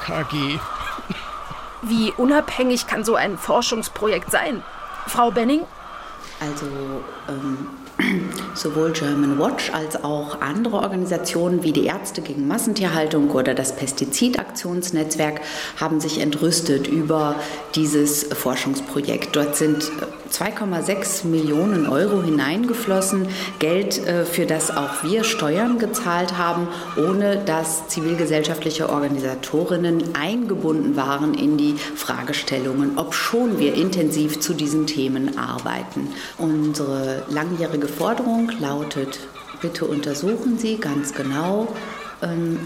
KG. 0.04 0.58
Wie 1.82 2.12
unabhängig 2.16 2.86
kann 2.86 3.04
so 3.04 3.14
ein 3.14 3.38
Forschungsprojekt 3.38 4.30
sein? 4.30 4.62
Frau 5.06 5.30
Benning? 5.30 5.62
Also 6.40 6.66
ähm, 7.28 7.68
sowohl 8.54 8.92
German 8.92 9.38
Watch 9.38 9.72
als 9.72 10.02
auch 10.02 10.40
andere 10.40 10.76
Organisationen 10.78 11.62
wie 11.62 11.72
die 11.72 11.86
Ärzte 11.86 12.22
gegen 12.22 12.46
Massentierhaltung 12.46 13.30
oder 13.30 13.54
das 13.54 13.74
Pestizidaktionsnetzwerk 13.76 15.40
haben 15.76 16.00
sich 16.00 16.20
entrüstet 16.20 16.86
über 16.86 17.36
dieses 17.74 18.24
Forschungsprojekt. 18.24 19.34
Dort 19.34 19.56
sind 19.56 19.90
2,6 20.30 21.26
Millionen 21.26 21.88
Euro 21.88 22.22
hineingeflossen, 22.22 23.28
Geld, 23.58 24.06
äh, 24.06 24.24
für 24.24 24.46
das 24.46 24.76
auch 24.76 25.02
wir 25.02 25.24
Steuern 25.24 25.78
gezahlt 25.78 26.36
haben, 26.36 26.68
ohne 26.96 27.38
dass 27.44 27.88
zivilgesellschaftliche 27.88 28.90
Organisatorinnen 28.90 30.14
eingebunden 30.14 30.96
waren 30.96 31.34
in 31.34 31.56
die 31.56 31.76
Fragestellungen, 31.96 32.98
obschon 32.98 33.58
wir 33.58 33.74
intensiv 33.74 34.40
zu 34.40 34.54
diesen 34.54 34.86
Themen 34.86 35.38
arbeiten. 35.38 36.08
Unsere 36.36 37.22
langjährige 37.30 37.87
Forderung 37.88 38.50
lautet, 38.60 39.18
bitte 39.60 39.84
untersuchen 39.84 40.58
Sie 40.58 40.76
ganz 40.76 41.14
genau, 41.14 41.68
ähm, 42.22 42.60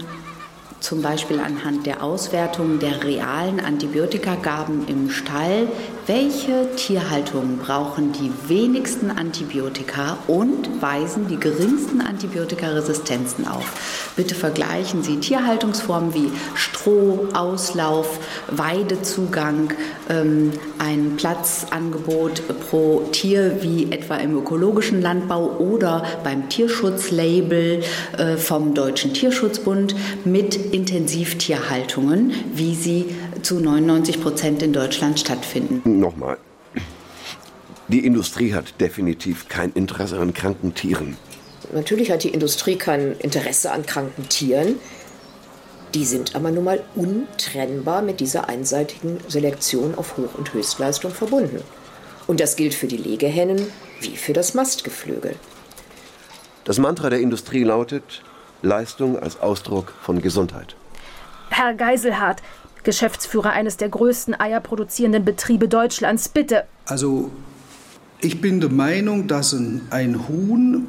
zum 0.79 1.01
Beispiel 1.01 1.39
anhand 1.39 1.85
der 1.85 2.03
Auswertung 2.03 2.77
der 2.77 3.03
realen 3.03 3.61
Antibiotikagaben 3.61 4.87
im 4.87 5.09
Stall, 5.09 5.67
welche 6.07 6.75
Tierhaltungen 6.75 7.57
brauchen 7.57 8.11
die 8.11 8.31
wenigsten 8.47 9.09
Antibiotika 9.09 10.17
und 10.27 10.81
weisen 10.81 11.27
die 11.27 11.37
geringsten 11.37 12.01
Antibiotikaresistenzen 12.01 13.47
auf. 13.47 14.11
Bitte 14.15 14.35
vergleichen 14.35 15.03
Sie 15.03 15.17
Tierhaltungsformen 15.17 16.13
wie 16.13 16.31
Stroh, 16.55 17.27
Auslauf, 17.33 18.19
Weidezugang, 18.49 19.73
ähm, 20.09 20.51
ein 20.77 21.15
Platzangebot 21.15 22.43
pro 22.69 23.07
Tier 23.11 23.57
wie 23.61 23.91
etwa 23.91 24.17
im 24.17 24.37
ökologischen 24.37 25.01
Landbau 25.01 25.57
oder 25.57 26.03
beim 26.23 26.49
Tierschutzlabel 26.49 27.83
äh, 28.17 28.37
vom 28.37 28.73
Deutschen 28.73 29.13
Tierschutzbund 29.13 29.95
mit 30.25 30.55
Intensivtierhaltungen, 30.55 32.33
wie 32.53 32.75
sie 32.75 33.15
zu 33.43 33.59
99 33.59 34.21
Prozent 34.21 34.63
in 34.63 34.73
Deutschland 34.73 35.19
stattfinden. 35.19 35.99
Nochmal. 35.99 36.37
Die 37.89 38.05
Industrie 38.05 38.53
hat 38.53 38.79
definitiv 38.79 39.49
kein 39.49 39.71
Interesse 39.73 40.19
an 40.19 40.33
kranken 40.33 40.73
Tieren. 40.73 41.17
Natürlich 41.73 42.11
hat 42.11 42.23
die 42.23 42.29
Industrie 42.29 42.77
kein 42.77 43.13
Interesse 43.19 43.71
an 43.71 43.85
kranken 43.85 44.29
Tieren. 44.29 44.75
Die 45.93 46.05
sind 46.05 46.35
aber 46.35 46.49
nun 46.49 46.63
mal 46.63 46.83
untrennbar 46.95 48.01
mit 48.01 48.19
dieser 48.19 48.49
einseitigen 48.49 49.19
Selektion 49.27 49.95
auf 49.95 50.17
Hoch- 50.17 50.35
und 50.37 50.53
Höchstleistung 50.53 51.11
verbunden. 51.11 51.61
Und 52.25 52.39
das 52.39 52.55
gilt 52.55 52.73
für 52.73 52.87
die 52.87 52.97
Legehennen 52.97 53.67
wie 53.99 54.15
für 54.15 54.33
das 54.33 54.53
Mastgeflügel. 54.53 55.35
Das 56.63 56.79
Mantra 56.79 57.09
der 57.09 57.19
Industrie 57.19 57.63
lautet 57.63 58.23
Leistung 58.61 59.19
als 59.19 59.39
Ausdruck 59.39 59.93
von 60.01 60.21
Gesundheit. 60.21 60.75
Herr 61.49 61.73
Geiselhardt, 61.73 62.41
Geschäftsführer 62.83 63.51
eines 63.51 63.77
der 63.77 63.89
größten 63.89 64.39
eierproduzierenden 64.39 65.25
Betriebe 65.25 65.67
Deutschlands, 65.67 66.29
bitte. 66.29 66.65
Also, 66.85 67.31
ich 68.21 68.41
bin 68.41 68.61
der 68.61 68.69
Meinung, 68.69 69.27
dass 69.27 69.53
ein, 69.53 69.81
ein 69.89 70.27
Huhn 70.27 70.87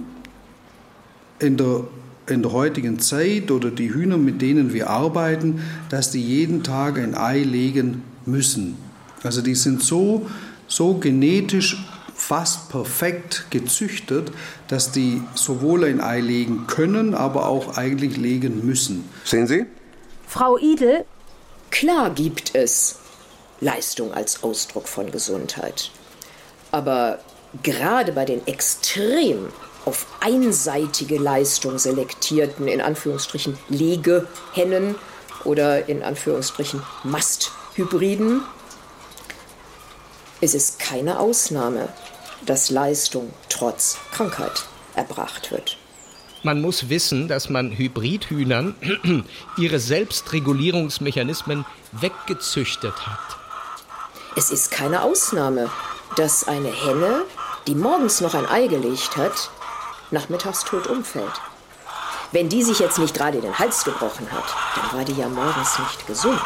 in 1.38 1.56
der, 1.56 1.84
in 2.28 2.42
der 2.42 2.52
heutigen 2.52 2.98
Zeit 3.00 3.50
oder 3.50 3.70
die 3.70 3.92
Hühner, 3.92 4.16
mit 4.16 4.40
denen 4.40 4.72
wir 4.72 4.88
arbeiten, 4.90 5.60
dass 5.90 6.10
die 6.10 6.22
jeden 6.22 6.62
Tag 6.62 6.98
ein 6.98 7.14
Ei 7.14 7.40
legen 7.40 8.02
müssen. 8.24 8.76
Also 9.22 9.42
die 9.42 9.54
sind 9.54 9.82
so, 9.82 10.26
so 10.68 10.94
genetisch 10.94 11.84
fast 12.14 12.70
perfekt 12.70 13.46
gezüchtet, 13.50 14.30
dass 14.68 14.92
die 14.92 15.22
sowohl 15.34 15.84
ein 15.84 16.00
Ei 16.00 16.20
legen 16.20 16.66
können, 16.66 17.14
aber 17.14 17.48
auch 17.48 17.76
eigentlich 17.76 18.16
legen 18.16 18.64
müssen. 18.64 19.04
Sehen 19.24 19.46
Sie? 19.46 19.66
Frau 20.26 20.56
Idel? 20.58 21.04
Klar 21.74 22.10
gibt 22.10 22.54
es 22.54 23.00
Leistung 23.58 24.14
als 24.14 24.44
Ausdruck 24.44 24.86
von 24.86 25.10
Gesundheit. 25.10 25.90
Aber 26.70 27.18
gerade 27.64 28.12
bei 28.12 28.24
den 28.24 28.46
extrem 28.46 29.52
auf 29.84 30.06
einseitige 30.20 31.18
Leistung 31.18 31.80
selektierten, 31.80 32.68
in 32.68 32.80
Anführungsstrichen 32.80 33.58
Legehennen 33.68 34.94
oder 35.42 35.88
in 35.88 36.04
Anführungsstrichen 36.04 36.80
Masthybriden, 37.02 38.42
ist 40.40 40.54
es 40.54 40.78
keine 40.78 41.18
Ausnahme, 41.18 41.88
dass 42.46 42.70
Leistung 42.70 43.32
trotz 43.48 43.96
Krankheit 44.12 44.62
erbracht 44.94 45.50
wird. 45.50 45.76
Man 46.44 46.60
muss 46.60 46.90
wissen, 46.90 47.26
dass 47.26 47.48
man 47.48 47.70
Hybridhühnern 47.70 48.74
ihre 49.56 49.78
Selbstregulierungsmechanismen 49.78 51.64
weggezüchtet 51.92 52.94
hat. 53.06 53.38
Es 54.36 54.50
ist 54.50 54.70
keine 54.70 55.00
Ausnahme, 55.00 55.70
dass 56.16 56.46
eine 56.46 56.68
Henne, 56.68 57.22
die 57.66 57.74
morgens 57.74 58.20
noch 58.20 58.34
ein 58.34 58.46
Ei 58.46 58.66
gelegt 58.66 59.16
hat, 59.16 59.50
nachmittags 60.10 60.64
tot 60.64 60.86
umfällt. 60.86 61.32
Wenn 62.30 62.50
die 62.50 62.62
sich 62.62 62.78
jetzt 62.78 62.98
nicht 62.98 63.14
gerade 63.14 63.40
den 63.40 63.58
Hals 63.58 63.82
gebrochen 63.82 64.30
hat, 64.30 64.44
dann 64.76 64.98
war 64.98 65.04
die 65.06 65.18
ja 65.18 65.30
morgens 65.30 65.78
nicht 65.78 66.06
gesund. 66.06 66.42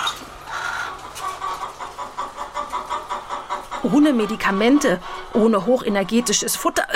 Ohne 3.82 4.12
Medikamente, 4.12 5.01
ohne 5.34 5.66
hochenergetisches 5.66 6.55
Futter 6.55 6.86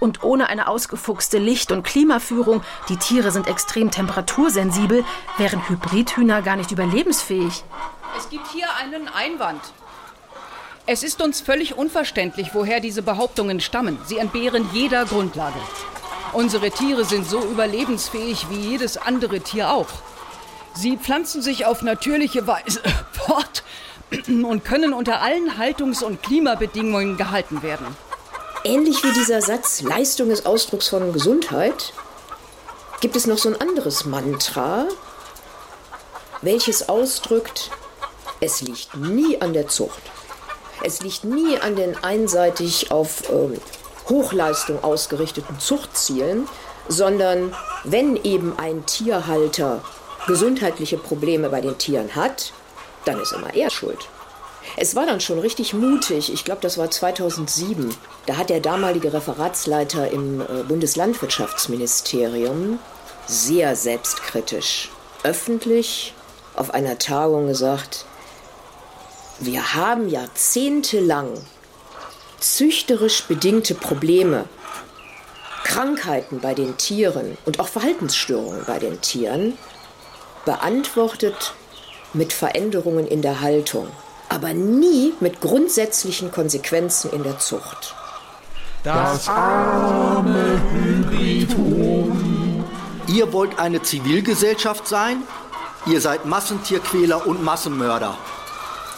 und 0.00 0.22
ohne 0.22 0.48
eine 0.48 0.68
ausgefuchste 0.68 1.38
Licht- 1.38 1.72
und 1.72 1.82
Klimaführung, 1.82 2.62
die 2.88 2.96
Tiere 2.96 3.30
sind 3.30 3.48
extrem 3.48 3.90
temperatursensibel, 3.90 5.04
wären 5.38 5.68
Hybridhühner 5.68 6.42
gar 6.42 6.56
nicht 6.56 6.70
überlebensfähig. 6.70 7.64
Es 8.18 8.28
gibt 8.28 8.48
hier 8.48 8.66
einen 8.76 9.08
Einwand. 9.08 9.60
Es 10.84 11.02
ist 11.02 11.22
uns 11.22 11.40
völlig 11.40 11.76
unverständlich, 11.76 12.50
woher 12.54 12.80
diese 12.80 13.02
Behauptungen 13.02 13.60
stammen. 13.60 13.98
Sie 14.04 14.18
entbehren 14.18 14.68
jeder 14.72 15.04
Grundlage. 15.04 15.58
Unsere 16.32 16.70
Tiere 16.70 17.04
sind 17.04 17.26
so 17.26 17.40
überlebensfähig 17.40 18.46
wie 18.50 18.70
jedes 18.70 18.96
andere 18.96 19.40
Tier 19.40 19.70
auch. 19.70 19.88
Sie 20.74 20.96
pflanzen 20.96 21.42
sich 21.42 21.66
auf 21.66 21.82
natürliche 21.82 22.46
Weise 22.46 22.82
fort 23.12 23.62
und 24.28 24.64
können 24.64 24.92
unter 24.92 25.20
allen 25.20 25.58
Haltungs- 25.58 26.02
und 26.02 26.22
Klimabedingungen 26.22 27.16
gehalten 27.16 27.62
werden. 27.62 27.86
Ähnlich 28.64 29.02
wie 29.02 29.12
dieser 29.12 29.42
Satz 29.42 29.82
Leistung 29.82 30.30
ist 30.30 30.46
Ausdrucks 30.46 30.88
von 30.88 31.12
Gesundheit, 31.12 31.92
gibt 33.00 33.16
es 33.16 33.26
noch 33.26 33.38
so 33.38 33.48
ein 33.48 33.60
anderes 33.60 34.04
Mantra, 34.04 34.86
welches 36.42 36.88
ausdrückt, 36.88 37.70
es 38.40 38.60
liegt 38.60 38.94
nie 38.96 39.40
an 39.40 39.52
der 39.52 39.66
Zucht. 39.66 40.02
Es 40.84 41.00
liegt 41.00 41.24
nie 41.24 41.58
an 41.58 41.74
den 41.74 41.96
einseitig 42.04 42.92
auf 42.92 43.28
ähm, 43.30 43.60
Hochleistung 44.08 44.82
ausgerichteten 44.84 45.58
Zuchtzielen, 45.58 46.46
sondern 46.86 47.56
wenn 47.82 48.14
eben 48.22 48.56
ein 48.60 48.86
Tierhalter 48.86 49.82
gesundheitliche 50.28 50.98
Probleme 50.98 51.48
bei 51.48 51.60
den 51.60 51.78
Tieren 51.78 52.14
hat, 52.14 52.52
dann 53.04 53.20
ist 53.20 53.32
immer 53.32 53.52
er 53.54 53.70
schuld. 53.70 54.08
Es 54.76 54.94
war 54.94 55.06
dann 55.06 55.20
schon 55.20 55.38
richtig 55.38 55.74
mutig. 55.74 56.32
Ich 56.32 56.44
glaube, 56.44 56.60
das 56.60 56.78
war 56.78 56.90
2007. 56.90 57.94
Da 58.26 58.36
hat 58.36 58.50
der 58.50 58.60
damalige 58.60 59.12
Referatsleiter 59.12 60.10
im 60.10 60.40
äh, 60.40 60.62
Bundeslandwirtschaftsministerium 60.66 62.78
sehr 63.26 63.76
selbstkritisch 63.76 64.90
öffentlich 65.22 66.14
auf 66.54 66.74
einer 66.74 66.98
Tagung 66.98 67.46
gesagt, 67.46 68.04
wir 69.38 69.74
haben 69.74 70.08
jahrzehntelang 70.08 71.32
züchterisch 72.38 73.24
bedingte 73.24 73.74
Probleme, 73.74 74.44
Krankheiten 75.64 76.40
bei 76.40 76.54
den 76.54 76.76
Tieren 76.76 77.38
und 77.44 77.60
auch 77.60 77.68
Verhaltensstörungen 77.68 78.64
bei 78.66 78.78
den 78.78 79.00
Tieren 79.00 79.56
beantwortet 80.44 81.54
mit 82.12 82.32
Veränderungen 82.32 83.06
in 83.06 83.22
der 83.22 83.40
Haltung, 83.40 83.88
aber 84.32 84.54
nie 84.54 85.12
mit 85.20 85.40
grundsätzlichen 85.40 86.32
Konsequenzen 86.32 87.10
in 87.12 87.22
der 87.22 87.38
Zucht. 87.38 87.94
Das 88.82 89.28
arme 89.28 90.60
Hybridhuhn. 90.72 92.64
Ihr 93.06 93.32
wollt 93.32 93.58
eine 93.58 93.82
Zivilgesellschaft 93.82 94.88
sein? 94.88 95.22
Ihr 95.86 96.00
seid 96.00 96.24
Massentierquäler 96.24 97.26
und 97.26 97.44
Massenmörder. 97.44 98.16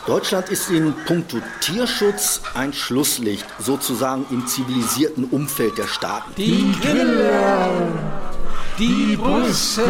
Deutschland 0.07 0.51
ist 0.51 0.71
in 0.71 0.95
puncto 1.07 1.39
Tierschutz 1.61 2.43
ein 2.55 2.73
Schlusslicht, 2.73 3.47
sozusagen 3.59 4.27
im 4.31 4.47
zivilisierten 4.47 5.25
Umfeld 5.25 5.79
der 5.79 5.87
Staaten. 5.87 6.35
Die 6.37 6.75
Griller, 6.81 7.71
die 8.79 9.17
Brüste, 9.17 9.83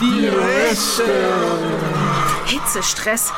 die 0.00 0.28
Reste. 0.28 2.03
Hitze, 2.54 2.82
Stress. 2.84 3.32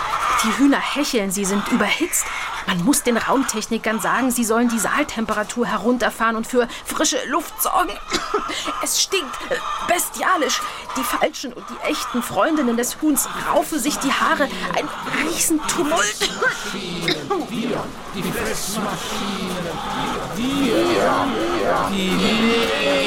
Die 0.44 0.58
Hühner 0.58 0.78
hecheln, 0.78 1.30
sie 1.30 1.46
sind 1.46 1.66
überhitzt. 1.68 2.26
Man 2.66 2.84
muss 2.84 3.02
den 3.02 3.16
Raumtechnikern 3.16 3.98
sagen, 3.98 4.30
sie 4.30 4.44
sollen 4.44 4.68
die 4.68 4.78
Saaltemperatur 4.78 5.66
herunterfahren 5.66 6.36
und 6.36 6.46
für 6.46 6.68
frische 6.84 7.16
Luft 7.28 7.62
sorgen. 7.62 7.94
Es 8.82 9.00
stinkt 9.02 9.34
bestialisch. 9.88 10.60
Die 10.96 11.02
falschen 11.02 11.54
und 11.54 11.64
die 11.70 11.78
echten 11.88 12.22
Freundinnen 12.22 12.76
des 12.76 13.00
Huhns 13.00 13.26
raufen 13.50 13.78
sich 13.78 13.96
die 13.98 14.12
Haare. 14.12 14.50
Ein 14.76 14.86
Riesentumult. 15.24 16.28
Wir, 17.48 17.82
die 18.14 18.22
Fressmaschinen, 18.22 19.66
wir, 20.36 21.26
die 21.90 22.10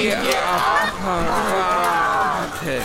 Legeapparate. 0.02 2.82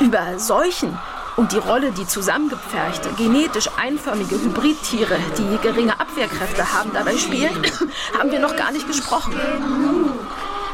Über 0.00 0.38
Seuchen 0.38 0.98
und 1.36 1.52
die 1.52 1.58
Rolle, 1.58 1.92
die 1.92 2.06
zusammengepferchte, 2.06 3.10
genetisch 3.16 3.68
einförmige 3.76 4.36
Hybridtiere, 4.36 5.18
die 5.36 5.58
geringe 5.58 5.98
Abwehrkräfte 6.00 6.72
haben, 6.72 6.92
dabei 6.92 7.16
spielen, 7.16 7.62
haben 8.18 8.30
wir 8.30 8.40
noch 8.40 8.56
gar 8.56 8.72
nicht 8.72 8.86
gesprochen. 8.86 9.34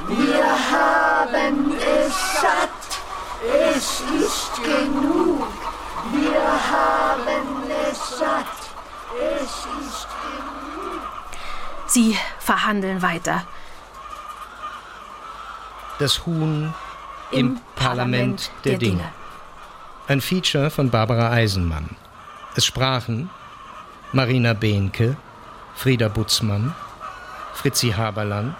Wir 0.08 0.44
haben 0.44 1.72
es 1.72 2.40
satt. 2.40 2.70
Es 3.76 4.02
ist 4.20 4.62
genug. 4.62 5.46
Wir 6.12 6.42
haben 6.70 7.62
es 7.90 8.18
satt. 8.18 8.46
Es 9.40 9.66
ist 9.84 10.06
genug. 10.22 11.02
Sie 11.86 12.16
verhandeln 12.38 13.02
weiter. 13.02 13.44
Das 15.98 16.24
Huhn 16.24 16.72
im, 17.30 17.60
Parlament 17.74 18.50
der, 18.64 18.78
Dinge. 18.78 19.04
Ein 20.08 20.20
Feature 20.20 20.70
von 20.70 20.90
Barbara 20.90 21.30
Eisenmann. 21.30 21.90
Es 22.56 22.66
sprachen 22.66 23.30
Marina 24.10 24.52
Behnke, 24.52 25.16
Frieda 25.76 26.08
Butzmann, 26.08 26.74
Fritzi 27.54 27.92
Haberland, 27.92 28.56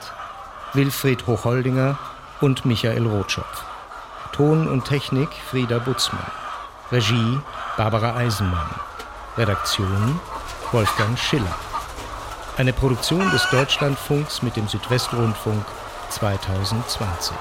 Wilfried 0.73 1.27
Hochholdinger 1.27 1.99
und 2.41 2.65
Michael 2.65 3.09
Rotschopf. 3.09 3.65
Ton 4.31 4.69
und 4.69 4.85
Technik 4.85 5.31
Frieda 5.51 5.81
Butzmann. 5.81 6.31
Regie 6.93 7.41
Barbara 7.77 8.15
Eisenmann. 8.15 8.71
Redaktion 9.37 10.21
Wolfgang 10.71 11.19
Schiller. 11.19 11.59
Eine 12.57 12.73
Produktion 12.73 13.29
des 13.33 13.45
Deutschlandfunks 13.51 14.43
mit 14.43 14.55
dem 14.55 14.69
Südwestrundfunk 14.69 15.65
2020. 16.11 17.37